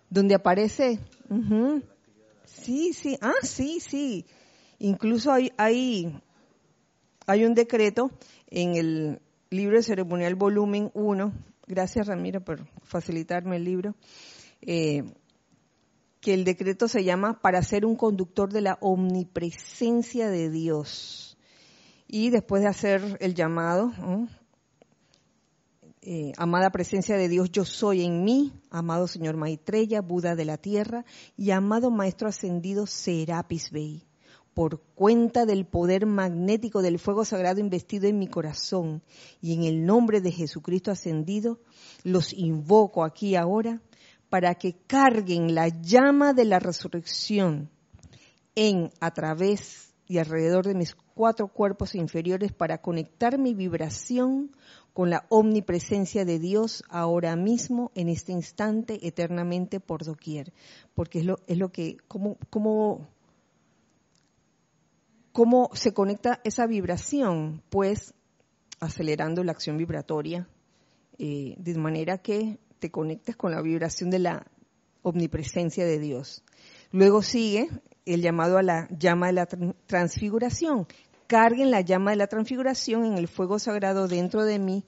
donde 0.09 0.35
aparece. 0.35 0.98
Sí, 2.46 2.94
sí, 2.94 3.18
ah, 3.20 3.35
sí, 3.42 3.81
sí. 3.81 4.24
Incluso 4.79 5.33
hay, 5.33 5.53
hay, 5.59 6.18
hay 7.27 7.44
un 7.44 7.55
decreto 7.55 8.11
en 8.55 8.77
el 8.77 9.21
libro 9.51 9.83
ceremonial 9.83 10.37
volumen 10.37 10.93
1, 10.95 11.33
gracias 11.67 12.07
Ramiro 12.07 12.45
por 12.45 12.64
facilitarme 12.85 13.57
el 13.57 13.64
libro, 13.64 13.97
eh, 14.62 15.03
que 16.21 16.35
el 16.35 16.45
decreto 16.45 16.87
se 16.87 17.03
llama 17.03 17.40
para 17.43 17.61
ser 17.62 17.85
un 17.85 17.97
conductor 17.97 18.53
de 18.53 18.61
la 18.61 18.79
omnipresencia 18.81 20.31
de 20.31 20.51
Dios. 20.51 21.37
Y 22.07 22.31
después 22.31 22.62
de 22.62 22.69
hacer 22.69 23.19
el 23.21 23.35
llamado, 23.35 23.90
eh, 26.01 26.31
amada 26.37 26.71
presencia 26.71 27.17
de 27.17 27.29
Dios, 27.29 27.51
yo 27.51 27.64
soy 27.64 28.05
en 28.05 28.23
mí, 28.23 28.53
amado 28.71 29.09
Señor 29.09 29.37
Maitreya, 29.37 30.01
Buda 30.01 30.37
de 30.37 30.45
la 30.45 30.59
tierra, 30.59 31.05
y 31.37 31.51
amado 31.51 31.90
Maestro 31.90 32.29
Ascendido 32.29 32.87
Serapis 32.87 33.73
Bey 33.73 34.07
por 34.55 34.81
cuenta 34.95 35.47
del 35.47 35.67
poder 35.67 36.07
magnético 36.07 36.81
del 36.81 36.99
fuego 36.99 37.25
sagrado 37.25 37.61
investido 37.61 38.07
en 38.07 38.19
mi 38.19 38.29
corazón 38.29 39.03
y 39.43 39.55
en 39.55 39.64
el 39.64 39.85
nombre 39.85 40.21
de 40.21 40.31
Jesucristo 40.31 40.90
ascendido, 40.90 41.59
los 42.05 42.33
invoco 42.33 43.05
aquí 43.05 43.35
ahora 43.35 43.83
para 44.31 44.55
que 44.55 44.75
carguen 44.87 45.55
la 45.55 45.69
llama 45.69 46.33
de 46.33 46.45
la 46.45 46.59
resurrección 46.59 47.71
en, 48.55 48.90
a 49.01 49.12
través 49.12 49.93
y 50.07 50.19
alrededor 50.19 50.67
de 50.67 50.75
mis 50.75 50.95
cuatro 51.14 51.49
cuerpos 51.49 51.95
inferiores 51.95 52.53
para 52.53 52.79
conectar 52.79 53.38
mi 53.38 53.55
vibración 53.55 54.51
con 54.93 55.11
la 55.11 55.27
omnipresencia 55.29 56.25
de 56.25 56.38
Dios 56.38 56.85
ahora 56.88 57.35
mismo, 57.35 57.90
en 57.95 58.09
este 58.09 58.33
instante, 58.33 59.07
eternamente, 59.07 59.81
por 59.81 60.05
doquier. 60.05 60.53
Porque 60.95 61.19
es 61.19 61.25
lo, 61.25 61.38
es 61.49 61.59
lo 61.59 61.73
que, 61.73 61.97
como, 62.07 62.37
como 62.49 63.09
¿Cómo 65.35 65.68
se 65.73 65.92
conecta 65.92 66.40
esa 66.44 66.64
vibración? 66.64 67.61
Pues 67.68 68.14
acelerando 68.79 69.42
la 69.42 69.51
acción 69.51 69.77
vibratoria, 69.77 70.47
eh, 71.18 71.57
de 71.59 71.75
manera 71.75 72.18
que 72.18 72.61
te 72.79 72.92
conectes 72.92 73.35
con 73.35 73.51
la 73.51 73.61
vibración 73.61 74.11
de 74.11 74.20
la 74.20 74.47
omnipresencia 75.03 75.85
de 75.87 75.99
Dios. 75.99 76.44
Luego 76.92 77.20
sigue 77.20 77.68
el 78.07 78.23
llamado 78.23 78.59
a 78.59 78.62
la 78.62 78.87
llama 78.97 79.27
de 79.27 79.33
la 79.33 79.49
transfiguración. 79.87 80.87
carguen 81.27 81.73
la 81.73 81.81
llama 81.81 82.12
de 82.12 82.18
la 82.18 82.29
transfiguración 82.29 83.05
en 83.05 83.18
el 83.18 83.27
fuego 83.27 83.59
sagrado 83.59 84.07
dentro 84.07 84.44
de 84.44 84.61
mí 84.61 84.85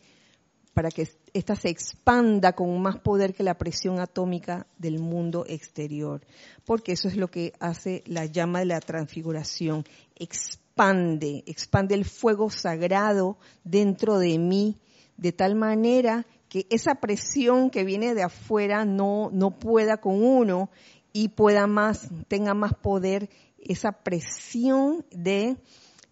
para 0.74 0.92
que 0.92 1.08
ésta 1.36 1.54
se 1.54 1.68
expanda 1.68 2.52
con 2.54 2.80
más 2.80 2.98
poder 2.98 3.34
que 3.34 3.42
la 3.42 3.58
presión 3.58 4.00
atómica 4.00 4.66
del 4.78 4.98
mundo 4.98 5.44
exterior. 5.48 6.22
Porque 6.64 6.92
eso 6.92 7.08
es 7.08 7.16
lo 7.16 7.28
que 7.28 7.52
hace 7.60 8.02
la 8.06 8.24
llama 8.24 8.60
de 8.60 8.66
la 8.66 8.80
transfiguración. 8.80 9.84
Expande, 10.16 11.44
expande 11.46 11.94
el 11.94 12.04
fuego 12.04 12.50
sagrado 12.50 13.38
dentro 13.64 14.18
de 14.18 14.38
mí 14.38 14.78
de 15.16 15.32
tal 15.32 15.54
manera 15.54 16.26
que 16.48 16.66
esa 16.70 16.96
presión 16.96 17.70
que 17.70 17.84
viene 17.84 18.14
de 18.14 18.22
afuera 18.22 18.84
no, 18.84 19.30
no 19.32 19.58
pueda 19.58 19.98
con 19.98 20.22
uno 20.22 20.70
y 21.12 21.28
pueda 21.28 21.66
más, 21.66 22.08
tenga 22.28 22.54
más 22.54 22.74
poder 22.74 23.30
esa 23.58 23.92
presión 23.92 25.04
de 25.10 25.56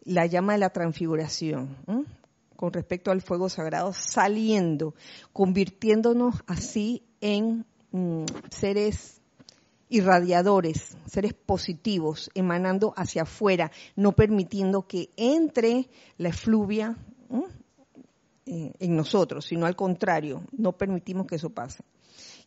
la 0.05 0.27
llama 0.27 0.55
de 0.55 0.59
la 0.59 0.71
transfiguración 0.71 1.77
con 2.65 2.73
respecto 2.73 3.11
al 3.11 3.21
fuego 3.21 3.51
sagrado 3.51 3.93
saliendo, 3.93 4.95
convirtiéndonos 5.35 6.37
así 6.47 7.03
en 7.21 7.67
mm, 7.93 8.25
seres 8.51 9.21
irradiadores, 9.91 10.97
seres 11.05 11.35
positivos, 11.35 12.31
emanando 12.33 12.95
hacia 12.97 13.25
afuera, 13.25 13.71
no 13.97 14.13
permitiendo 14.13 14.87
que 14.87 15.11
entre 15.19 15.91
la 16.17 16.31
efluvia 16.31 16.97
eh, 18.47 18.73
en 18.79 18.97
nosotros, 18.97 19.45
sino 19.45 19.67
al 19.67 19.77
contrario, 19.77 20.43
no 20.51 20.73
permitimos 20.73 21.27
que 21.27 21.35
eso 21.35 21.51
pase. 21.51 21.85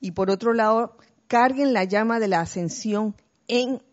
Y 0.01 0.13
por 0.13 0.31
otro 0.31 0.51
lado, 0.53 0.97
carguen 1.27 1.73
la 1.73 1.83
llama 1.83 2.19
de 2.19 2.27
la 2.27 2.39
ascensión 2.39 3.13
en 3.47 3.83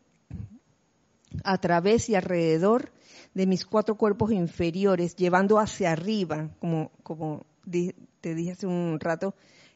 a 1.45 1.59
través 1.59 2.09
y 2.09 2.15
alrededor 2.15 2.94
de 3.35 3.47
mis 3.47 3.67
cuatro 3.67 3.97
cuerpos 3.97 4.33
inferiores, 4.33 5.17
llevando 5.17 5.59
hacia 5.59 5.93
arriba, 5.93 6.51
como, 6.61 6.91
como 7.03 7.45
te 8.21 8.35
dije 8.35 8.53
hace 8.53 8.67
un 8.67 8.99
rato, 9.01 9.35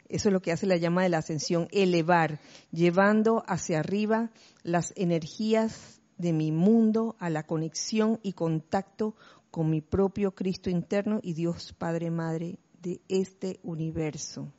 eso 0.09 0.29
es 0.29 0.33
lo 0.33 0.41
que 0.41 0.53
hace 0.53 0.67
la 0.67 0.77
llama 0.77 1.03
de 1.03 1.11
la 1.11 1.19
ascensión, 1.19 1.69
elevar, 1.71 2.41
llevando 2.71 3.43
hacia 3.47 3.81
arriba 3.81 4.31
las 4.63 4.93
energías 4.97 6.01
de 6.17 6.33
mi 6.33 6.51
mundo 6.51 7.17
a 7.19 7.29
la 7.31 7.45
conexión 7.45 8.19
y 8.23 8.33
contacto 8.33 9.15
con 9.51 9.71
mi 9.71 9.81
propio 9.81 10.35
Cristo 10.35 10.71
interno 10.71 11.21
y 11.23 11.35
Dios 11.35 11.73
Padre 11.73 12.11
Madre 12.11 12.59
de 12.81 13.01
este 13.09 13.61
universo. 13.63 14.53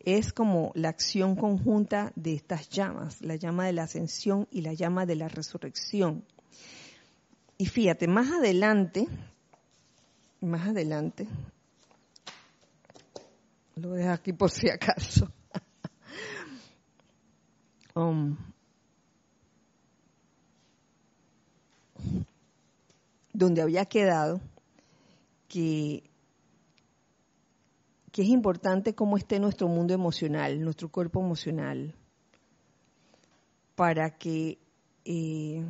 Es 0.00 0.32
como 0.32 0.72
la 0.74 0.88
acción 0.88 1.36
conjunta 1.36 2.12
de 2.16 2.34
estas 2.34 2.68
llamas, 2.68 3.20
la 3.20 3.36
llama 3.36 3.66
de 3.66 3.72
la 3.74 3.84
ascensión 3.84 4.48
y 4.50 4.62
la 4.62 4.72
llama 4.72 5.06
de 5.06 5.16
la 5.16 5.28
resurrección. 5.28 6.24
Y 7.60 7.66
fíjate, 7.66 8.06
más 8.06 8.30
adelante, 8.30 9.08
más 10.40 10.68
adelante, 10.68 11.26
lo 13.74 13.90
dejo 13.90 14.10
aquí 14.10 14.32
por 14.32 14.50
si 14.50 14.70
acaso. 14.70 15.30
Um, 17.94 18.36
donde 23.32 23.60
había 23.60 23.84
quedado 23.86 24.40
que, 25.48 26.08
que 28.12 28.22
es 28.22 28.28
importante 28.28 28.94
cómo 28.94 29.16
esté 29.16 29.40
nuestro 29.40 29.66
mundo 29.66 29.94
emocional, 29.94 30.60
nuestro 30.60 30.90
cuerpo 30.90 31.20
emocional, 31.20 31.92
para 33.74 34.16
que 34.16 34.58
eh, 35.04 35.64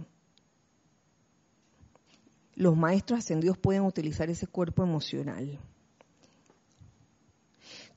los 2.58 2.76
maestros 2.76 3.20
ascendidos 3.20 3.56
pueden 3.56 3.82
utilizar 3.82 4.28
ese 4.30 4.48
cuerpo 4.48 4.82
emocional. 4.82 5.60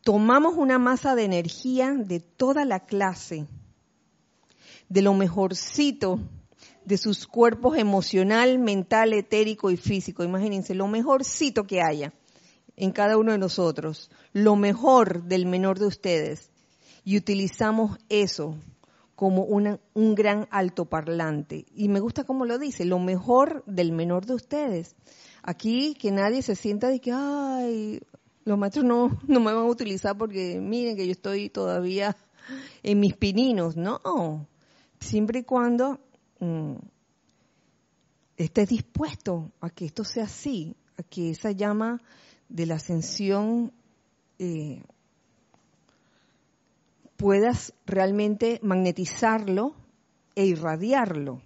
Tomamos 0.04 0.54
una 0.56 0.78
masa 0.78 1.16
de 1.16 1.24
energía 1.24 1.94
de 1.94 2.20
toda 2.20 2.64
la 2.64 2.86
clase, 2.86 3.48
de 4.88 5.02
lo 5.02 5.16
mejorcito 5.16 6.20
de 6.86 6.98
sus 6.98 7.26
cuerpos 7.26 7.76
emocional, 7.76 8.60
mental, 8.60 9.14
etérico 9.14 9.72
y 9.72 9.78
físico. 9.78 10.24
Imagínense, 10.24 10.76
lo 10.76 10.88
mejorcito 10.88 11.66
que 11.66 11.82
haya 11.82 12.14
en 12.76 12.92
cada 12.92 13.18
uno 13.18 13.32
de 13.32 13.40
nosotros, 13.40 14.12
lo 14.32 14.56
mejor 14.56 15.24
del 15.24 15.48
menor 15.48 15.80
de 15.80 15.88
ustedes. 15.88 16.52
Y 17.04 17.18
utilizamos 17.18 17.98
eso 18.10 18.58
como 19.22 19.44
un 19.44 20.16
gran 20.16 20.48
altoparlante. 20.50 21.68
Y 21.76 21.90
me 21.90 22.00
gusta 22.00 22.24
cómo 22.24 22.44
lo 22.48 22.58
dice, 22.58 22.86
lo 22.86 22.98
mejor 22.98 23.64
del 23.68 23.92
menor 23.92 24.26
de 24.26 24.34
ustedes. 24.34 24.96
Aquí 25.44 25.94
que 25.94 26.10
nadie 26.10 26.42
se 26.42 26.56
sienta 26.56 26.88
de 26.88 27.00
que, 27.00 27.12
ay, 27.14 28.02
los 28.46 28.58
maestros 28.58 28.84
no, 28.84 29.20
no 29.28 29.40
me 29.40 29.54
van 29.54 29.66
a 29.66 29.70
utilizar 29.70 30.18
porque 30.18 30.60
miren 30.60 30.96
que 30.96 31.06
yo 31.06 31.12
estoy 31.12 31.50
todavía 31.50 32.18
en 32.82 33.00
mis 33.00 33.16
pininos. 33.16 33.78
No, 33.78 34.48
siempre 35.00 35.42
y 35.42 35.44
cuando 35.44 36.00
mm, 36.40 36.78
estés 38.38 38.70
dispuesto 38.70 39.52
a 39.62 39.70
que 39.70 39.86
esto 39.86 40.04
sea 40.04 40.24
así, 40.24 40.76
a 40.98 41.04
que 41.04 41.30
esa 41.30 41.52
llama 41.52 42.02
de 42.50 42.66
la 42.66 42.78
ascensión 42.78 43.72
eh, 44.40 44.82
puedas 47.22 47.76
realmente 47.86 48.60
magnetizarlo 48.64 49.76
e 50.34 50.48
irradiarlo. 50.48 51.40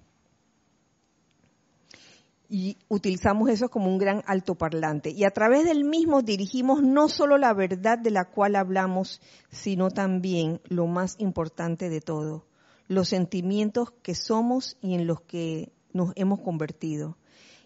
Y 2.47 2.77
utilizamos 2.87 3.49
eso 3.49 3.67
como 3.67 3.87
un 3.87 3.97
gran 3.97 4.23
altoparlante. 4.25 5.09
Y 5.09 5.25
a 5.25 5.31
través 5.31 5.65
del 5.65 5.83
mismo 5.83 6.21
dirigimos 6.21 6.81
no 6.81 7.09
solo 7.09 7.37
la 7.37 7.53
verdad 7.53 7.99
de 7.99 8.11
la 8.11 8.23
cual 8.23 8.55
hablamos, 8.55 9.19
sino 9.49 9.89
también 9.89 10.61
lo 10.69 10.87
más 10.87 11.15
importante 11.19 11.89
de 11.89 11.99
todo, 11.99 12.45
los 12.87 13.09
sentimientos 13.09 13.91
que 14.01 14.15
somos 14.15 14.77
y 14.81 14.95
en 14.95 15.07
los 15.07 15.21
que 15.21 15.73
nos 15.91 16.13
hemos 16.15 16.39
convertido. 16.39 17.17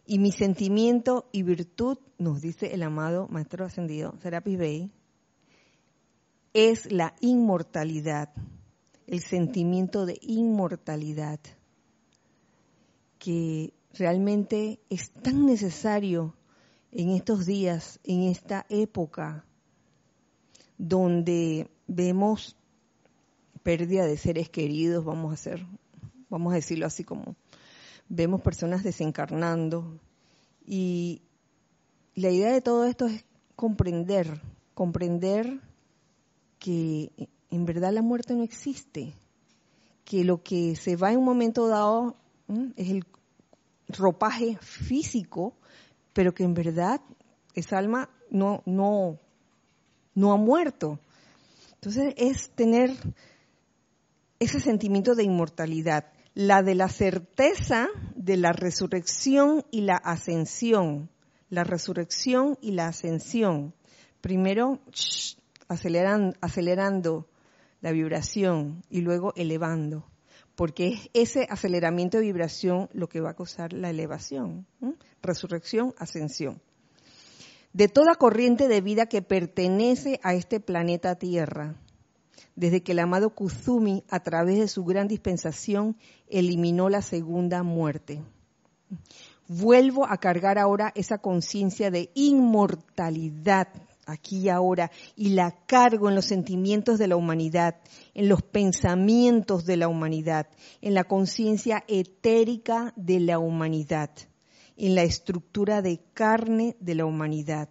Y 0.07 0.17
mi 0.17 0.31
sentimiento 0.31 1.29
y 1.31 1.43
virtud, 1.43 1.99
nos 2.17 2.41
dice 2.41 2.73
el 2.73 2.81
amado 2.81 3.27
Maestro 3.29 3.65
Ascendido, 3.65 4.15
Serapis 4.23 4.57
Bey, 4.57 4.91
es 6.53 6.91
la 6.91 7.15
inmortalidad, 7.21 8.29
el 9.07 9.21
sentimiento 9.21 10.05
de 10.05 10.17
inmortalidad, 10.21 11.39
que 13.17 13.73
realmente 13.93 14.79
es 14.89 15.11
tan 15.11 15.45
necesario 15.45 16.35
en 16.91 17.09
estos 17.11 17.45
días, 17.45 17.99
en 18.03 18.23
esta 18.23 18.65
época, 18.69 19.45
donde 20.77 21.69
vemos 21.87 22.55
pérdida 23.63 24.05
de 24.05 24.17
seres 24.17 24.49
queridos, 24.49 25.03
vamos 25.03 25.31
a 25.31 25.33
hacer, 25.33 25.65
vamos 26.29 26.53
a 26.53 26.55
decirlo 26.55 26.85
así 26.85 27.03
como 27.03 27.35
vemos 28.07 28.41
personas 28.41 28.83
desencarnando. 28.83 29.99
Y 30.65 31.21
la 32.15 32.29
idea 32.29 32.51
de 32.51 32.61
todo 32.61 32.85
esto 32.85 33.05
es 33.07 33.25
comprender, 33.55 34.41
comprender 34.73 35.61
que 36.59 37.11
en 37.49 37.65
verdad 37.65 37.91
la 37.91 38.01
muerte 38.01 38.35
no 38.35 38.43
existe, 38.43 39.13
que 40.05 40.23
lo 40.23 40.43
que 40.43 40.75
se 40.75 40.95
va 40.95 41.11
en 41.11 41.19
un 41.19 41.25
momento 41.25 41.67
dado 41.67 42.15
es 42.75 42.89
el 42.89 43.05
ropaje 43.87 44.57
físico, 44.61 45.55
pero 46.13 46.33
que 46.33 46.43
en 46.43 46.53
verdad 46.53 47.01
esa 47.53 47.77
alma 47.77 48.09
no, 48.29 48.61
no, 48.65 49.19
no 50.15 50.31
ha 50.33 50.37
muerto. 50.37 50.99
Entonces 51.75 52.13
es 52.17 52.49
tener 52.51 52.91
ese 54.39 54.59
sentimiento 54.59 55.15
de 55.15 55.23
inmortalidad, 55.23 56.11
la 56.33 56.63
de 56.63 56.75
la 56.75 56.89
certeza 56.89 57.87
de 58.15 58.37
la 58.37 58.51
resurrección 58.51 59.65
y 59.71 59.81
la 59.81 59.95
ascensión, 59.95 61.09
la 61.49 61.63
resurrección 61.63 62.57
y 62.61 62.71
la 62.71 62.87
ascensión. 62.87 63.73
Primero, 64.21 64.79
aceleran, 64.91 65.38
acelerando 65.69 67.27
la 67.81 67.91
vibración 67.91 68.83
y 68.89 69.01
luego 69.01 69.33
elevando, 69.35 70.05
porque 70.55 70.87
es 70.87 71.09
ese 71.13 71.47
aceleramiento 71.49 72.17
de 72.17 72.23
vibración 72.23 72.89
lo 72.91 73.07
que 73.07 73.21
va 73.21 73.29
a 73.31 73.35
causar 73.35 73.71
la 73.71 73.89
elevación, 73.89 74.65
resurrección, 75.21 75.93
ascensión. 75.97 76.61
De 77.71 77.87
toda 77.87 78.15
corriente 78.15 78.67
de 78.67 78.81
vida 78.81 79.05
que 79.05 79.21
pertenece 79.21 80.19
a 80.23 80.33
este 80.33 80.59
planeta 80.59 81.15
Tierra, 81.15 81.75
desde 82.55 82.81
que 82.81 82.91
el 82.91 82.99
amado 82.99 83.29
Kuzumi, 83.29 84.03
a 84.09 84.21
través 84.21 84.57
de 84.57 84.67
su 84.67 84.83
gran 84.83 85.07
dispensación, 85.07 85.95
eliminó 86.27 86.89
la 86.89 87.01
segunda 87.01 87.63
muerte. 87.63 88.21
Vuelvo 89.47 90.05
a 90.05 90.17
cargar 90.17 90.57
ahora 90.57 90.91
esa 90.95 91.19
conciencia 91.19 91.89
de 91.89 92.09
inmortalidad 92.15 93.69
aquí 94.11 94.39
y 94.39 94.49
ahora 94.49 94.91
y 95.15 95.29
la 95.29 95.51
cargo 95.65 96.09
en 96.09 96.15
los 96.15 96.25
sentimientos 96.25 96.97
de 96.99 97.07
la 97.07 97.15
humanidad, 97.15 97.75
en 98.13 98.27
los 98.29 98.41
pensamientos 98.41 99.65
de 99.65 99.77
la 99.77 99.87
humanidad, 99.87 100.47
en 100.81 100.93
la 100.93 101.03
conciencia 101.03 101.83
etérica 101.87 102.93
de 102.95 103.19
la 103.19 103.39
humanidad. 103.39 104.09
en 104.81 104.95
la 104.95 105.03
estructura 105.03 105.81
de 105.81 105.99
carne 106.13 106.77
de 106.79 106.95
la 106.95 107.03
humanidad. 107.05 107.67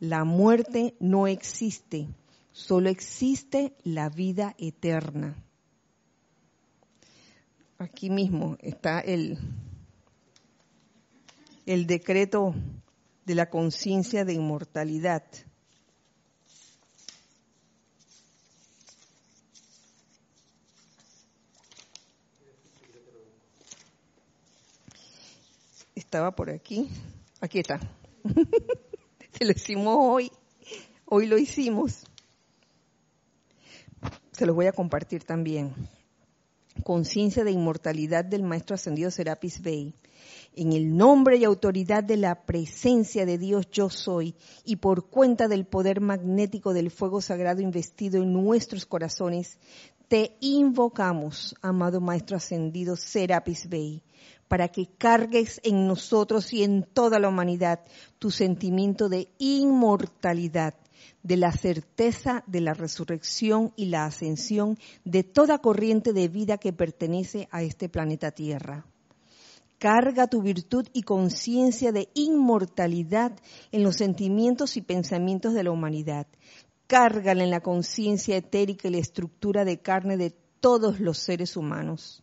La 0.00 0.24
muerte 0.24 0.96
no 0.98 1.28
existe, 1.28 2.08
solo 2.50 2.90
existe 2.90 3.72
la 3.84 4.08
vida 4.08 4.56
eterna. 4.58 5.36
Aquí 7.78 8.10
mismo 8.10 8.56
está 8.60 8.98
el, 8.98 9.38
el 11.66 11.86
decreto 11.86 12.52
de 13.26 13.34
la 13.34 13.50
conciencia 13.50 14.24
de 14.24 14.34
inmortalidad. 14.34 15.24
Estaba 25.94 26.36
por 26.36 26.50
aquí. 26.50 26.88
Aquí 27.40 27.58
está. 27.58 27.80
Se 29.38 29.44
lo 29.44 29.50
hicimos 29.50 29.96
hoy. 29.98 30.30
Hoy 31.04 31.26
lo 31.26 31.36
hicimos. 31.36 32.04
Se 34.30 34.46
los 34.46 34.54
voy 34.54 34.66
a 34.66 34.72
compartir 34.72 35.24
también. 35.24 35.74
Conciencia 36.84 37.42
de 37.42 37.50
inmortalidad 37.50 38.24
del 38.24 38.44
Maestro 38.44 38.74
Ascendido 38.74 39.10
Serapis 39.10 39.60
Bey 39.60 39.94
en 40.56 40.72
el 40.72 40.96
nombre 40.96 41.36
y 41.36 41.44
autoridad 41.44 42.02
de 42.02 42.16
la 42.16 42.46
presencia 42.46 43.26
de 43.26 43.36
Dios 43.36 43.70
yo 43.70 43.90
soy 43.90 44.34
y 44.64 44.76
por 44.76 45.08
cuenta 45.08 45.48
del 45.48 45.66
poder 45.66 46.00
magnético 46.00 46.72
del 46.72 46.90
fuego 46.90 47.20
sagrado 47.20 47.60
investido 47.60 48.22
en 48.22 48.32
nuestros 48.32 48.86
corazones, 48.86 49.58
te 50.08 50.36
invocamos, 50.40 51.54
amado 51.60 52.00
Maestro 52.00 52.38
Ascendido 52.38 52.96
Serapis 52.96 53.68
Bey, 53.68 54.02
para 54.48 54.68
que 54.68 54.86
cargues 54.86 55.60
en 55.62 55.86
nosotros 55.86 56.52
y 56.52 56.62
en 56.62 56.84
toda 56.84 57.18
la 57.18 57.28
humanidad 57.28 57.80
tu 58.18 58.30
sentimiento 58.30 59.08
de 59.08 59.28
inmortalidad, 59.38 60.74
de 61.22 61.36
la 61.36 61.52
certeza 61.52 62.44
de 62.46 62.60
la 62.60 62.72
resurrección 62.72 63.72
y 63.76 63.86
la 63.86 64.06
ascensión 64.06 64.78
de 65.04 65.22
toda 65.24 65.58
corriente 65.58 66.12
de 66.12 66.28
vida 66.28 66.56
que 66.56 66.72
pertenece 66.72 67.48
a 67.50 67.62
este 67.62 67.88
planeta 67.88 68.30
Tierra. 68.30 68.86
Carga 69.78 70.26
tu 70.26 70.40
virtud 70.40 70.86
y 70.94 71.02
conciencia 71.02 71.92
de 71.92 72.08
inmortalidad 72.14 73.38
en 73.72 73.82
los 73.82 73.96
sentimientos 73.96 74.76
y 74.76 74.82
pensamientos 74.82 75.52
de 75.52 75.64
la 75.64 75.70
humanidad. 75.70 76.26
Cárgala 76.86 77.44
en 77.44 77.50
la 77.50 77.60
conciencia 77.60 78.36
etérica 78.36 78.88
y 78.88 78.92
la 78.92 78.98
estructura 78.98 79.64
de 79.64 79.78
carne 79.78 80.16
de 80.16 80.30
todos 80.60 80.98
los 81.00 81.18
seres 81.18 81.56
humanos. 81.56 82.22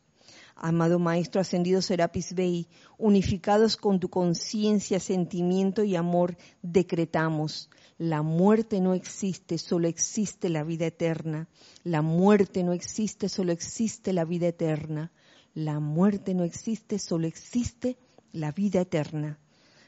Amado 0.55 0.97
Maestro 0.97 1.41
Ascendido 1.41 1.81
Serapis 1.81 2.33
Bey, 2.33 2.67
unificados 2.97 3.75
con 3.77 3.99
tu 3.99 4.09
conciencia, 4.09 4.99
sentimiento 4.99 5.83
y 5.83 5.95
amor, 5.95 6.37
decretamos, 6.61 7.69
la 7.97 8.21
muerte 8.21 8.79
no 8.81 8.93
existe, 8.93 9.57
solo 9.57 9.87
existe 9.87 10.49
la 10.49 10.63
vida 10.63 10.87
eterna. 10.87 11.47
La 11.83 12.01
muerte 12.01 12.63
no 12.63 12.73
existe, 12.73 13.29
solo 13.29 13.51
existe 13.51 14.13
la 14.13 14.25
vida 14.25 14.47
eterna. 14.47 15.11
La 15.53 15.79
muerte 15.79 16.33
no 16.33 16.43
existe, 16.43 16.97
solo 16.99 17.27
existe 17.27 17.97
la 18.31 18.51
vida 18.51 18.81
eterna. 18.81 19.37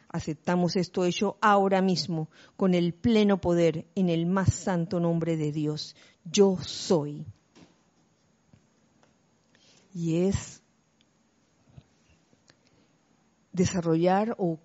Aceptamos 0.09 0.75
esto 0.75 1.03
hecho 1.03 1.37
ahora 1.41 1.81
mismo 1.81 2.29
con 2.55 2.73
el 2.73 2.93
pleno 2.93 3.41
poder 3.41 3.85
en 3.95 4.09
el 4.09 4.25
más 4.25 4.53
santo 4.53 4.99
nombre 4.99 5.35
de 5.35 5.51
Dios. 5.51 5.95
Yo 6.23 6.57
soy. 6.61 7.25
Y 9.93 10.27
es 10.27 10.61
desarrollar 13.51 14.35
o 14.37 14.59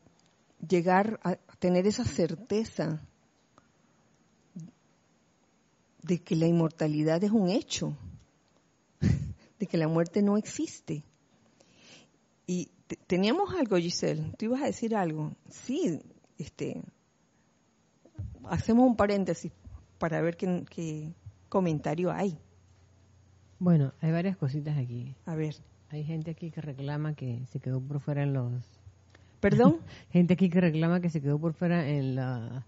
llegar 0.66 1.18
a 1.22 1.36
tener 1.58 1.86
esa 1.86 2.04
certeza 2.04 3.00
de 6.02 6.22
que 6.22 6.36
la 6.36 6.46
inmortalidad 6.46 7.22
es 7.22 7.30
un 7.30 7.48
hecho 7.48 7.96
de 9.60 9.66
que 9.66 9.76
la 9.76 9.86
muerte 9.86 10.22
no 10.22 10.36
existe. 10.36 11.04
Y 12.46 12.70
teníamos 13.06 13.54
algo, 13.54 13.76
Giselle, 13.76 14.32
tú 14.36 14.46
ibas 14.46 14.62
a 14.62 14.66
decir 14.66 14.96
algo. 14.96 15.36
Sí, 15.48 16.00
este, 16.38 16.82
hacemos 18.44 18.86
un 18.86 18.96
paréntesis 18.96 19.52
para 19.98 20.20
ver 20.22 20.36
qué, 20.36 20.64
qué 20.68 21.12
comentario 21.48 22.10
hay. 22.10 22.38
Bueno, 23.58 23.92
hay 24.00 24.10
varias 24.10 24.36
cositas 24.36 24.76
aquí. 24.78 25.14
A 25.26 25.34
ver. 25.34 25.54
Hay 25.90 26.04
gente 26.04 26.30
aquí 26.30 26.50
que 26.50 26.60
reclama 26.60 27.14
que 27.14 27.44
se 27.46 27.60
quedó 27.60 27.80
por 27.80 28.00
fuera 28.00 28.22
en 28.22 28.32
los... 28.32 28.64
¿Perdón? 29.40 29.80
gente 30.10 30.34
aquí 30.34 30.48
que 30.48 30.60
reclama 30.60 31.00
que 31.00 31.10
se 31.10 31.20
quedó 31.20 31.38
por 31.38 31.52
fuera 31.52 31.88
en 31.88 32.14
la 32.14 32.64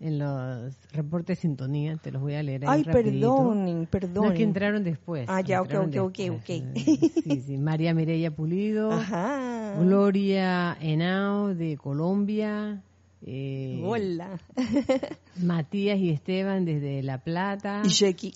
en 0.00 0.18
los 0.18 0.74
reportes 0.92 1.36
de 1.36 1.42
sintonía, 1.42 1.96
te 1.96 2.10
los 2.10 2.22
voy 2.22 2.34
a 2.34 2.42
leer 2.42 2.66
ahí 2.66 2.78
Ay, 2.78 2.84
perdón, 2.84 3.86
perdón. 3.90 4.28
No, 4.28 4.34
que 4.34 4.42
entraron 4.42 4.82
después. 4.82 5.26
Ah, 5.28 5.42
ya, 5.42 5.60
ok, 5.60 5.74
ok, 5.74 5.96
ok, 5.98 6.18
ok. 6.30 6.50
Sí, 7.22 7.42
sí, 7.46 7.58
María 7.58 7.92
Mireya 7.92 8.30
Pulido, 8.30 8.90
Ajá. 8.90 9.76
Gloria 9.78 10.76
Henao 10.80 11.54
de 11.54 11.76
Colombia, 11.76 12.82
eh, 13.26 13.82
Hola. 13.84 14.40
Matías 15.42 15.98
y 15.98 16.10
Esteban 16.10 16.64
desde 16.64 17.02
La 17.02 17.18
Plata. 17.18 17.82
Y 17.84 17.88
Sheki. 17.88 18.34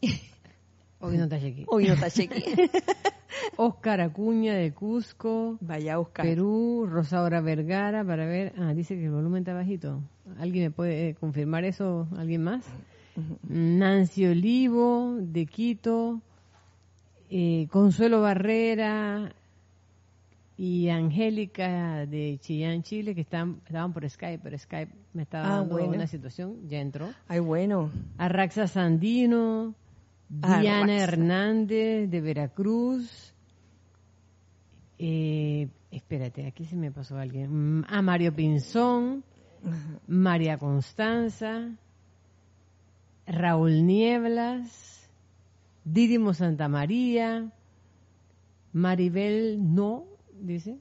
Hoy 1.01 1.17
no 1.17 1.25
está 1.25 1.39
Sheki. 1.39 1.65
Hoy 1.69 1.87
no 1.87 1.95
está 1.95 2.09
Sheki. 2.09 2.45
Oscar 3.57 4.03
Acuña 4.03 4.55
de 4.55 4.73
Cusco. 4.73 5.57
Vaya 5.61 5.99
Oscar. 5.99 6.27
Perú, 6.27 6.87
Rosaura 6.89 7.41
Vergara, 7.41 8.05
para 8.05 8.27
ver. 8.27 8.53
Ah, 8.59 8.75
dice 8.75 8.97
que 8.97 9.07
el 9.07 9.13
volumen 9.13 9.41
está 9.41 9.55
bajito. 9.55 10.03
¿Alguien 10.39 10.65
me 10.65 10.71
puede 10.71 11.15
confirmar 11.15 11.65
eso? 11.65 12.09
¿Alguien 12.17 12.43
más? 12.43 12.65
Nancy 13.49 14.27
Olivo 14.27 15.17
de 15.21 15.47
Quito. 15.47 16.21
Eh, 17.31 17.69
Consuelo 17.71 18.21
Barrera 18.21 19.35
y 20.57 20.89
Angélica 20.89 22.07
de 22.07 22.39
Chillán, 22.41 22.83
Chile, 22.83 23.15
que 23.15 23.23
están, 23.23 23.61
estaban 23.67 23.93
por 23.93 24.09
Skype, 24.09 24.41
pero 24.43 24.57
Skype 24.57 24.93
me 25.13 25.23
estaba 25.23 25.47
ah, 25.47 25.57
dando 25.59 25.85
una 25.89 26.07
situación, 26.07 26.69
ya 26.69 26.81
entró. 26.81 27.13
Ay, 27.27 27.41
bueno. 27.41 27.91
Arraxa 28.19 28.69
Sandino, 28.69 29.75
Diana 30.29 30.97
Hernández 30.97 32.09
de 32.09 32.21
Veracruz. 32.21 33.35
Eh, 34.99 35.69
espérate, 35.91 36.47
aquí 36.47 36.65
se 36.65 36.77
me 36.77 36.93
pasó 36.93 37.19
alguien. 37.19 37.81
Mm, 37.81 37.85
a 37.89 38.01
Mario 38.03 38.33
Pinzón, 38.33 39.25
María 40.07 40.59
Constanza, 40.59 41.71
Raúl 43.27 43.87
Nieblas, 43.87 45.09
Didimo 45.85 46.35
Santa 46.35 46.69
María, 46.69 47.53
Maribel 48.73 49.75
No, 49.75 50.05
dice. 50.33 50.79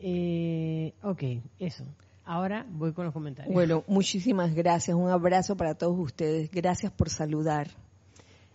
Eh, 0.00 0.94
ok, 1.02 1.22
eso. 1.58 1.84
Ahora 2.24 2.66
voy 2.68 2.92
con 2.92 3.04
los 3.04 3.14
comentarios. 3.14 3.54
Bueno, 3.54 3.84
muchísimas 3.86 4.54
gracias. 4.54 4.96
Un 4.96 5.08
abrazo 5.08 5.56
para 5.56 5.74
todos 5.74 5.98
ustedes. 5.98 6.50
Gracias 6.50 6.92
por 6.92 7.08
saludar. 7.08 7.68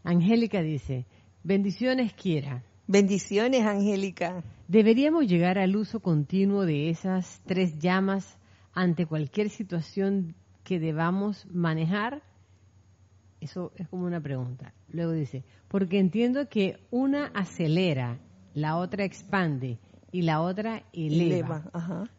Angélica 0.04 0.62
dice, 0.62 1.06
bendiciones 1.44 2.14
quiera. 2.14 2.64
Bendiciones, 2.92 3.66
Angélica. 3.66 4.44
Deberíamos 4.68 5.26
llegar 5.26 5.58
al 5.58 5.78
uso 5.78 6.02
continuo 6.02 6.66
de 6.66 6.90
esas 6.90 7.42
tres 7.46 7.80
llamas 7.80 8.38
ante 8.74 9.06
cualquier 9.06 9.50
situación 9.50 10.36
que 10.66 10.78
debamos 10.78 11.48
manejar. 11.50 12.22
Eso 13.40 13.72
es 13.78 13.88
como 13.88 14.06
una 14.06 14.20
pregunta. 14.20 14.74
Luego 14.90 15.14
dice, 15.14 15.46
porque 15.70 16.00
entiendo 16.00 16.50
que 16.50 16.80
una 16.92 17.28
acelera, 17.28 18.20
la 18.54 18.76
otra 18.76 19.06
expande 19.06 19.80
y 20.12 20.24
la 20.24 20.42
otra 20.42 20.84
eleva. 20.92 21.64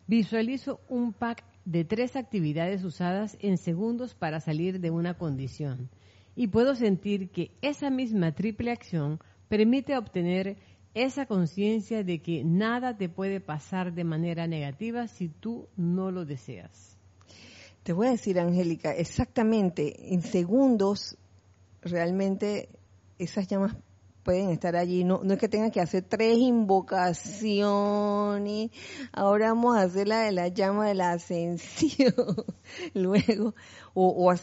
Visualizo 0.06 0.80
un 0.88 1.12
pack 1.12 1.44
de 1.66 1.84
tres 1.84 2.16
actividades 2.16 2.82
usadas 2.82 3.36
en 3.42 3.58
segundos 3.58 4.14
para 4.14 4.40
salir 4.40 4.80
de 4.80 4.90
una 4.90 5.18
condición. 5.18 5.90
Y 6.34 6.46
puedo 6.46 6.74
sentir 6.74 7.28
que 7.28 7.50
esa 7.60 7.90
misma 7.90 8.32
triple 8.32 8.70
acción 8.70 9.20
permite 9.52 9.98
obtener 9.98 10.56
esa 10.94 11.26
conciencia 11.26 12.02
de 12.02 12.22
que 12.22 12.42
nada 12.42 12.96
te 12.96 13.10
puede 13.10 13.38
pasar 13.38 13.92
de 13.92 14.02
manera 14.02 14.46
negativa 14.46 15.08
si 15.08 15.28
tú 15.28 15.68
no 15.76 16.10
lo 16.10 16.24
deseas. 16.24 16.96
Te 17.82 17.92
voy 17.92 18.06
a 18.06 18.12
decir, 18.12 18.40
Angélica, 18.40 18.94
exactamente, 18.94 20.14
en 20.14 20.22
segundos 20.22 21.18
realmente 21.82 22.70
esas 23.18 23.46
llamas 23.46 23.76
pueden 24.22 24.48
estar 24.48 24.74
allí. 24.74 25.04
No, 25.04 25.20
no 25.22 25.34
es 25.34 25.38
que 25.38 25.50
tengan 25.50 25.70
que 25.70 25.82
hacer 25.82 26.02
tres 26.02 26.38
invocaciones. 26.38 28.70
Ahora 29.12 29.48
vamos 29.48 29.76
a 29.76 29.82
hacer 29.82 30.08
la 30.08 30.22
de 30.22 30.32
la 30.32 30.48
llama 30.48 30.88
de 30.88 30.94
la 30.94 31.12
ascensión. 31.12 32.14
Luego, 32.94 33.54
o, 33.92 34.34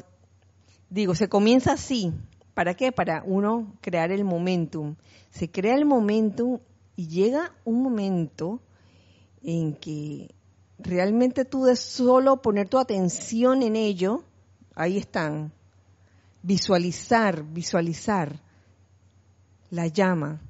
digo, 0.91 1.15
se 1.15 1.29
comienza 1.29 1.73
así. 1.73 2.13
¿Para 2.53 2.73
qué? 2.73 2.91
Para 2.91 3.23
uno 3.25 3.77
crear 3.81 4.11
el 4.11 4.23
momentum. 4.23 4.95
Se 5.29 5.49
crea 5.49 5.75
el 5.75 5.85
momentum 5.85 6.59
y 6.95 7.07
llega 7.07 7.53
un 7.63 7.81
momento 7.81 8.59
en 9.41 9.73
que 9.73 10.33
realmente 10.77 11.45
tú 11.45 11.65
de 11.65 11.75
solo 11.75 12.41
poner 12.41 12.67
tu 12.67 12.77
atención 12.77 13.63
en 13.63 13.75
ello, 13.75 14.23
ahí 14.75 14.97
están, 14.97 15.51
visualizar, 16.41 17.43
visualizar 17.43 18.41
la 19.69 19.87
llama, 19.87 20.41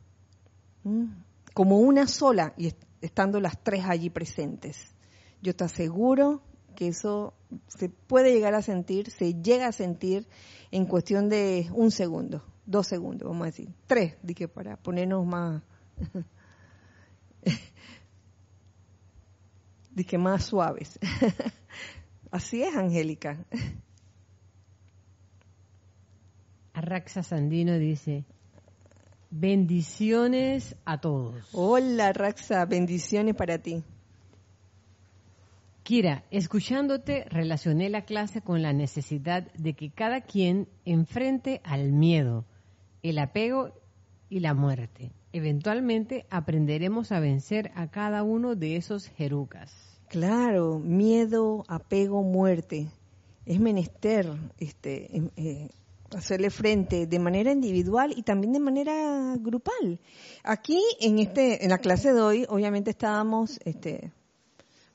como 1.53 1.79
una 1.79 2.07
sola 2.07 2.53
y 2.57 2.73
estando 3.01 3.39
las 3.39 3.61
tres 3.61 3.85
allí 3.85 4.09
presentes. 4.09 4.91
Yo 5.41 5.55
te 5.55 5.65
aseguro 5.65 6.41
que 6.79 6.87
eso 6.87 7.33
se 7.67 7.89
puede 7.89 8.31
llegar 8.31 8.55
a 8.55 8.61
sentir, 8.61 9.11
se 9.11 9.33
llega 9.33 9.67
a 9.67 9.73
sentir 9.73 10.25
en 10.71 10.85
cuestión 10.85 11.27
de 11.27 11.69
un 11.73 11.91
segundo, 11.91 12.41
dos 12.65 12.87
segundos, 12.87 13.27
vamos 13.27 13.43
a 13.43 13.47
decir, 13.47 13.67
tres, 13.85 14.15
dije, 14.23 14.47
para 14.47 14.77
ponernos 14.77 15.25
más, 15.25 15.61
dije, 19.91 20.17
más 20.17 20.45
suaves. 20.45 20.97
Así 22.31 22.63
es, 22.63 22.73
Angélica. 22.73 23.45
Arraxa 26.71 27.23
Sandino 27.23 27.77
dice, 27.77 28.23
bendiciones 29.29 30.77
a 30.85 31.01
todos. 31.01 31.45
Hola, 31.51 32.13
Raxa, 32.13 32.63
bendiciones 32.63 33.35
para 33.35 33.57
ti. 33.57 33.83
Kira, 35.89 36.23
escuchándote, 36.29 37.25
relacioné 37.31 37.89
la 37.89 38.05
clase 38.05 38.43
con 38.43 38.61
la 38.61 38.73
necesidad 38.73 39.51
de 39.53 39.73
que 39.73 39.89
cada 39.89 40.21
quien 40.21 40.67
enfrente 40.85 41.61
al 41.63 41.93
miedo, 41.93 42.45
el 43.01 43.17
apego 43.17 43.73
y 44.29 44.41
la 44.41 44.53
muerte. 44.53 45.11
Eventualmente 45.33 46.27
aprenderemos 46.29 47.11
a 47.11 47.19
vencer 47.19 47.71
a 47.73 47.89
cada 47.89 48.21
uno 48.21 48.53
de 48.53 48.75
esos 48.75 49.07
jerucas. 49.07 49.73
Claro, 50.09 50.77
miedo, 50.77 51.63
apego, 51.67 52.21
muerte. 52.21 52.85
Es 53.47 53.59
menester 53.59 54.29
este, 54.59 55.17
em, 55.17 55.31
eh, 55.37 55.69
hacerle 56.15 56.51
frente 56.51 57.07
de 57.07 57.17
manera 57.17 57.51
individual 57.51 58.13
y 58.15 58.21
también 58.21 58.53
de 58.53 58.59
manera 58.59 59.35
grupal. 59.39 59.99
Aquí 60.43 60.83
en 60.99 61.17
este, 61.17 61.63
en 61.63 61.71
la 61.71 61.79
clase 61.79 62.13
de 62.13 62.21
hoy, 62.21 62.45
obviamente 62.47 62.91
estábamos 62.91 63.59
este, 63.65 64.11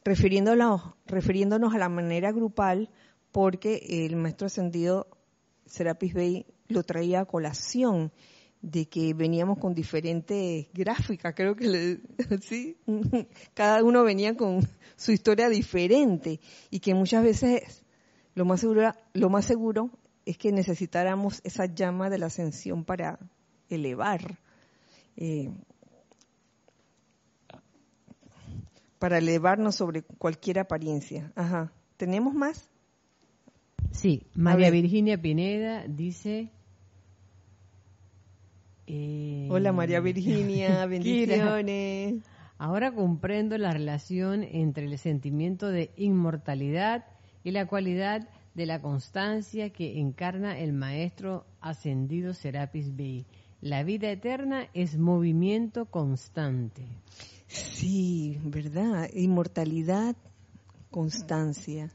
refiriéndonos, 0.05 0.95
refiriéndonos 1.07 1.75
a 1.75 1.79
la 1.79 1.89
manera 1.89 2.33
grupal, 2.33 2.91
porque 3.33 4.07
el 4.07 4.17
maestro 4.17 4.47
ascendido 4.47 5.09
Serapis 5.67 6.15
Bey 6.15 6.47
lo 6.69 6.83
traía 6.83 7.21
a 7.21 7.25
colación 7.25 8.13
de 8.61 8.87
que 8.87 9.13
veníamos 9.13 9.59
con 9.59 9.75
diferentes 9.75 10.69
gráficas, 10.73 11.35
creo 11.35 11.55
que 11.55 11.99
sí, 12.41 12.79
cada 13.55 13.83
uno 13.83 14.03
venía 14.05 14.37
con 14.37 14.61
su 14.97 15.13
historia 15.13 15.49
diferente 15.49 16.41
y 16.71 16.81
que 16.81 16.95
muchas 16.95 17.23
veces 17.23 17.85
lo 18.35 18.45
más 18.45 18.61
seguro, 18.61 18.93
lo 19.13 19.29
más 19.29 19.45
seguro 19.45 19.91
es 20.25 20.39
que 20.39 20.51
necesitáramos 20.53 21.41
esa 21.45 21.67
llama 21.67 22.09
de 22.09 22.19
la 22.19 22.27
ascensión 22.27 22.85
para 22.85 23.19
elevar 23.69 24.39
eh, 25.17 25.51
para 29.05 29.19
elevarnos 29.19 29.75
sobre 29.75 30.01
cualquier 30.01 30.59
apariencia. 30.59 31.31
Ajá. 31.37 31.71
¿Tenemos 31.99 32.33
más? 32.33 32.71
Sí, 33.91 34.23
María 34.33 34.71
Virginia 34.71 35.21
Pineda 35.21 35.85
dice... 35.87 36.51
Eh, 38.87 39.47
Hola 39.51 39.75
María 39.75 40.01
Virginia, 40.01 40.87
bendiciones. 40.87 42.23
Ahora 42.57 42.93
comprendo 42.93 43.59
la 43.59 43.73
relación 43.73 44.43
entre 44.43 44.87
el 44.87 44.97
sentimiento 44.97 45.69
de 45.69 45.91
inmortalidad 45.99 47.05
y 47.43 47.51
la 47.51 47.67
cualidad 47.67 48.27
de 48.55 48.65
la 48.65 48.81
constancia 48.81 49.69
que 49.69 50.01
encarna 50.01 50.59
el 50.59 50.73
maestro 50.73 51.45
ascendido 51.61 52.33
Serapis 52.33 52.97
Bey. 52.97 53.27
La 53.61 53.83
vida 53.83 54.11
eterna 54.11 54.67
es 54.73 54.97
movimiento 54.97 55.85
constante. 55.85 56.87
Sí, 57.55 58.41
¿verdad? 58.43 59.09
Inmortalidad, 59.13 60.17
constancia. 60.91 61.93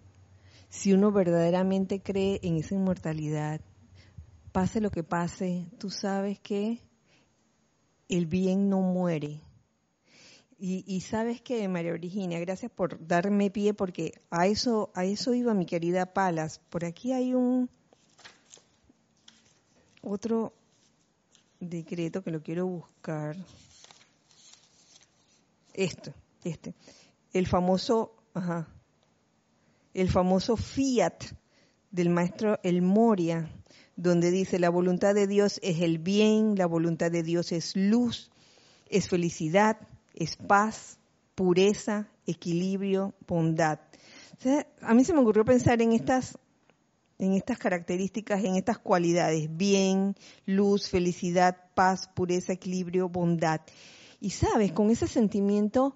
Si 0.70 0.94
uno 0.94 1.12
verdaderamente 1.12 2.02
cree 2.02 2.40
en 2.44 2.56
esa 2.56 2.76
inmortalidad, 2.76 3.60
pase 4.54 4.80
lo 4.80 4.90
que 4.90 5.04
pase, 5.04 5.66
tú 5.78 5.90
sabes 5.90 6.40
que 6.40 6.80
el 8.08 8.26
bien 8.26 8.70
no 8.70 8.80
muere. 8.80 9.42
Y, 10.62 11.00
sabes 11.02 11.42
que, 11.42 11.66
María 11.70 11.94
Virginia, 11.94 12.38
gracias 12.40 12.70
por 12.70 13.06
darme 13.08 13.50
pie 13.50 13.74
porque 13.74 14.22
a 14.30 14.46
eso, 14.46 14.92
a 14.94 15.06
eso 15.06 15.34
iba 15.34 15.54
mi 15.54 15.66
querida 15.66 16.14
Palas. 16.14 16.60
Por 16.70 16.84
aquí 16.84 17.14
hay 17.14 17.34
un 17.34 17.70
otro 20.02 20.52
decreto 21.62 22.22
que 22.24 22.32
lo 22.32 22.44
quiero 22.44 22.68
buscar 22.68 23.38
esto, 25.74 26.14
este, 26.44 26.74
el 27.34 27.48
famoso, 27.48 28.16
ajá, 28.34 28.68
el 29.94 30.10
famoso 30.10 30.58
fiat 30.58 31.24
del 31.92 32.10
maestro 32.10 32.60
El 32.64 32.82
Moria, 32.82 33.52
donde 33.96 34.32
dice 34.32 34.60
la 34.60 34.70
voluntad 34.70 35.14
de 35.14 35.28
Dios 35.28 35.60
es 35.64 35.82
el 35.82 36.00
bien, 36.00 36.56
la 36.56 36.68
voluntad 36.68 37.12
de 37.12 37.24
Dios 37.24 37.52
es 37.52 37.76
luz, 37.76 38.32
es 38.90 39.10
felicidad, 39.10 39.78
es 40.14 40.38
paz, 40.38 41.00
pureza, 41.36 42.08
equilibrio, 42.26 43.14
bondad. 43.28 43.80
a 44.82 44.94
mí 44.94 45.04
se 45.04 45.14
me 45.14 45.20
ocurrió 45.20 45.44
pensar 45.44 45.82
en 45.82 45.92
estas 45.94 46.38
en 47.20 47.34
estas 47.34 47.58
características, 47.58 48.44
en 48.46 48.56
estas 48.56 48.80
cualidades, 48.80 49.50
bien, 49.56 50.16
luz, 50.46 50.90
felicidad, 50.90 51.58
paz, 51.76 52.08
pureza, 52.16 52.54
equilibrio, 52.54 53.10
bondad. 53.10 53.60
Y 54.20 54.32
sabes, 54.32 54.72
con 54.72 54.90
ese 54.90 55.08
sentimiento 55.08 55.96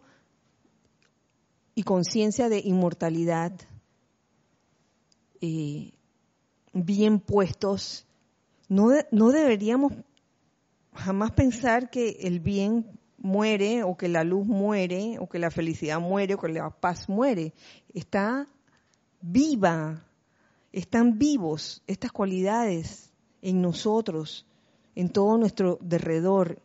y 1.76 1.84
conciencia 1.84 2.50
de 2.50 2.60
inmortalidad 2.60 3.54
eh, 5.42 5.92
bien 6.74 7.20
puestos, 7.20 8.06
no, 8.70 8.92
no 9.12 9.32
deberíamos 9.32 9.94
jamás 10.94 11.32
pensar 11.32 11.90
que 11.90 12.18
el 12.22 12.40
bien 12.40 13.00
muere 13.18 13.84
o 13.84 13.96
que 13.98 14.10
la 14.10 14.24
luz 14.24 14.46
muere 14.46 15.18
o 15.20 15.28
que 15.28 15.40
la 15.40 15.50
felicidad 15.50 16.00
muere 16.00 16.36
o 16.36 16.38
que 16.38 16.50
la 16.50 16.70
paz 16.70 17.10
muere. 17.10 17.54
Está 17.94 18.48
viva, 19.22 20.06
están 20.72 21.18
vivos 21.18 21.82
estas 21.88 22.12
cualidades 22.12 23.12
en 23.42 23.62
nosotros, 23.62 24.46
en 24.96 25.10
todo 25.10 25.38
nuestro 25.38 25.80
derredor. 25.82 26.62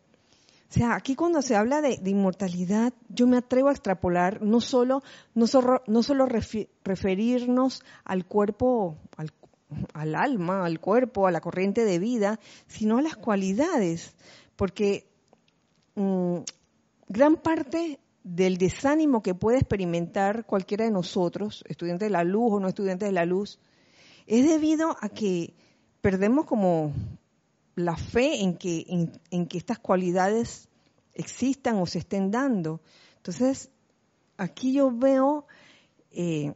O 0.70 0.72
sea, 0.72 0.94
aquí 0.94 1.14
cuando 1.14 1.40
se 1.40 1.56
habla 1.56 1.80
de, 1.80 1.98
inmortalidad, 2.04 2.92
yo 3.08 3.26
me 3.26 3.38
atrevo 3.38 3.68
a 3.68 3.72
extrapolar 3.72 4.42
no 4.42 4.60
solo, 4.60 5.02
no 5.34 5.46
solo, 5.46 5.82
no 5.86 6.02
solo 6.02 6.26
referirnos 6.26 7.82
al 8.04 8.26
cuerpo, 8.26 8.98
al, 9.94 10.14
alma, 10.14 10.66
al 10.66 10.78
cuerpo, 10.78 11.26
a 11.26 11.30
la 11.30 11.40
corriente 11.40 11.86
de 11.86 11.98
vida, 11.98 12.38
sino 12.66 12.98
a 12.98 13.02
las 13.02 13.16
cualidades, 13.16 14.14
porque 14.56 15.08
mm, 15.94 16.40
gran 17.08 17.36
parte 17.36 17.98
del 18.22 18.58
desánimo 18.58 19.22
que 19.22 19.34
puede 19.34 19.56
experimentar 19.56 20.44
cualquiera 20.44 20.84
de 20.84 20.90
nosotros, 20.90 21.64
estudiante 21.66 22.04
de 22.04 22.10
la 22.10 22.24
luz 22.24 22.52
o 22.52 22.60
no 22.60 22.68
estudiante 22.68 23.06
de 23.06 23.12
la 23.12 23.24
luz, 23.24 23.58
es 24.26 24.46
debido 24.46 24.98
a 25.00 25.08
que 25.08 25.54
perdemos 26.02 26.44
como 26.44 26.92
la 27.78 27.96
fe 27.96 28.42
en 28.42 28.56
que, 28.56 28.84
en, 29.30 29.46
que 29.46 29.58
estas 29.58 29.78
cualidades 29.78 30.68
existan 31.14 31.76
o 31.76 31.86
se 31.86 31.98
estén 31.98 32.30
dando. 32.30 32.80
Entonces, 33.16 33.70
aquí 34.36 34.72
yo 34.72 34.90
veo 34.90 35.46
eh, 36.10 36.54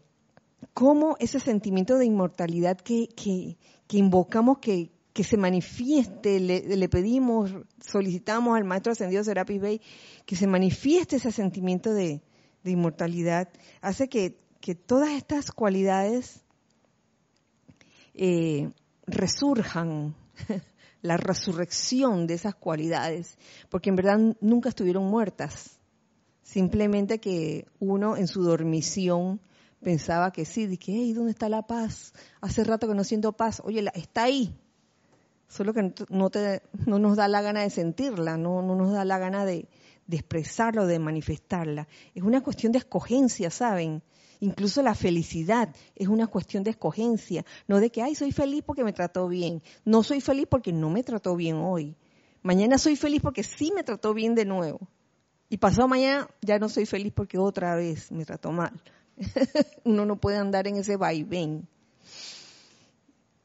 cómo 0.75 1.17
ese 1.21 1.41
sentimiento 1.41 1.97
de 1.97 2.07
inmortalidad 2.07 2.77
que, 2.77 3.09
que, 3.09 3.57
invocamos 3.97 4.59
que, 4.59 4.91
que, 5.13 5.25
se 5.25 5.37
manifieste, 5.37 6.41
le, 6.41 6.89
pedimos, 6.89 7.53
solicitamos 7.81 8.57
al 8.57 8.65
Maestro 8.65 8.93
Ascendido 8.93 9.23
Serapis 9.23 9.61
Bey, 9.61 9.81
que 10.27 10.37
se 10.37 10.47
manifieste 10.47 11.17
ese 11.17 11.31
sentimiento 11.31 11.93
de, 11.93 12.21
inmortalidad, 12.65 13.49
hace 13.81 14.09
que, 14.09 14.37
todas 14.87 15.11
estas 15.11 15.51
cualidades 15.51 16.45
eh, 18.15 18.71
resurjan 19.07 20.15
la 21.03 21.17
resurrección 21.17 22.27
de 22.27 22.35
esas 22.35 22.55
cualidades, 22.55 23.37
porque 23.69 23.91
en 23.91 23.97
verdad 23.97 24.19
nunca 24.41 24.69
estuvieron 24.69 25.05
muertas. 25.05 25.79
Simplemente 26.43 27.19
que 27.19 27.67
uno 27.81 28.17
en 28.17 28.29
su 28.29 28.43
dormición 28.43 29.41
pensaba 29.83 30.33
que 30.33 30.45
sí, 30.45 30.67
de 30.67 30.79
que, 30.79 30.93
hey, 30.93 31.13
¿dónde 31.13 31.33
está 31.33 31.49
la 31.49 31.63
paz? 31.63 32.15
Hace 32.41 32.65
rato 32.65 32.89
que 32.89 32.95
no 32.95 33.05
siento 33.05 33.33
paz. 33.33 33.61
Oye, 33.65 33.85
está 33.95 34.25
ahí. 34.25 34.57
Solo 35.49 35.75
que 35.75 35.93
no, 36.09 36.31
te, 36.31 36.63
no 36.87 36.99
nos 36.99 37.17
da 37.17 37.29
la 37.29 37.43
gana 37.43 37.63
de 37.63 37.71
sentirla, 37.71 38.37
no, 38.39 38.63
no 38.63 38.75
nos 38.75 38.93
da 38.93 39.05
la 39.05 39.19
gana 39.19 39.45
de, 39.45 39.69
de 40.07 40.17
expresarla 40.17 40.83
o 40.83 40.87
de 40.87 40.99
manifestarla. 40.99 41.89
Es 42.15 42.23
una 42.23 42.43
cuestión 42.43 42.73
de 42.73 42.79
escogencia, 42.79 43.51
¿saben? 43.51 44.03
Incluso 44.43 44.83
la 44.83 44.97
felicidad 44.97 45.73
es 45.95 46.09
una 46.09 46.27
cuestión 46.27 46.65
de 46.65 46.71
escogencia, 46.71 47.47
no 47.69 47.79
de 47.79 47.91
que, 47.91 48.03
ay, 48.03 48.17
soy 48.17 48.33
feliz 48.33 48.65
porque 48.67 48.83
me 48.83 48.93
trató 48.93 49.29
bien. 49.29 49.63
No 49.85 50.03
soy 50.03 50.21
feliz 50.21 50.49
porque 50.51 50.73
no 50.73 50.91
me 50.91 51.05
trató 51.05 51.37
bien 51.37 51.59
hoy. 51.59 51.95
Mañana 52.43 52.77
soy 52.77 52.97
feliz 52.97 53.23
porque 53.23 53.45
sí 53.45 53.71
me 53.73 53.85
trató 53.85 54.13
bien 54.15 54.35
de 54.35 54.45
nuevo. 54.45 54.81
Y 55.49 55.59
pasado 55.59 55.87
mañana 55.87 56.29
ya 56.41 56.59
no 56.59 56.69
soy 56.69 56.87
feliz 56.87 57.13
porque 57.15 57.39
otra 57.39 57.77
vez 57.77 58.11
me 58.11 58.25
trató 58.25 58.51
mal. 58.51 58.83
Uno 59.85 60.07
no 60.07 60.17
puede 60.17 60.39
andar 60.39 60.67
en 60.67 60.75
ese 60.75 60.97
vaivén, 60.97 61.69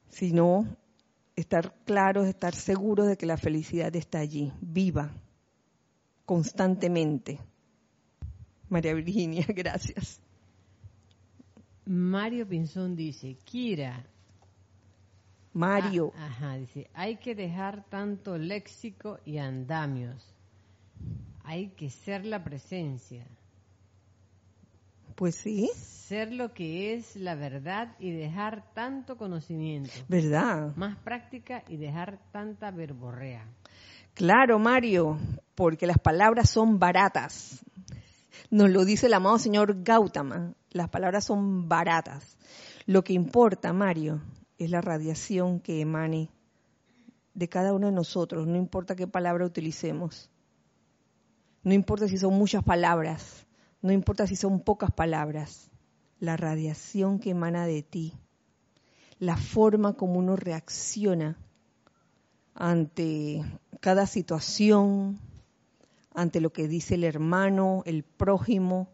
sino 0.09 0.65
estar 1.35 1.75
claros, 1.85 2.25
estar 2.25 2.55
seguros 2.55 3.05
de 3.07 3.17
que 3.17 3.27
la 3.27 3.37
felicidad 3.37 3.95
está 3.95 4.17
allí, 4.17 4.51
viva, 4.61 5.13
constantemente. 6.25 7.39
María 8.67 8.95
Virginia, 8.95 9.45
gracias. 9.49 10.23
Mario 11.87 12.47
Pinzón 12.47 12.95
dice, 12.95 13.37
Kira. 13.45 14.05
Mario. 15.53 16.11
Ah, 16.15 16.25
ajá, 16.27 16.55
dice, 16.57 16.89
hay 16.93 17.17
que 17.17 17.33
dejar 17.33 17.85
tanto 17.89 18.37
léxico 18.37 19.19
y 19.25 19.37
andamios. 19.37 20.23
Hay 21.43 21.69
que 21.69 21.89
ser 21.89 22.25
la 22.25 22.43
presencia. 22.43 23.25
Pues 25.15 25.35
sí. 25.35 25.71
Ser 25.75 26.31
lo 26.31 26.53
que 26.53 26.93
es 26.93 27.15
la 27.15 27.33
verdad 27.33 27.95
y 27.99 28.11
dejar 28.11 28.71
tanto 28.73 29.17
conocimiento. 29.17 29.91
¿Verdad? 30.07 30.75
Más 30.75 30.95
práctica 30.99 31.63
y 31.67 31.77
dejar 31.77 32.19
tanta 32.31 32.69
verborrea. 32.69 33.47
Claro, 34.13 34.59
Mario, 34.59 35.17
porque 35.55 35.87
las 35.87 35.97
palabras 35.97 36.49
son 36.49 36.77
baratas. 36.77 37.63
Nos 38.49 38.69
lo 38.69 38.85
dice 38.85 39.07
el 39.07 39.13
amado 39.13 39.39
señor 39.39 39.83
Gautama. 39.83 40.53
Las 40.71 40.89
palabras 40.89 41.25
son 41.25 41.67
baratas. 41.67 42.37
Lo 42.85 43.03
que 43.03 43.13
importa, 43.13 43.73
Mario, 43.73 44.21
es 44.57 44.69
la 44.71 44.81
radiación 44.81 45.59
que 45.59 45.81
emane 45.81 46.29
de 47.37 47.47
cada 47.49 47.71
uno 47.71 47.85
de 47.85 47.93
nosotros, 47.93 48.47
no 48.47 48.55
importa 48.55 48.95
qué 48.95 49.05
palabra 49.05 49.45
utilicemos. 49.45 50.31
No 51.63 51.73
importa 51.73 52.07
si 52.07 52.17
son 52.17 52.33
muchas 52.33 52.63
palabras, 52.63 53.45
no 53.83 53.91
importa 53.91 54.25
si 54.25 54.35
son 54.35 54.59
pocas 54.59 54.91
palabras. 54.91 55.69
La 56.19 56.35
radiación 56.35 57.19
que 57.19 57.29
emana 57.29 57.67
de 57.67 57.83
ti, 57.83 58.13
la 59.19 59.37
forma 59.37 59.93
como 59.93 60.17
uno 60.17 60.35
reacciona 60.35 61.37
ante 62.55 63.43
cada 63.81 64.07
situación, 64.07 65.19
ante 66.17 66.41
lo 66.41 66.51
que 66.51 66.67
dice 66.67 66.95
el 66.95 67.03
hermano, 67.03 67.83
el 67.85 68.03
prójimo, 68.03 68.89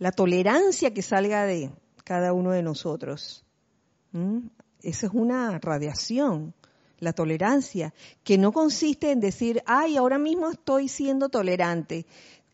la 0.00 0.10
tolerancia 0.10 0.92
que 0.92 1.00
salga 1.00 1.44
de 1.44 1.70
cada 2.02 2.32
uno 2.32 2.50
de 2.50 2.64
nosotros. 2.64 3.46
Esa 4.82 5.06
es 5.06 5.12
una 5.12 5.60
radiación, 5.60 6.54
la 6.98 7.12
tolerancia, 7.12 7.94
que 8.24 8.36
no 8.36 8.50
consiste 8.50 9.12
en 9.12 9.20
decir, 9.20 9.62
ay, 9.64 9.96
ahora 9.96 10.18
mismo 10.18 10.50
estoy 10.50 10.88
siendo 10.88 11.28
tolerante. 11.28 12.04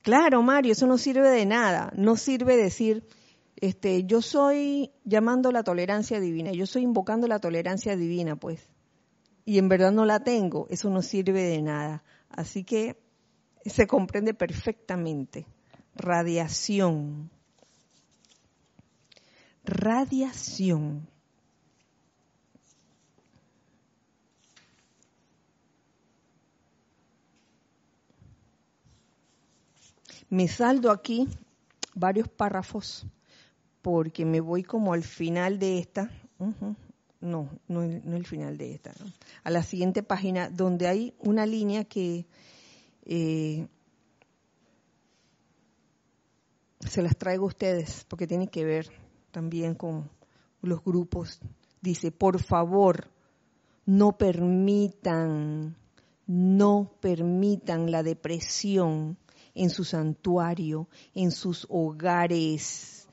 Claro, 0.03 0.43
Mario, 0.43 0.73
eso 0.73 0.87
no 0.87 0.99
sirve 0.99 1.31
de 1.31 1.47
nada. 1.47 1.91
No 1.97 2.17
sirve 2.17 2.59
decir, 2.59 3.09
este, 3.57 4.05
yo 4.05 4.21
soy 4.21 4.91
llamando 5.05 5.51
la 5.53 5.63
tolerancia 5.63 6.21
divina, 6.21 6.53
yo 6.53 6.67
soy 6.67 6.83
invocando 6.83 7.27
la 7.29 7.39
tolerancia 7.39 7.97
divina, 7.97 8.37
pues. 8.37 8.61
Y 9.47 9.57
en 9.57 9.71
verdad 9.71 9.91
no 9.91 10.05
la 10.05 10.21
tengo, 10.23 10.67
eso 10.69 10.91
no 10.91 11.01
sirve 11.01 11.45
de 11.45 11.63
nada. 11.63 12.05
Así 12.29 12.63
que 12.63 13.02
se 13.65 13.87
comprende 13.87 14.35
perfectamente. 14.35 15.47
Radiación. 15.95 17.31
Radiación. 19.65 21.09
Me 30.29 30.49
saldo 30.49 30.91
aquí 30.91 31.29
varios 31.95 32.27
párrafos 32.27 33.07
porque 33.83 34.25
me 34.25 34.41
voy 34.41 34.63
como 34.63 34.95
al 34.95 35.03
final 35.03 35.59
de 35.59 35.79
esta. 35.79 36.11
No, 37.21 37.51
no, 37.69 37.83
el 37.83 38.27
final 38.27 38.57
de 38.57 38.75
esta. 38.75 38.93
A 39.45 39.51
la 39.51 39.63
siguiente 39.63 40.03
página 40.03 40.49
donde 40.49 40.89
hay 40.89 41.15
una 41.19 41.45
línea 41.45 41.85
que 41.85 42.27
se 43.05 43.69
las 47.03 47.17
traigo 47.17 47.45
a 47.45 47.49
ustedes 47.49 48.05
porque 48.09 48.27
tiene 48.27 48.49
que 48.49 48.65
ver 48.65 48.89
también 49.31 49.75
con 49.75 50.11
los 50.61 50.83
grupos. 50.85 51.41
Dice, 51.81 52.13
por 52.13 52.41
favor, 52.43 53.11
no 53.87 54.17
permitan, 54.17 55.77
no 56.27 56.93
permitan 57.01 57.91
la 57.91 58.03
depresión 58.03 59.19
en 59.55 59.71
su 59.71 59.85
santuario, 59.85 60.89
en 61.15 61.31
sus 61.31 61.67
hogares, 61.69 63.09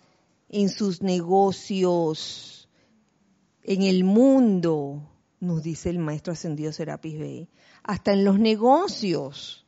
en 0.50 0.70
sus 0.70 1.02
negocios, 1.02 2.70
en 3.64 3.84
el 3.84 4.04
mundo, 4.04 5.10
nos 5.40 5.64
dice 5.64 5.90
el 5.90 6.00
maestro 6.00 6.34
ascendido 6.34 6.72
Serapis 6.72 7.20
Bey, 7.20 7.50
hasta 7.84 8.14
en 8.14 8.26
los 8.26 8.40
negocios. 8.40 9.66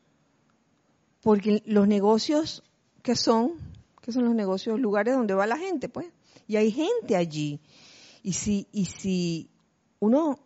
Porque 1.21 1.61
los 1.65 1.87
negocios, 1.87 2.63
¿qué 3.03 3.15
son? 3.15 3.53
¿Qué 4.01 4.11
son 4.11 4.25
los 4.25 4.35
negocios? 4.35 4.79
Lugares 4.79 5.15
donde 5.15 5.33
va 5.33 5.45
la 5.45 5.57
gente, 5.57 5.89
pues. 5.89 6.07
Y 6.47 6.55
hay 6.55 6.71
gente 6.71 7.15
allí. 7.15 7.59
Y 8.23 8.33
si, 8.33 8.67
y 8.71 8.85
si 8.85 9.49
uno 9.99 10.39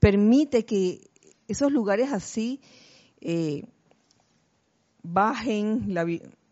permite 0.00 0.64
que 0.64 1.10
esos 1.48 1.70
lugares 1.70 2.12
así 2.12 2.60
eh, 3.20 3.64
bajen 5.02 5.94
la, 5.94 6.06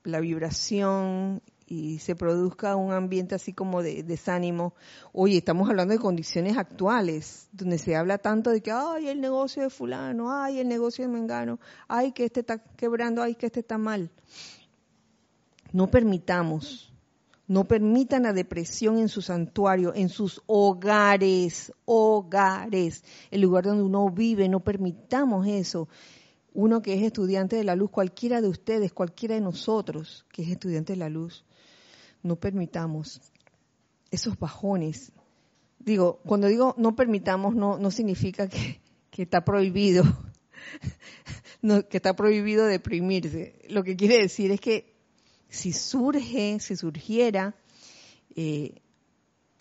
la, 0.04 0.20
vibración 0.20 1.42
y 1.72 1.98
se 2.00 2.14
produzca 2.14 2.76
un 2.76 2.92
ambiente 2.92 3.34
así 3.34 3.54
como 3.54 3.82
de 3.82 4.02
desánimo. 4.02 4.74
Oye, 5.14 5.38
estamos 5.38 5.70
hablando 5.70 5.94
de 5.94 5.98
condiciones 5.98 6.58
actuales, 6.58 7.48
donde 7.50 7.78
se 7.78 7.96
habla 7.96 8.18
tanto 8.18 8.50
de 8.50 8.60
que, 8.60 8.70
ay, 8.70 9.08
el 9.08 9.22
negocio 9.22 9.62
de 9.62 9.70
fulano, 9.70 10.30
ay, 10.30 10.58
el 10.58 10.68
negocio 10.68 11.06
de 11.06 11.10
mengano, 11.10 11.58
ay, 11.88 12.12
que 12.12 12.26
este 12.26 12.40
está 12.40 12.58
quebrando, 12.58 13.22
ay, 13.22 13.34
que 13.36 13.46
este 13.46 13.60
está 13.60 13.78
mal. 13.78 14.10
No 15.72 15.90
permitamos, 15.90 16.92
no 17.48 17.64
permitan 17.64 18.24
la 18.24 18.34
depresión 18.34 18.98
en 18.98 19.08
su 19.08 19.22
santuario, 19.22 19.94
en 19.94 20.10
sus 20.10 20.42
hogares, 20.44 21.72
hogares, 21.86 23.02
el 23.30 23.40
lugar 23.40 23.64
donde 23.64 23.82
uno 23.82 24.10
vive, 24.10 24.46
no 24.46 24.60
permitamos 24.60 25.46
eso. 25.46 25.88
Uno 26.52 26.82
que 26.82 26.92
es 26.92 27.02
estudiante 27.02 27.56
de 27.56 27.64
la 27.64 27.76
luz, 27.76 27.90
cualquiera 27.90 28.42
de 28.42 28.48
ustedes, 28.48 28.92
cualquiera 28.92 29.36
de 29.36 29.40
nosotros 29.40 30.26
que 30.30 30.42
es 30.42 30.50
estudiante 30.50 30.92
de 30.92 30.98
la 30.98 31.08
luz, 31.08 31.46
no 32.22 32.36
permitamos 32.36 33.20
esos 34.10 34.38
bajones. 34.38 35.12
Digo, 35.78 36.20
cuando 36.24 36.46
digo 36.46 36.74
no 36.78 36.94
permitamos, 36.94 37.54
no, 37.54 37.78
no 37.78 37.90
significa 37.90 38.48
que, 38.48 38.80
que 39.10 39.22
está 39.22 39.44
prohibido, 39.44 40.04
no, 41.62 41.86
que 41.88 41.96
está 41.96 42.14
prohibido 42.14 42.66
deprimirse. 42.66 43.58
Lo 43.68 43.82
que 43.82 43.96
quiere 43.96 44.18
decir 44.18 44.52
es 44.52 44.60
que 44.60 44.94
si 45.48 45.72
surge, 45.72 46.58
si 46.60 46.76
surgiera 46.76 47.54
eh, 48.36 48.80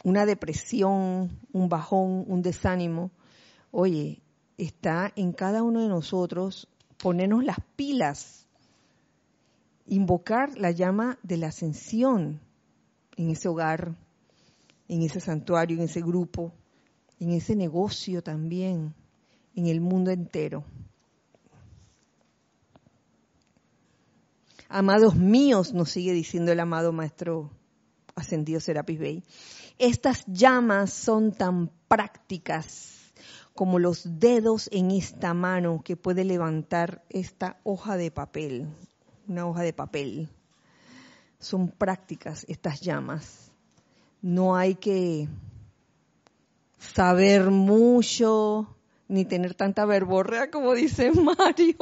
una 0.03 0.25
depresión, 0.25 1.39
un 1.51 1.69
bajón, 1.69 2.25
un 2.27 2.41
desánimo, 2.41 3.11
oye, 3.71 4.21
está 4.57 5.11
en 5.15 5.33
cada 5.33 5.63
uno 5.63 5.81
de 5.81 5.89
nosotros 5.89 6.67
ponernos 6.97 7.43
las 7.43 7.57
pilas, 7.75 8.47
invocar 9.87 10.57
la 10.57 10.71
llama 10.71 11.17
de 11.23 11.37
la 11.37 11.47
ascensión 11.47 12.39
en 13.21 13.29
ese 13.29 13.47
hogar, 13.47 13.95
en 14.87 15.03
ese 15.03 15.19
santuario, 15.19 15.77
en 15.77 15.83
ese 15.83 16.01
grupo, 16.01 16.53
en 17.19 17.31
ese 17.31 17.55
negocio 17.55 18.23
también, 18.23 18.95
en 19.55 19.67
el 19.67 19.79
mundo 19.79 20.11
entero. 20.11 20.65
Amados 24.67 25.15
míos, 25.15 25.73
nos 25.73 25.91
sigue 25.91 26.13
diciendo 26.13 26.51
el 26.51 26.59
amado 26.59 26.91
Maestro 26.91 27.51
Ascendido 28.15 28.59
Serapis 28.59 28.99
Bey, 28.99 29.23
estas 29.77 30.25
llamas 30.25 30.91
son 30.91 31.31
tan 31.31 31.69
prácticas 31.87 33.13
como 33.53 33.79
los 33.79 34.19
dedos 34.19 34.67
en 34.71 34.91
esta 34.91 35.33
mano 35.33 35.81
que 35.83 35.95
puede 35.95 36.23
levantar 36.23 37.03
esta 37.09 37.59
hoja 37.63 37.97
de 37.97 38.09
papel, 38.09 38.67
una 39.27 39.45
hoja 39.45 39.61
de 39.61 39.73
papel. 39.73 40.29
Son 41.41 41.67
prácticas 41.67 42.45
estas 42.47 42.79
llamas. 42.79 43.51
No 44.21 44.55
hay 44.55 44.75
que 44.75 45.27
saber 46.77 47.49
mucho 47.49 48.77
ni 49.07 49.25
tener 49.25 49.55
tanta 49.55 49.85
verborrea 49.85 50.49
como 50.49 50.73
dice 50.73 51.11
Mario. 51.37 51.75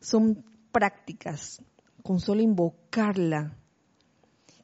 son 0.00 0.42
prácticas, 0.72 1.62
con 2.02 2.18
solo 2.18 2.40
invocarla. 2.40 3.56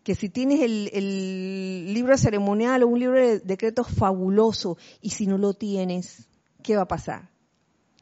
Que 0.02 0.14
si 0.14 0.28
tienes 0.28 0.60
el, 0.60 1.92
libro 1.94 2.16
ceremonial 2.18 2.82
o 2.82 2.88
un 2.88 2.98
libro 2.98 3.20
de 3.20 3.38
decretos 3.40 3.88
fabuloso 3.88 4.76
y 5.00 5.10
si 5.10 5.26
no 5.26 5.38
lo 5.38 5.54
tienes, 5.54 6.26
¿qué 6.62 6.76
va 6.76 6.82
a 6.82 6.88
pasar? 6.88 7.30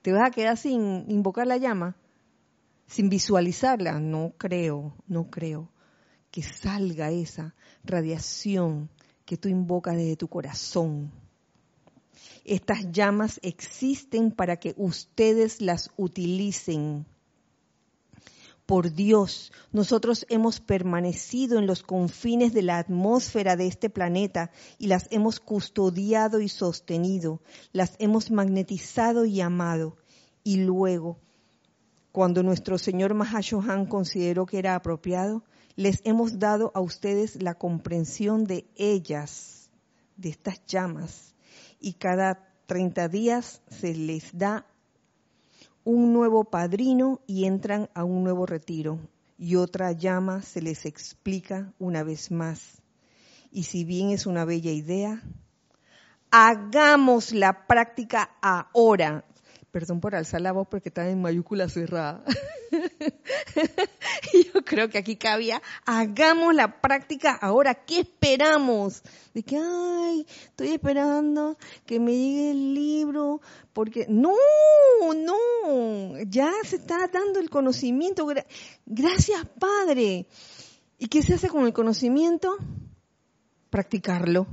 ¿Te 0.00 0.12
vas 0.12 0.26
a 0.26 0.30
quedar 0.30 0.56
sin 0.56 1.04
invocar 1.10 1.46
la 1.46 1.58
llama? 1.58 1.96
¿Sin 2.90 3.08
visualizarla? 3.08 4.00
No 4.00 4.34
creo, 4.36 4.96
no 5.06 5.30
creo. 5.30 5.70
Que 6.32 6.42
salga 6.42 7.12
esa 7.12 7.54
radiación 7.84 8.90
que 9.24 9.36
tú 9.36 9.48
invocas 9.48 9.96
desde 9.96 10.16
tu 10.16 10.26
corazón. 10.26 11.12
Estas 12.44 12.90
llamas 12.90 13.38
existen 13.44 14.32
para 14.32 14.56
que 14.56 14.74
ustedes 14.76 15.60
las 15.60 15.92
utilicen. 15.96 17.06
Por 18.66 18.92
Dios, 18.92 19.52
nosotros 19.70 20.26
hemos 20.28 20.58
permanecido 20.58 21.60
en 21.60 21.68
los 21.68 21.84
confines 21.84 22.52
de 22.52 22.62
la 22.62 22.78
atmósfera 22.78 23.54
de 23.54 23.68
este 23.68 23.88
planeta 23.88 24.50
y 24.78 24.88
las 24.88 25.06
hemos 25.12 25.38
custodiado 25.38 26.40
y 26.40 26.48
sostenido, 26.48 27.40
las 27.72 27.94
hemos 28.00 28.32
magnetizado 28.32 29.26
y 29.26 29.40
amado. 29.40 29.96
Y 30.42 30.56
luego, 30.56 31.20
cuando 32.12 32.42
nuestro 32.42 32.78
Señor 32.78 33.14
Mahashohan 33.14 33.86
consideró 33.86 34.46
que 34.46 34.58
era 34.58 34.74
apropiado, 34.74 35.44
les 35.76 36.00
hemos 36.04 36.38
dado 36.38 36.72
a 36.74 36.80
ustedes 36.80 37.40
la 37.42 37.54
comprensión 37.54 38.44
de 38.44 38.66
ellas, 38.76 39.70
de 40.16 40.30
estas 40.30 40.64
llamas, 40.66 41.34
y 41.80 41.94
cada 41.94 42.52
30 42.66 43.08
días 43.08 43.62
se 43.68 43.94
les 43.94 44.36
da 44.36 44.66
un 45.84 46.12
nuevo 46.12 46.44
padrino 46.44 47.20
y 47.26 47.44
entran 47.46 47.88
a 47.94 48.04
un 48.04 48.24
nuevo 48.24 48.44
retiro, 48.44 48.98
y 49.38 49.56
otra 49.56 49.92
llama 49.92 50.42
se 50.42 50.60
les 50.60 50.84
explica 50.84 51.72
una 51.78 52.02
vez 52.02 52.30
más. 52.30 52.82
Y 53.52 53.64
si 53.64 53.84
bien 53.84 54.10
es 54.10 54.26
una 54.26 54.44
bella 54.44 54.70
idea, 54.70 55.22
hagamos 56.30 57.32
la 57.32 57.66
práctica 57.66 58.36
ahora 58.42 59.24
perdón 59.70 60.00
por 60.00 60.14
alzar 60.14 60.40
la 60.40 60.52
voz 60.52 60.68
porque 60.68 60.88
está 60.88 61.08
en 61.08 61.22
mayúscula 61.22 61.68
cerrada. 61.68 62.24
yo 64.54 64.64
creo 64.64 64.88
que 64.88 64.98
aquí 64.98 65.16
cabía, 65.16 65.62
hagamos 65.86 66.54
la 66.54 66.80
práctica 66.80 67.32
ahora. 67.32 67.74
¿Qué 67.74 68.00
esperamos? 68.00 69.02
De 69.34 69.42
que, 69.42 69.56
ay, 69.56 70.26
estoy 70.28 70.68
esperando 70.68 71.56
que 71.86 72.00
me 72.00 72.12
llegue 72.12 72.50
el 72.50 72.74
libro, 72.74 73.40
porque 73.72 74.06
no, 74.08 74.34
no, 75.14 75.36
ya 76.26 76.52
se 76.64 76.76
está 76.76 77.08
dando 77.08 77.40
el 77.40 77.50
conocimiento. 77.50 78.26
Gracias, 78.86 79.46
Padre. 79.58 80.26
¿Y 80.98 81.06
qué 81.08 81.22
se 81.22 81.34
hace 81.34 81.48
con 81.48 81.64
el 81.64 81.72
conocimiento? 81.72 82.56
Practicarlo, 83.70 84.46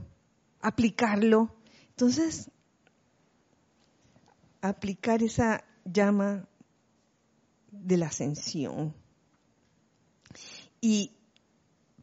aplicarlo. 0.62 1.54
Entonces, 1.90 2.52
aplicar 4.70 5.24
esa 5.24 5.64
llama 5.86 6.48
de 7.72 7.98
la 7.98 8.08
ascensión. 8.08 8.94
Y 10.82 11.12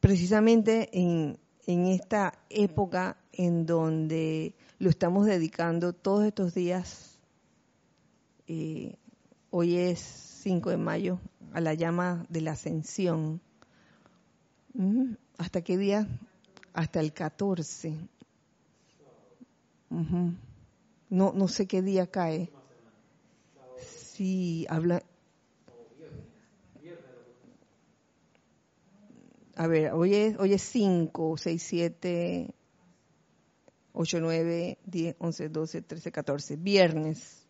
precisamente 0.01 0.91
en, 0.93 1.39
esta 1.67 2.35
época 2.51 3.17
en 3.33 3.67
donde 3.67 4.55
lo 4.79 4.91
estamos 4.91 5.27
dedicando 5.27 5.93
todos 5.93 6.25
estos 6.25 6.55
días, 6.55 7.19
eh, 8.47 8.97
hoy 9.51 9.77
es 9.77 10.01
5 10.43 10.71
de 10.71 10.77
mayo, 10.77 11.21
a 11.53 11.61
la 11.61 11.75
llama 11.75 12.27
de 12.29 12.41
la 12.43 12.53
ascensión. 12.53 13.41
¿Hasta 15.39 15.63
qué 15.63 15.79
día? 15.79 16.07
Hasta 16.73 17.01
el 17.01 17.13
14. 17.13 17.97
No, 19.89 21.33
no 21.33 21.49
sé 21.49 21.67
qué 21.67 21.81
día 21.81 22.09
cae. 22.09 22.51
Sí, 24.15 24.65
habla. 24.69 25.03
A 29.57 29.67
ver, 29.67 29.93
hoy 29.93 30.15
es, 30.15 30.39
hoy 30.39 30.53
es 30.53 30.63
5, 30.63 31.37
6, 31.37 31.63
7, 31.63 32.55
8, 33.93 34.19
9, 34.21 34.79
10, 34.85 35.17
11, 35.19 35.49
12, 35.49 35.83
13, 35.83 36.13
14. 36.13 36.57
Viernes. 36.57 37.45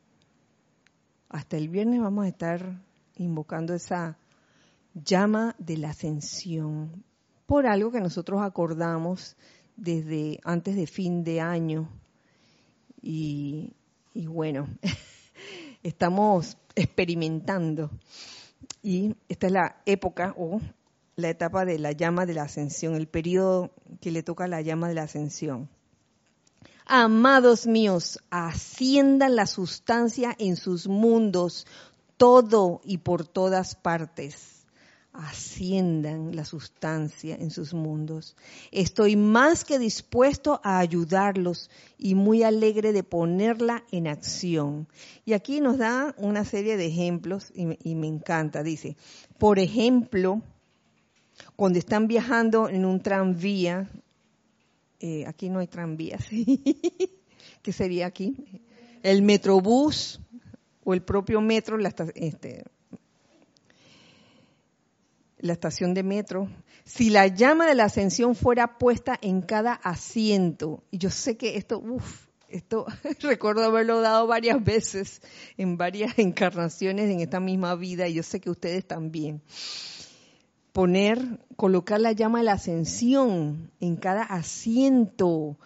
Hasta 1.29 1.59
el 1.59 1.69
viernes 1.69 2.01
vamos 2.01 2.25
a 2.25 2.29
estar 2.29 2.81
invocando 3.17 3.75
esa 3.75 4.17
llama 4.95 5.55
de 5.59 5.77
la 5.77 5.91
ascensión 5.91 7.05
por 7.45 7.67
algo 7.67 7.91
que 7.93 8.01
nosotros 8.01 8.41
acordamos 8.41 9.37
desde 9.77 10.41
antes 10.45 10.77
de 10.77 10.87
fin 10.87 11.25
de 11.25 11.43
año 11.43 11.91
y, 13.03 13.75
bueno, 14.15 14.67
estamos 15.85 16.57
experimentando. 16.75 17.91
Y 18.83 19.15
esta 19.29 19.47
es 19.47 19.53
la 19.53 19.77
época 19.87 20.35
o 20.37 20.61
la 21.15 21.31
etapa 21.31 21.65
de 21.65 21.79
la 21.79 21.93
llama 21.93 22.27
de 22.27 22.35
la 22.35 22.43
ascensión, 22.43 22.97
el 22.97 23.07
periodo 23.07 23.71
que 24.01 24.11
le 24.11 24.25
toca 24.25 24.49
la 24.49 24.61
llama 24.61 24.89
de 24.89 24.95
la 24.95 25.03
ascensión. 25.05 25.69
Amados 26.87 27.69
míos, 27.69 28.19
asciendan 28.31 29.37
la 29.37 29.47
sustancia 29.47 30.35
en 30.39 30.57
sus 30.57 30.89
mundos, 30.89 31.67
todo 32.17 32.81
y 32.85 32.99
por 32.99 33.27
todas 33.27 33.77
partes 33.77 34.54
asciendan 35.15 36.35
la 36.35 36.45
sustancia 36.45 37.37
en 37.37 37.51
sus 37.51 37.73
mundos. 37.73 38.37
Estoy 38.73 39.15
más 39.15 39.65
que 39.65 39.79
dispuesto 39.79 40.61
a 40.65 40.81
ayudarlos 40.81 41.71
y 41.97 42.17
muy 42.17 42.43
alegre 42.43 42.93
de 42.93 43.05
ponerla 43.05 43.85
en 43.93 44.09
acción. 44.09 44.89
Y 45.25 45.33
aquí 45.33 45.61
nos 45.61 45.79
da 45.79 46.15
una 46.19 46.45
serie 46.45 46.77
de 46.77 46.87
ejemplos 46.87 47.53
y, 47.55 47.95
me 47.95 48.09
encanta. 48.09 48.65
Dice, 48.65 48.97
por 49.39 49.61
ejemplo, 49.61 50.43
cuando 51.55 51.79
están 51.79 52.09
viajando 52.09 52.69
en 52.69 52.85
un 52.85 53.01
tranvía, 53.01 53.89
eh, 54.99 55.25
aquí 55.27 55.49
no 55.49 55.61
hay 55.61 55.69
tranvías, 55.69 56.27
¿qué 57.63 57.73
sería 57.73 58.07
aquí? 58.07 58.37
El 59.05 59.23
metrobús 59.23 60.21
o 60.83 60.93
el 60.93 61.03
propio 61.03 61.41
metro, 61.41 61.79
la, 61.79 61.95
este, 62.15 62.65
la 65.45 65.53
estación 65.53 65.93
de 65.93 66.03
metro, 66.03 66.49
si 66.85 67.11
la 67.11 67.27
llama 67.27 67.67
de 67.67 67.75
la 67.75 67.85
ascensión 67.85 68.35
fuera 68.35 68.79
puesta 68.79 69.19
en 69.21 69.43
cada 69.43 69.75
asiento, 69.75 70.83
y 70.91 70.97
yo 70.97 71.11
sé 71.11 71.37
que 71.37 71.59
esto, 71.59 71.81
uff, 71.81 72.29
esto 72.49 72.87
recuerdo 73.21 73.63
haberlo 73.63 74.01
dado 74.01 74.27
varias 74.27 74.65
veces 74.65 75.21
en 75.59 75.77
varias 75.77 76.19
encarnaciones 76.19 77.11
en 77.11 77.21
esta 77.21 77.41
misma 77.41 77.75
vida, 77.75 78.09
y 78.09 78.15
yo 78.15 78.23
sé 78.23 78.41
que 78.41 78.49
ustedes 78.49 78.87
también. 78.87 79.43
Poner, 80.73 81.41
colocar 81.57 82.01
la 82.01 82.13
llama 82.13 82.39
de 82.39 82.45
la 82.45 82.53
ascensión 82.53 83.71
en 83.81 83.97
cada 83.97 84.23
asiento. 84.23 85.59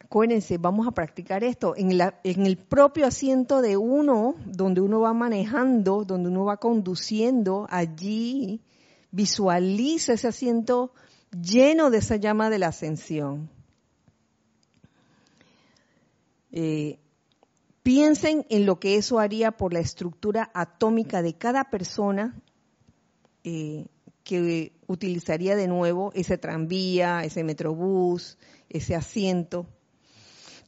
Acuérdense, 0.00 0.58
vamos 0.58 0.88
a 0.88 0.90
practicar 0.90 1.44
esto. 1.44 1.74
En, 1.76 1.96
la, 1.96 2.18
en 2.24 2.46
el 2.46 2.56
propio 2.56 3.06
asiento 3.06 3.62
de 3.62 3.76
uno, 3.76 4.34
donde 4.44 4.80
uno 4.80 5.00
va 5.00 5.14
manejando, 5.14 6.04
donde 6.04 6.30
uno 6.30 6.44
va 6.44 6.56
conduciendo, 6.56 7.68
allí 7.70 8.60
Visualiza 9.10 10.14
ese 10.14 10.28
asiento 10.28 10.92
lleno 11.30 11.90
de 11.90 11.98
esa 11.98 12.16
llama 12.16 12.50
de 12.50 12.58
la 12.58 12.68
ascensión. 12.68 13.50
Eh, 16.50 16.98
piensen 17.82 18.46
en 18.50 18.66
lo 18.66 18.80
que 18.80 18.96
eso 18.96 19.18
haría 19.18 19.52
por 19.52 19.72
la 19.72 19.80
estructura 19.80 20.50
atómica 20.54 21.22
de 21.22 21.34
cada 21.34 21.64
persona 21.70 22.40
eh, 23.44 23.86
que 24.24 24.72
utilizaría 24.86 25.56
de 25.56 25.68
nuevo 25.68 26.12
ese 26.14 26.36
tranvía, 26.36 27.24
ese 27.24 27.44
metrobús, 27.44 28.36
ese 28.68 28.94
asiento. 28.94 29.66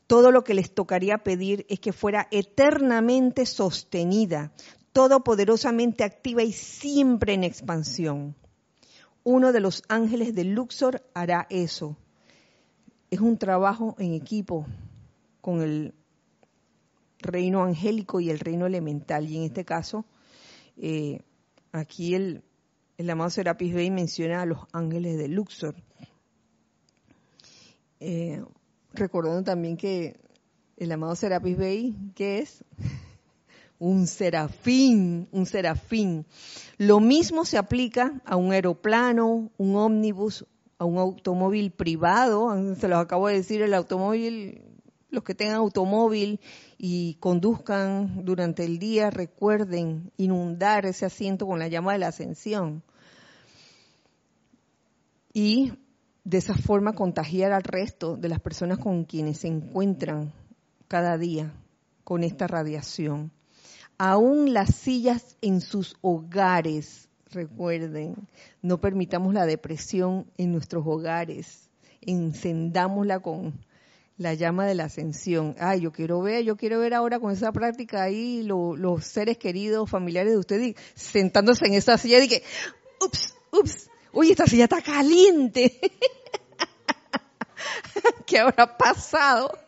Todo 0.06 0.32
lo 0.32 0.44
que 0.44 0.54
les 0.54 0.74
tocaría 0.74 1.18
pedir 1.18 1.66
es 1.68 1.78
que 1.78 1.92
fuera 1.92 2.26
eternamente 2.30 3.44
sostenida, 3.44 4.52
todopoderosamente 4.92 6.04
activa 6.04 6.42
y 6.42 6.52
siempre 6.52 7.34
en 7.34 7.44
expansión. 7.44 8.34
Uno 9.22 9.52
de 9.52 9.60
los 9.60 9.82
ángeles 9.88 10.34
de 10.34 10.44
Luxor 10.44 11.02
hará 11.14 11.46
eso. 11.50 11.96
Es 13.10 13.20
un 13.20 13.38
trabajo 13.38 13.94
en 13.98 14.14
equipo 14.14 14.66
con 15.40 15.62
el 15.62 15.94
reino 17.18 17.62
angélico 17.62 18.20
y 18.20 18.30
el 18.30 18.38
reino 18.38 18.66
elemental. 18.66 19.28
Y 19.28 19.36
en 19.36 19.42
este 19.44 19.64
caso, 19.64 20.04
eh, 20.76 21.20
aquí 21.72 22.14
el, 22.14 22.42
el 22.98 23.10
amado 23.10 23.30
Serapis 23.30 23.74
Bey 23.74 23.90
menciona 23.90 24.42
a 24.42 24.46
los 24.46 24.58
ángeles 24.72 25.18
de 25.18 25.28
Luxor. 25.28 25.74
Eh, 28.00 28.42
recordando 28.94 29.44
también 29.44 29.76
que 29.76 30.18
el 30.76 30.90
amado 30.92 31.14
Serapis 31.14 31.56
Bey, 31.56 31.94
¿qué 32.14 32.38
es? 32.38 32.64
Un 33.80 34.06
serafín, 34.06 35.26
un 35.32 35.46
serafín. 35.46 36.26
Lo 36.76 37.00
mismo 37.00 37.44
se 37.44 37.58
aplica 37.58 38.20
a 38.24 38.36
un 38.36 38.52
aeroplano, 38.52 39.50
un 39.56 39.74
ómnibus, 39.74 40.46
a 40.78 40.84
un 40.84 40.98
automóvil 40.98 41.72
privado. 41.72 42.54
Se 42.76 42.88
los 42.88 42.98
acabo 42.98 43.28
de 43.28 43.36
decir, 43.36 43.62
el 43.62 43.74
automóvil, 43.74 44.62
los 45.08 45.24
que 45.24 45.34
tengan 45.34 45.56
automóvil 45.56 46.40
y 46.76 47.14
conduzcan 47.20 48.24
durante 48.24 48.64
el 48.66 48.78
día, 48.78 49.10
recuerden 49.10 50.12
inundar 50.18 50.84
ese 50.84 51.06
asiento 51.06 51.46
con 51.46 51.58
la 51.58 51.68
llama 51.68 51.94
de 51.94 51.98
la 52.00 52.08
ascensión. 52.08 52.82
Y 55.32 55.72
de 56.22 56.36
esa 56.36 56.54
forma 56.54 56.92
contagiar 56.92 57.52
al 57.52 57.62
resto 57.62 58.16
de 58.18 58.28
las 58.28 58.40
personas 58.40 58.78
con 58.78 59.04
quienes 59.04 59.38
se 59.38 59.48
encuentran 59.48 60.34
cada 60.86 61.16
día 61.16 61.54
con 62.04 62.24
esta 62.24 62.46
radiación. 62.46 63.32
Aún 64.02 64.54
las 64.54 64.76
sillas 64.76 65.36
en 65.42 65.60
sus 65.60 65.94
hogares, 66.00 67.10
recuerden, 67.32 68.16
no 68.62 68.80
permitamos 68.80 69.34
la 69.34 69.44
depresión 69.44 70.24
en 70.38 70.52
nuestros 70.52 70.86
hogares, 70.86 71.68
encendámosla 72.00 73.20
con 73.20 73.62
la 74.16 74.32
llama 74.32 74.64
de 74.64 74.74
la 74.74 74.84
ascensión. 74.84 75.54
Ay, 75.58 75.82
yo 75.82 75.92
quiero 75.92 76.22
ver, 76.22 76.44
yo 76.44 76.56
quiero 76.56 76.78
ver 76.78 76.94
ahora 76.94 77.20
con 77.20 77.30
esa 77.30 77.52
práctica 77.52 78.04
ahí 78.04 78.42
los 78.42 79.04
seres 79.04 79.36
queridos, 79.36 79.90
familiares 79.90 80.32
de 80.32 80.38
ustedes, 80.38 80.76
sentándose 80.94 81.66
en 81.66 81.74
esa 81.74 81.98
silla 81.98 82.24
y 82.24 82.28
que, 82.28 82.42
ups, 83.04 83.34
ups, 83.52 83.90
uy, 84.14 84.30
esta 84.30 84.46
silla 84.46 84.64
está 84.64 84.80
caliente. 84.80 85.78
¿Qué 88.26 88.38
habrá 88.38 88.78
pasado? 88.78 89.58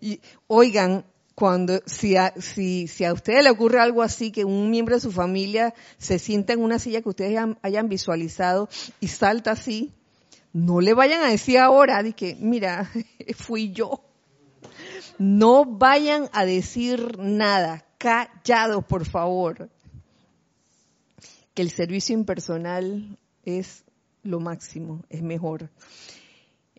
Y 0.00 0.18
oigan, 0.46 1.04
cuando 1.34 1.80
si 1.86 2.16
a, 2.16 2.32
si, 2.38 2.88
si 2.88 3.04
a 3.04 3.12
ustedes 3.12 3.44
le 3.44 3.50
ocurre 3.50 3.80
algo 3.80 4.02
así, 4.02 4.30
que 4.30 4.44
un 4.44 4.70
miembro 4.70 4.94
de 4.94 5.00
su 5.00 5.12
familia 5.12 5.74
se 5.98 6.18
sienta 6.18 6.52
en 6.52 6.60
una 6.60 6.78
silla 6.78 7.02
que 7.02 7.08
ustedes 7.08 7.38
hayan, 7.62 7.88
visualizado 7.88 8.68
y 9.00 9.08
salta 9.08 9.52
así, 9.52 9.92
no 10.52 10.80
le 10.80 10.94
vayan 10.94 11.22
a 11.22 11.30
decir 11.30 11.58
ahora 11.58 12.02
de 12.02 12.12
que, 12.12 12.36
mira, 12.38 12.90
fui 13.36 13.72
yo. 13.72 14.04
No 15.18 15.64
vayan 15.64 16.28
a 16.32 16.44
decir 16.44 17.18
nada, 17.18 17.84
callados, 17.98 18.84
por 18.84 19.06
favor. 19.06 19.70
Que 21.54 21.62
el 21.62 21.70
servicio 21.70 22.14
impersonal 22.14 23.18
es 23.44 23.84
lo 24.22 24.40
máximo, 24.40 25.04
es 25.10 25.22
mejor. 25.22 25.70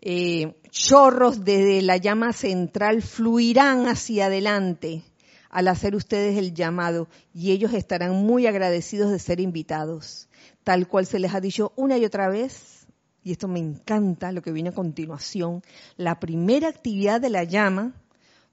Eh, 0.06 0.60
chorros 0.68 1.46
desde 1.46 1.80
la 1.80 1.96
llama 1.96 2.34
central 2.34 3.00
fluirán 3.00 3.88
hacia 3.88 4.26
adelante 4.26 5.02
al 5.48 5.66
hacer 5.68 5.96
ustedes 5.96 6.36
el 6.36 6.52
llamado 6.52 7.08
y 7.32 7.52
ellos 7.52 7.72
estarán 7.72 8.12
muy 8.12 8.46
agradecidos 8.46 9.10
de 9.10 9.18
ser 9.18 9.40
invitados, 9.40 10.28
tal 10.62 10.88
cual 10.88 11.06
se 11.06 11.18
les 11.18 11.32
ha 11.32 11.40
dicho 11.40 11.72
una 11.76 11.96
y 11.96 12.04
otra 12.04 12.28
vez. 12.28 12.86
Y 13.22 13.32
esto 13.32 13.48
me 13.48 13.60
encanta, 13.60 14.30
lo 14.30 14.42
que 14.42 14.52
viene 14.52 14.68
a 14.68 14.74
continuación. 14.74 15.62
La 15.96 16.20
primera 16.20 16.68
actividad 16.68 17.18
de 17.18 17.30
la 17.30 17.44
llama, 17.44 17.94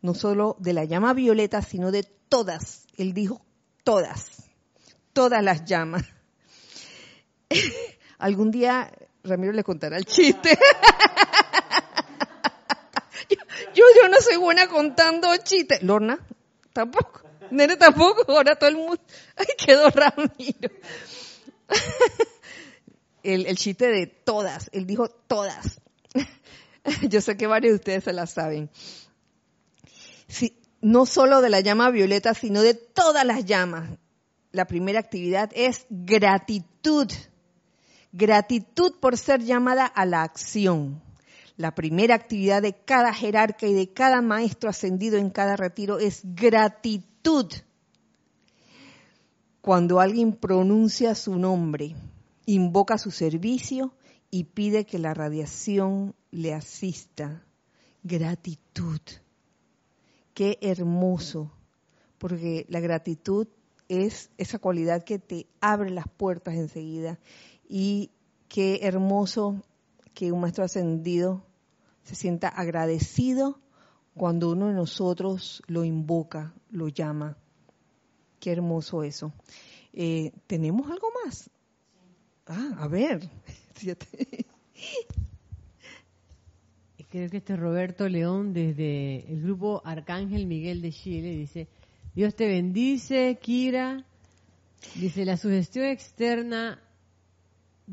no 0.02 0.14
solo 0.14 0.56
de 0.60 0.72
la 0.72 0.86
llama 0.86 1.14
violeta, 1.14 1.62
sino 1.62 1.92
de 1.92 2.04
todas. 2.30 2.86
Él 2.96 3.14
dijo 3.14 3.42
todas, 3.84 4.44
todas 5.12 5.44
las 5.44 5.66
llamas. 5.66 6.06
Algún 8.20 8.52
día 8.52 8.90
Ramiro 9.24 9.54
le 9.54 9.64
contará 9.64 9.98
el 9.98 10.06
chiste. 10.06 10.58
yo, 13.74 13.84
yo, 14.02 14.10
no 14.10 14.18
soy 14.22 14.38
buena 14.38 14.68
contando 14.68 15.36
chistes. 15.38 15.82
Lorna, 15.84 16.20
tampoco. 16.74 17.22
Nene 17.50 17.78
tampoco. 17.78 18.32
Ahora 18.32 18.56
todo 18.56 18.70
el 18.70 18.78
mundo. 18.78 19.02
Ay, 19.36 19.46
quedó 19.58 19.90
Ramiro. 19.90 20.70
el, 23.24 23.46
el 23.46 23.58
chiste 23.58 23.88
de 23.88 24.08
todas. 24.08 24.70
Él 24.74 24.86
dijo 24.86 25.10
todas. 25.10 25.82
yo 27.10 27.22
sé 27.22 27.38
que 27.38 27.48
varios 27.48 27.72
de 27.72 27.76
ustedes 27.76 28.04
se 28.04 28.14
la 28.14 28.28
saben. 28.28 28.70
Sí, 30.28 30.58
no 30.82 31.06
solo 31.06 31.42
de 31.42 31.50
la 31.50 31.60
llama 31.60 31.90
violeta, 31.90 32.34
sino 32.34 32.62
de 32.62 32.74
todas 32.74 33.26
las 33.26 33.46
llamas. 33.46 33.90
La 34.52 34.66
primera 34.66 35.00
actividad 35.00 35.50
es 35.54 35.86
gratitud 35.90 37.10
Gratitud 38.14 38.96
por 39.00 39.18
ser 39.18 39.42
llamada 39.42 39.86
a 39.86 40.06
la 40.06 40.24
acción. 40.24 41.02
La 41.62 41.76
primera 41.76 42.16
actividad 42.16 42.64
de 42.64 42.74
cada 42.74 43.14
jerarca 43.14 43.68
y 43.68 43.76
de 43.76 43.94
cada 43.94 44.24
maestro 44.24 44.68
ascendido 44.68 45.20
en 45.20 45.30
cada 45.30 45.56
retiro 45.56 46.00
es 46.00 46.22
gratitud. 46.24 47.46
Cuando 49.62 50.00
alguien 50.00 50.34
pronuncia 50.34 51.14
su 51.14 51.36
nombre, 51.36 51.96
invoca 52.48 52.98
su 52.98 53.12
servicio 53.12 53.94
y 54.32 54.46
pide 54.46 54.88
que 54.88 54.98
la 54.98 55.14
radiación 55.14 56.16
le 56.32 56.56
asista. 56.56 57.46
Gratitud. 58.02 59.00
Qué 60.34 60.58
hermoso, 60.62 61.52
porque 62.18 62.66
la 62.70 62.80
gratitud 62.80 63.48
es 63.88 64.32
esa 64.40 64.58
cualidad 64.58 65.04
que 65.04 65.20
te 65.20 65.46
abre 65.60 65.92
las 65.92 66.08
puertas 66.08 66.56
enseguida 66.56 67.20
y 67.70 68.10
qué 68.48 68.80
hermoso 68.82 69.62
que 70.16 70.32
un 70.32 70.42
maestro 70.42 70.66
ascendido 70.66 71.46
se 72.04 72.16
sienta 72.16 72.48
agradecido 72.48 73.60
cuando 74.16 74.52
uno 74.52 74.68
de 74.68 74.74
nosotros 74.74 75.64
lo 75.68 75.84
invoca, 75.84 76.54
lo 76.70 76.88
llama. 76.88 77.38
Qué 78.40 78.52
hermoso 78.52 79.04
eso. 79.04 79.34
Eh, 79.94 80.32
¿Tenemos 80.48 80.90
algo 80.90 81.08
más? 81.24 81.50
Ah, 82.48 82.78
a 82.80 82.88
ver. 82.88 83.30
Creo 87.12 87.30
que 87.30 87.38
este 87.38 87.54
es 87.54 87.60
Roberto 87.60 88.08
León 88.08 88.54
desde 88.54 89.30
el 89.30 89.42
grupo 89.42 89.82
Arcángel 89.84 90.48
Miguel 90.48 90.82
de 90.82 90.94
Chile. 90.94 91.36
Dice, 91.36 91.68
Dios 92.16 92.36
te 92.36 92.48
bendice, 92.48 93.38
Kira. 93.42 94.06
Dice, 94.96 95.26
la 95.26 95.36
sugestión 95.36 95.86
externa 95.86 96.82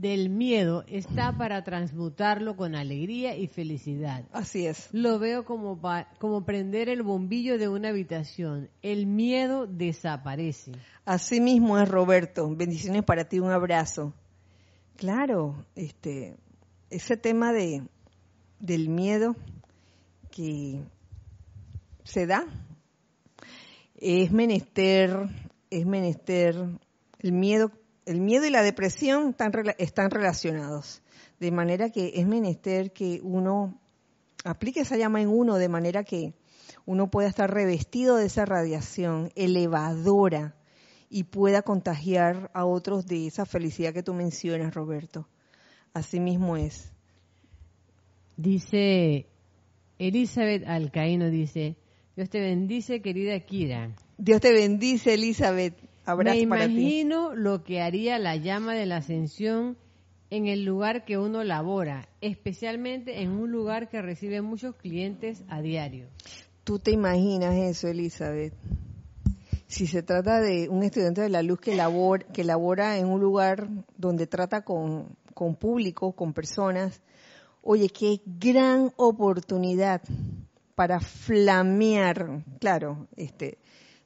del 0.01 0.31
miedo 0.31 0.85
está 0.87 1.37
para 1.37 1.65
transmutarlo 1.65 2.57
con 2.57 2.75
alegría 2.75 3.37
y 3.37 3.49
felicidad. 3.49 4.25
Así 4.33 4.67
es. 4.67 4.89
Lo 4.93 5.19
veo 5.19 5.45
como, 5.45 5.81
como 6.19 6.45
prender 6.45 6.89
el 6.89 7.03
bombillo 7.03 7.59
de 7.59 7.69
una 7.69 7.89
habitación. 7.89 8.71
El 8.83 9.07
miedo 9.07 9.67
desaparece. 9.67 10.73
Así 11.05 11.41
mismo 11.41 11.79
es 11.79 11.89
Roberto. 11.89 12.49
Bendiciones 12.55 13.03
para 13.03 13.29
ti, 13.29 13.41
un 13.41 13.51
abrazo. 13.51 14.15
Claro, 14.97 15.67
este, 15.75 16.37
ese 16.91 17.17
tema 17.17 17.53
de, 17.53 17.83
del 18.61 18.89
miedo 18.89 19.35
que 20.31 20.81
se 22.05 22.27
da 22.27 22.45
es 23.97 24.31
menester, 24.31 25.29
es 25.71 25.87
menester 25.87 26.55
el 27.19 27.33
miedo 27.33 27.73
el 28.09 28.21
miedo 28.21 28.47
y 28.47 28.51
la 28.51 28.63
depresión 28.63 29.37
están, 29.79 30.11
relacionados. 30.11 31.03
De 31.39 31.53
manera 31.53 31.91
que 31.91 32.13
es 32.15 32.27
menester 32.27 32.93
que 32.93 33.21
uno 33.23 33.79
aplique 34.45 34.81
esa 34.81 34.97
llama 34.97 35.21
en 35.21 35.29
uno 35.29 35.57
de 35.57 35.69
manera 35.69 36.03
que 36.05 36.35
uno 36.87 37.11
pueda 37.11 37.29
estar 37.29 37.53
revestido 37.53 38.17
de 38.17 38.27
esa 38.27 38.45
radiación 38.45 39.31
elevadora 39.37 40.57
y 41.11 41.25
pueda 41.25 41.63
contagiar 41.63 42.51
a 42.55 42.65
otros 42.65 43.07
de 43.07 43.27
esa 43.27 43.47
felicidad 43.47 43.93
que 43.93 44.03
tú 44.03 44.15
mencionas, 44.15 44.75
Roberto. 44.75 45.29
Así 45.93 46.19
mismo 46.19 46.57
es. 46.57 46.91
Dice 48.37 49.27
Elizabeth 49.99 50.67
Alcaíno, 50.67 51.29
dice, 51.31 51.77
Dios 52.17 52.31
te 52.31 52.41
bendice, 52.41 53.03
querida 53.03 53.39
Kira. 53.41 53.95
Dios 54.17 54.41
te 54.41 54.53
bendice, 54.53 55.15
Elizabeth. 55.15 55.88
Me 56.17 56.39
imagino 56.39 57.35
lo 57.35 57.65
que 57.65 57.83
haría 57.83 58.19
la 58.19 58.37
llama 58.37 58.75
de 58.75 58.87
la 58.87 58.99
ascensión 58.99 59.77
en 60.31 60.47
el 60.47 60.65
lugar 60.65 61.05
que 61.05 61.19
uno 61.19 61.45
labora, 61.45 62.09
especialmente 62.21 63.23
en 63.23 63.31
un 63.31 63.51
lugar 63.51 63.89
que 63.89 64.01
recibe 64.01 64.41
muchos 64.43 64.75
clientes 64.77 65.45
a 65.49 65.61
diario. 65.61 66.09
¿Tú 66.65 66.79
te 66.79 66.91
imaginas 66.91 67.55
eso, 67.55 67.89
Elizabeth? 67.89 68.55
Si 69.67 69.87
se 69.87 70.03
trata 70.03 70.41
de 70.41 70.69
un 70.69 70.83
estudiante 70.83 71.21
de 71.21 71.29
la 71.29 71.43
luz 71.43 71.61
que 71.61 71.77
labora, 71.77 72.27
que 72.33 72.45
labora 72.45 72.99
en 72.99 73.07
un 73.07 73.21
lugar 73.21 73.69
donde 73.97 74.27
trata 74.27 74.63
con, 74.63 75.17
con 75.35 75.57
público, 75.57 76.13
con 76.13 76.33
personas, 76.33 77.03
oye, 77.63 77.91
qué 77.91 78.21
gran 78.25 78.93
oportunidad 78.97 80.01
para 80.75 81.01
flamear, 81.01 82.45
claro, 82.61 83.09
este, 83.17 83.59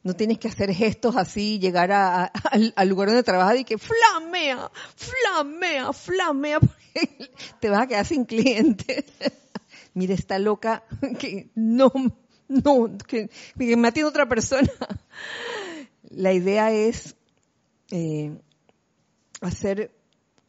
no 0.03 0.14
tienes 0.14 0.38
que 0.38 0.48
hacer 0.48 0.72
gestos 0.74 1.16
así, 1.16 1.59
llegar 1.59 1.92
al, 1.92 2.88
lugar 2.88 3.09
donde 3.09 3.22
trabajas 3.22 3.61
y 3.61 3.64
que 3.64 3.78
flamea, 3.78 4.70
flamea, 4.96 5.92
flamea, 5.92 6.61
porque 6.61 7.30
te 7.61 7.68
vas 7.68 7.82
a 7.82 7.86
quedar 7.86 8.07
sin 8.07 8.24
cliente. 8.24 9.05
Mira, 9.94 10.14
está 10.14 10.38
loca 10.38 10.84
que 11.18 11.50
no, 11.55 11.92
no, 12.48 12.96
que, 13.07 13.30
me 13.57 13.88
atiende 13.88 14.09
otra 14.09 14.28
persona. 14.28 14.70
la 16.11 16.32
idea 16.32 16.72
es 16.72 17.14
eh, 17.90 18.36
hacer 19.40 19.92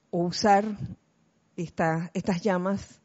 o 0.09 0.25
usar 0.25 0.65
estas 1.55 2.41
llamas 2.41 3.01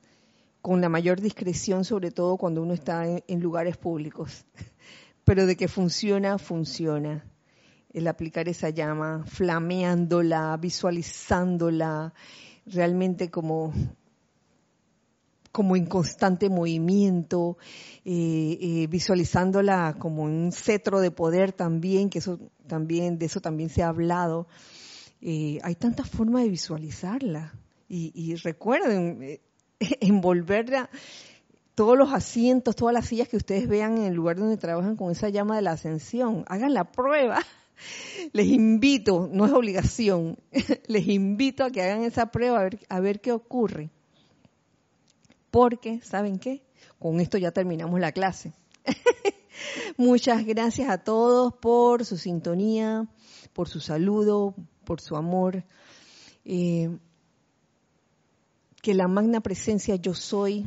con 0.62 0.80
la 0.80 0.88
mayor 0.88 1.20
discreción, 1.20 1.84
sobre 1.84 2.10
todo 2.10 2.36
cuando 2.36 2.62
uno 2.62 2.74
está 2.74 3.04
en, 3.06 3.40
lugares 3.40 3.76
públicos. 3.76 4.44
Pero 5.28 5.44
de 5.44 5.56
que 5.56 5.68
funciona, 5.68 6.38
funciona. 6.38 7.22
El 7.92 8.06
aplicar 8.06 8.48
esa 8.48 8.70
llama, 8.70 9.26
flameándola, 9.26 10.56
visualizándola, 10.56 12.14
realmente 12.64 13.30
como 13.30 13.74
como 15.52 15.76
en 15.76 15.84
constante 15.84 16.48
movimiento, 16.48 17.58
eh, 18.06 18.56
eh, 18.58 18.86
visualizándola 18.86 19.96
como 19.98 20.22
un 20.22 20.50
cetro 20.50 20.98
de 21.00 21.10
poder 21.10 21.52
también, 21.52 22.08
que 22.08 22.20
eso 22.20 22.38
también, 22.66 23.18
de 23.18 23.26
eso 23.26 23.42
también 23.42 23.68
se 23.68 23.82
ha 23.82 23.88
hablado. 23.88 24.48
Eh, 25.20 25.58
hay 25.62 25.74
tantas 25.74 26.08
formas 26.08 26.44
de 26.44 26.48
visualizarla. 26.48 27.52
Y, 27.86 28.34
recuerden, 28.36 29.40
envolverla, 30.00 30.88
todos 31.78 31.96
los 31.96 32.12
asientos, 32.12 32.74
todas 32.74 32.92
las 32.92 33.06
sillas 33.06 33.28
que 33.28 33.36
ustedes 33.36 33.68
vean 33.68 33.98
en 33.98 34.06
el 34.06 34.14
lugar 34.14 34.36
donde 34.36 34.56
trabajan 34.56 34.96
con 34.96 35.12
esa 35.12 35.28
llama 35.28 35.54
de 35.54 35.62
la 35.62 35.70
ascensión, 35.70 36.44
hagan 36.48 36.74
la 36.74 36.90
prueba. 36.90 37.38
Les 38.32 38.48
invito, 38.48 39.28
no 39.32 39.46
es 39.46 39.52
obligación, 39.52 40.36
les 40.88 41.06
invito 41.06 41.62
a 41.62 41.70
que 41.70 41.80
hagan 41.80 42.02
esa 42.02 42.32
prueba 42.32 42.58
a 42.58 42.62
ver, 42.64 42.80
a 42.88 42.98
ver 42.98 43.20
qué 43.20 43.30
ocurre 43.30 43.90
porque, 45.52 46.00
¿saben 46.02 46.40
qué? 46.40 46.64
Con 46.98 47.20
esto 47.20 47.38
ya 47.38 47.52
terminamos 47.52 48.00
la 48.00 48.10
clase. 48.10 48.52
Muchas 49.96 50.44
gracias 50.44 50.90
a 50.90 50.98
todos 50.98 51.54
por 51.54 52.04
su 52.04 52.16
sintonía, 52.16 53.06
por 53.52 53.68
su 53.68 53.78
saludo, 53.78 54.56
por 54.82 55.00
su 55.00 55.14
amor. 55.14 55.64
Eh, 56.44 56.90
que 58.82 58.94
la 58.94 59.06
magna 59.06 59.40
presencia 59.40 59.94
yo 59.94 60.12
soy 60.12 60.66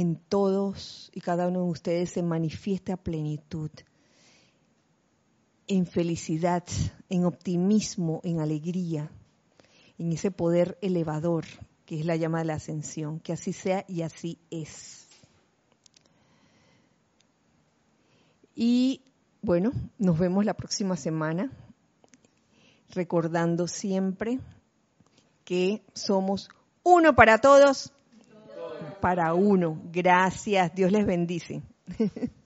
en 0.00 0.14
todos 0.14 1.10
y 1.12 1.20
cada 1.20 1.48
uno 1.48 1.64
de 1.64 1.70
ustedes 1.70 2.10
se 2.10 2.22
manifieste 2.22 2.92
a 2.92 2.96
plenitud, 2.96 3.70
en 5.66 5.86
felicidad, 5.86 6.62
en 7.08 7.24
optimismo, 7.24 8.20
en 8.22 8.38
alegría, 8.38 9.10
en 9.98 10.12
ese 10.12 10.30
poder 10.30 10.78
elevador 10.82 11.44
que 11.84 11.98
es 11.98 12.06
la 12.06 12.14
llama 12.14 12.38
de 12.40 12.44
la 12.44 12.54
ascensión. 12.54 13.18
Que 13.18 13.32
así 13.32 13.52
sea 13.52 13.84
y 13.88 14.02
así 14.02 14.38
es. 14.50 15.08
Y 18.54 19.02
bueno, 19.42 19.72
nos 19.98 20.16
vemos 20.16 20.44
la 20.44 20.54
próxima 20.54 20.96
semana, 20.96 21.50
recordando 22.90 23.66
siempre 23.66 24.38
que 25.44 25.82
somos 25.92 26.50
uno 26.84 27.16
para 27.16 27.38
todos, 27.38 27.92
para 29.00 29.34
uno. 29.34 29.80
Gracias, 29.92 30.74
Dios 30.74 30.92
les 30.92 31.06
bendice. 31.06 31.62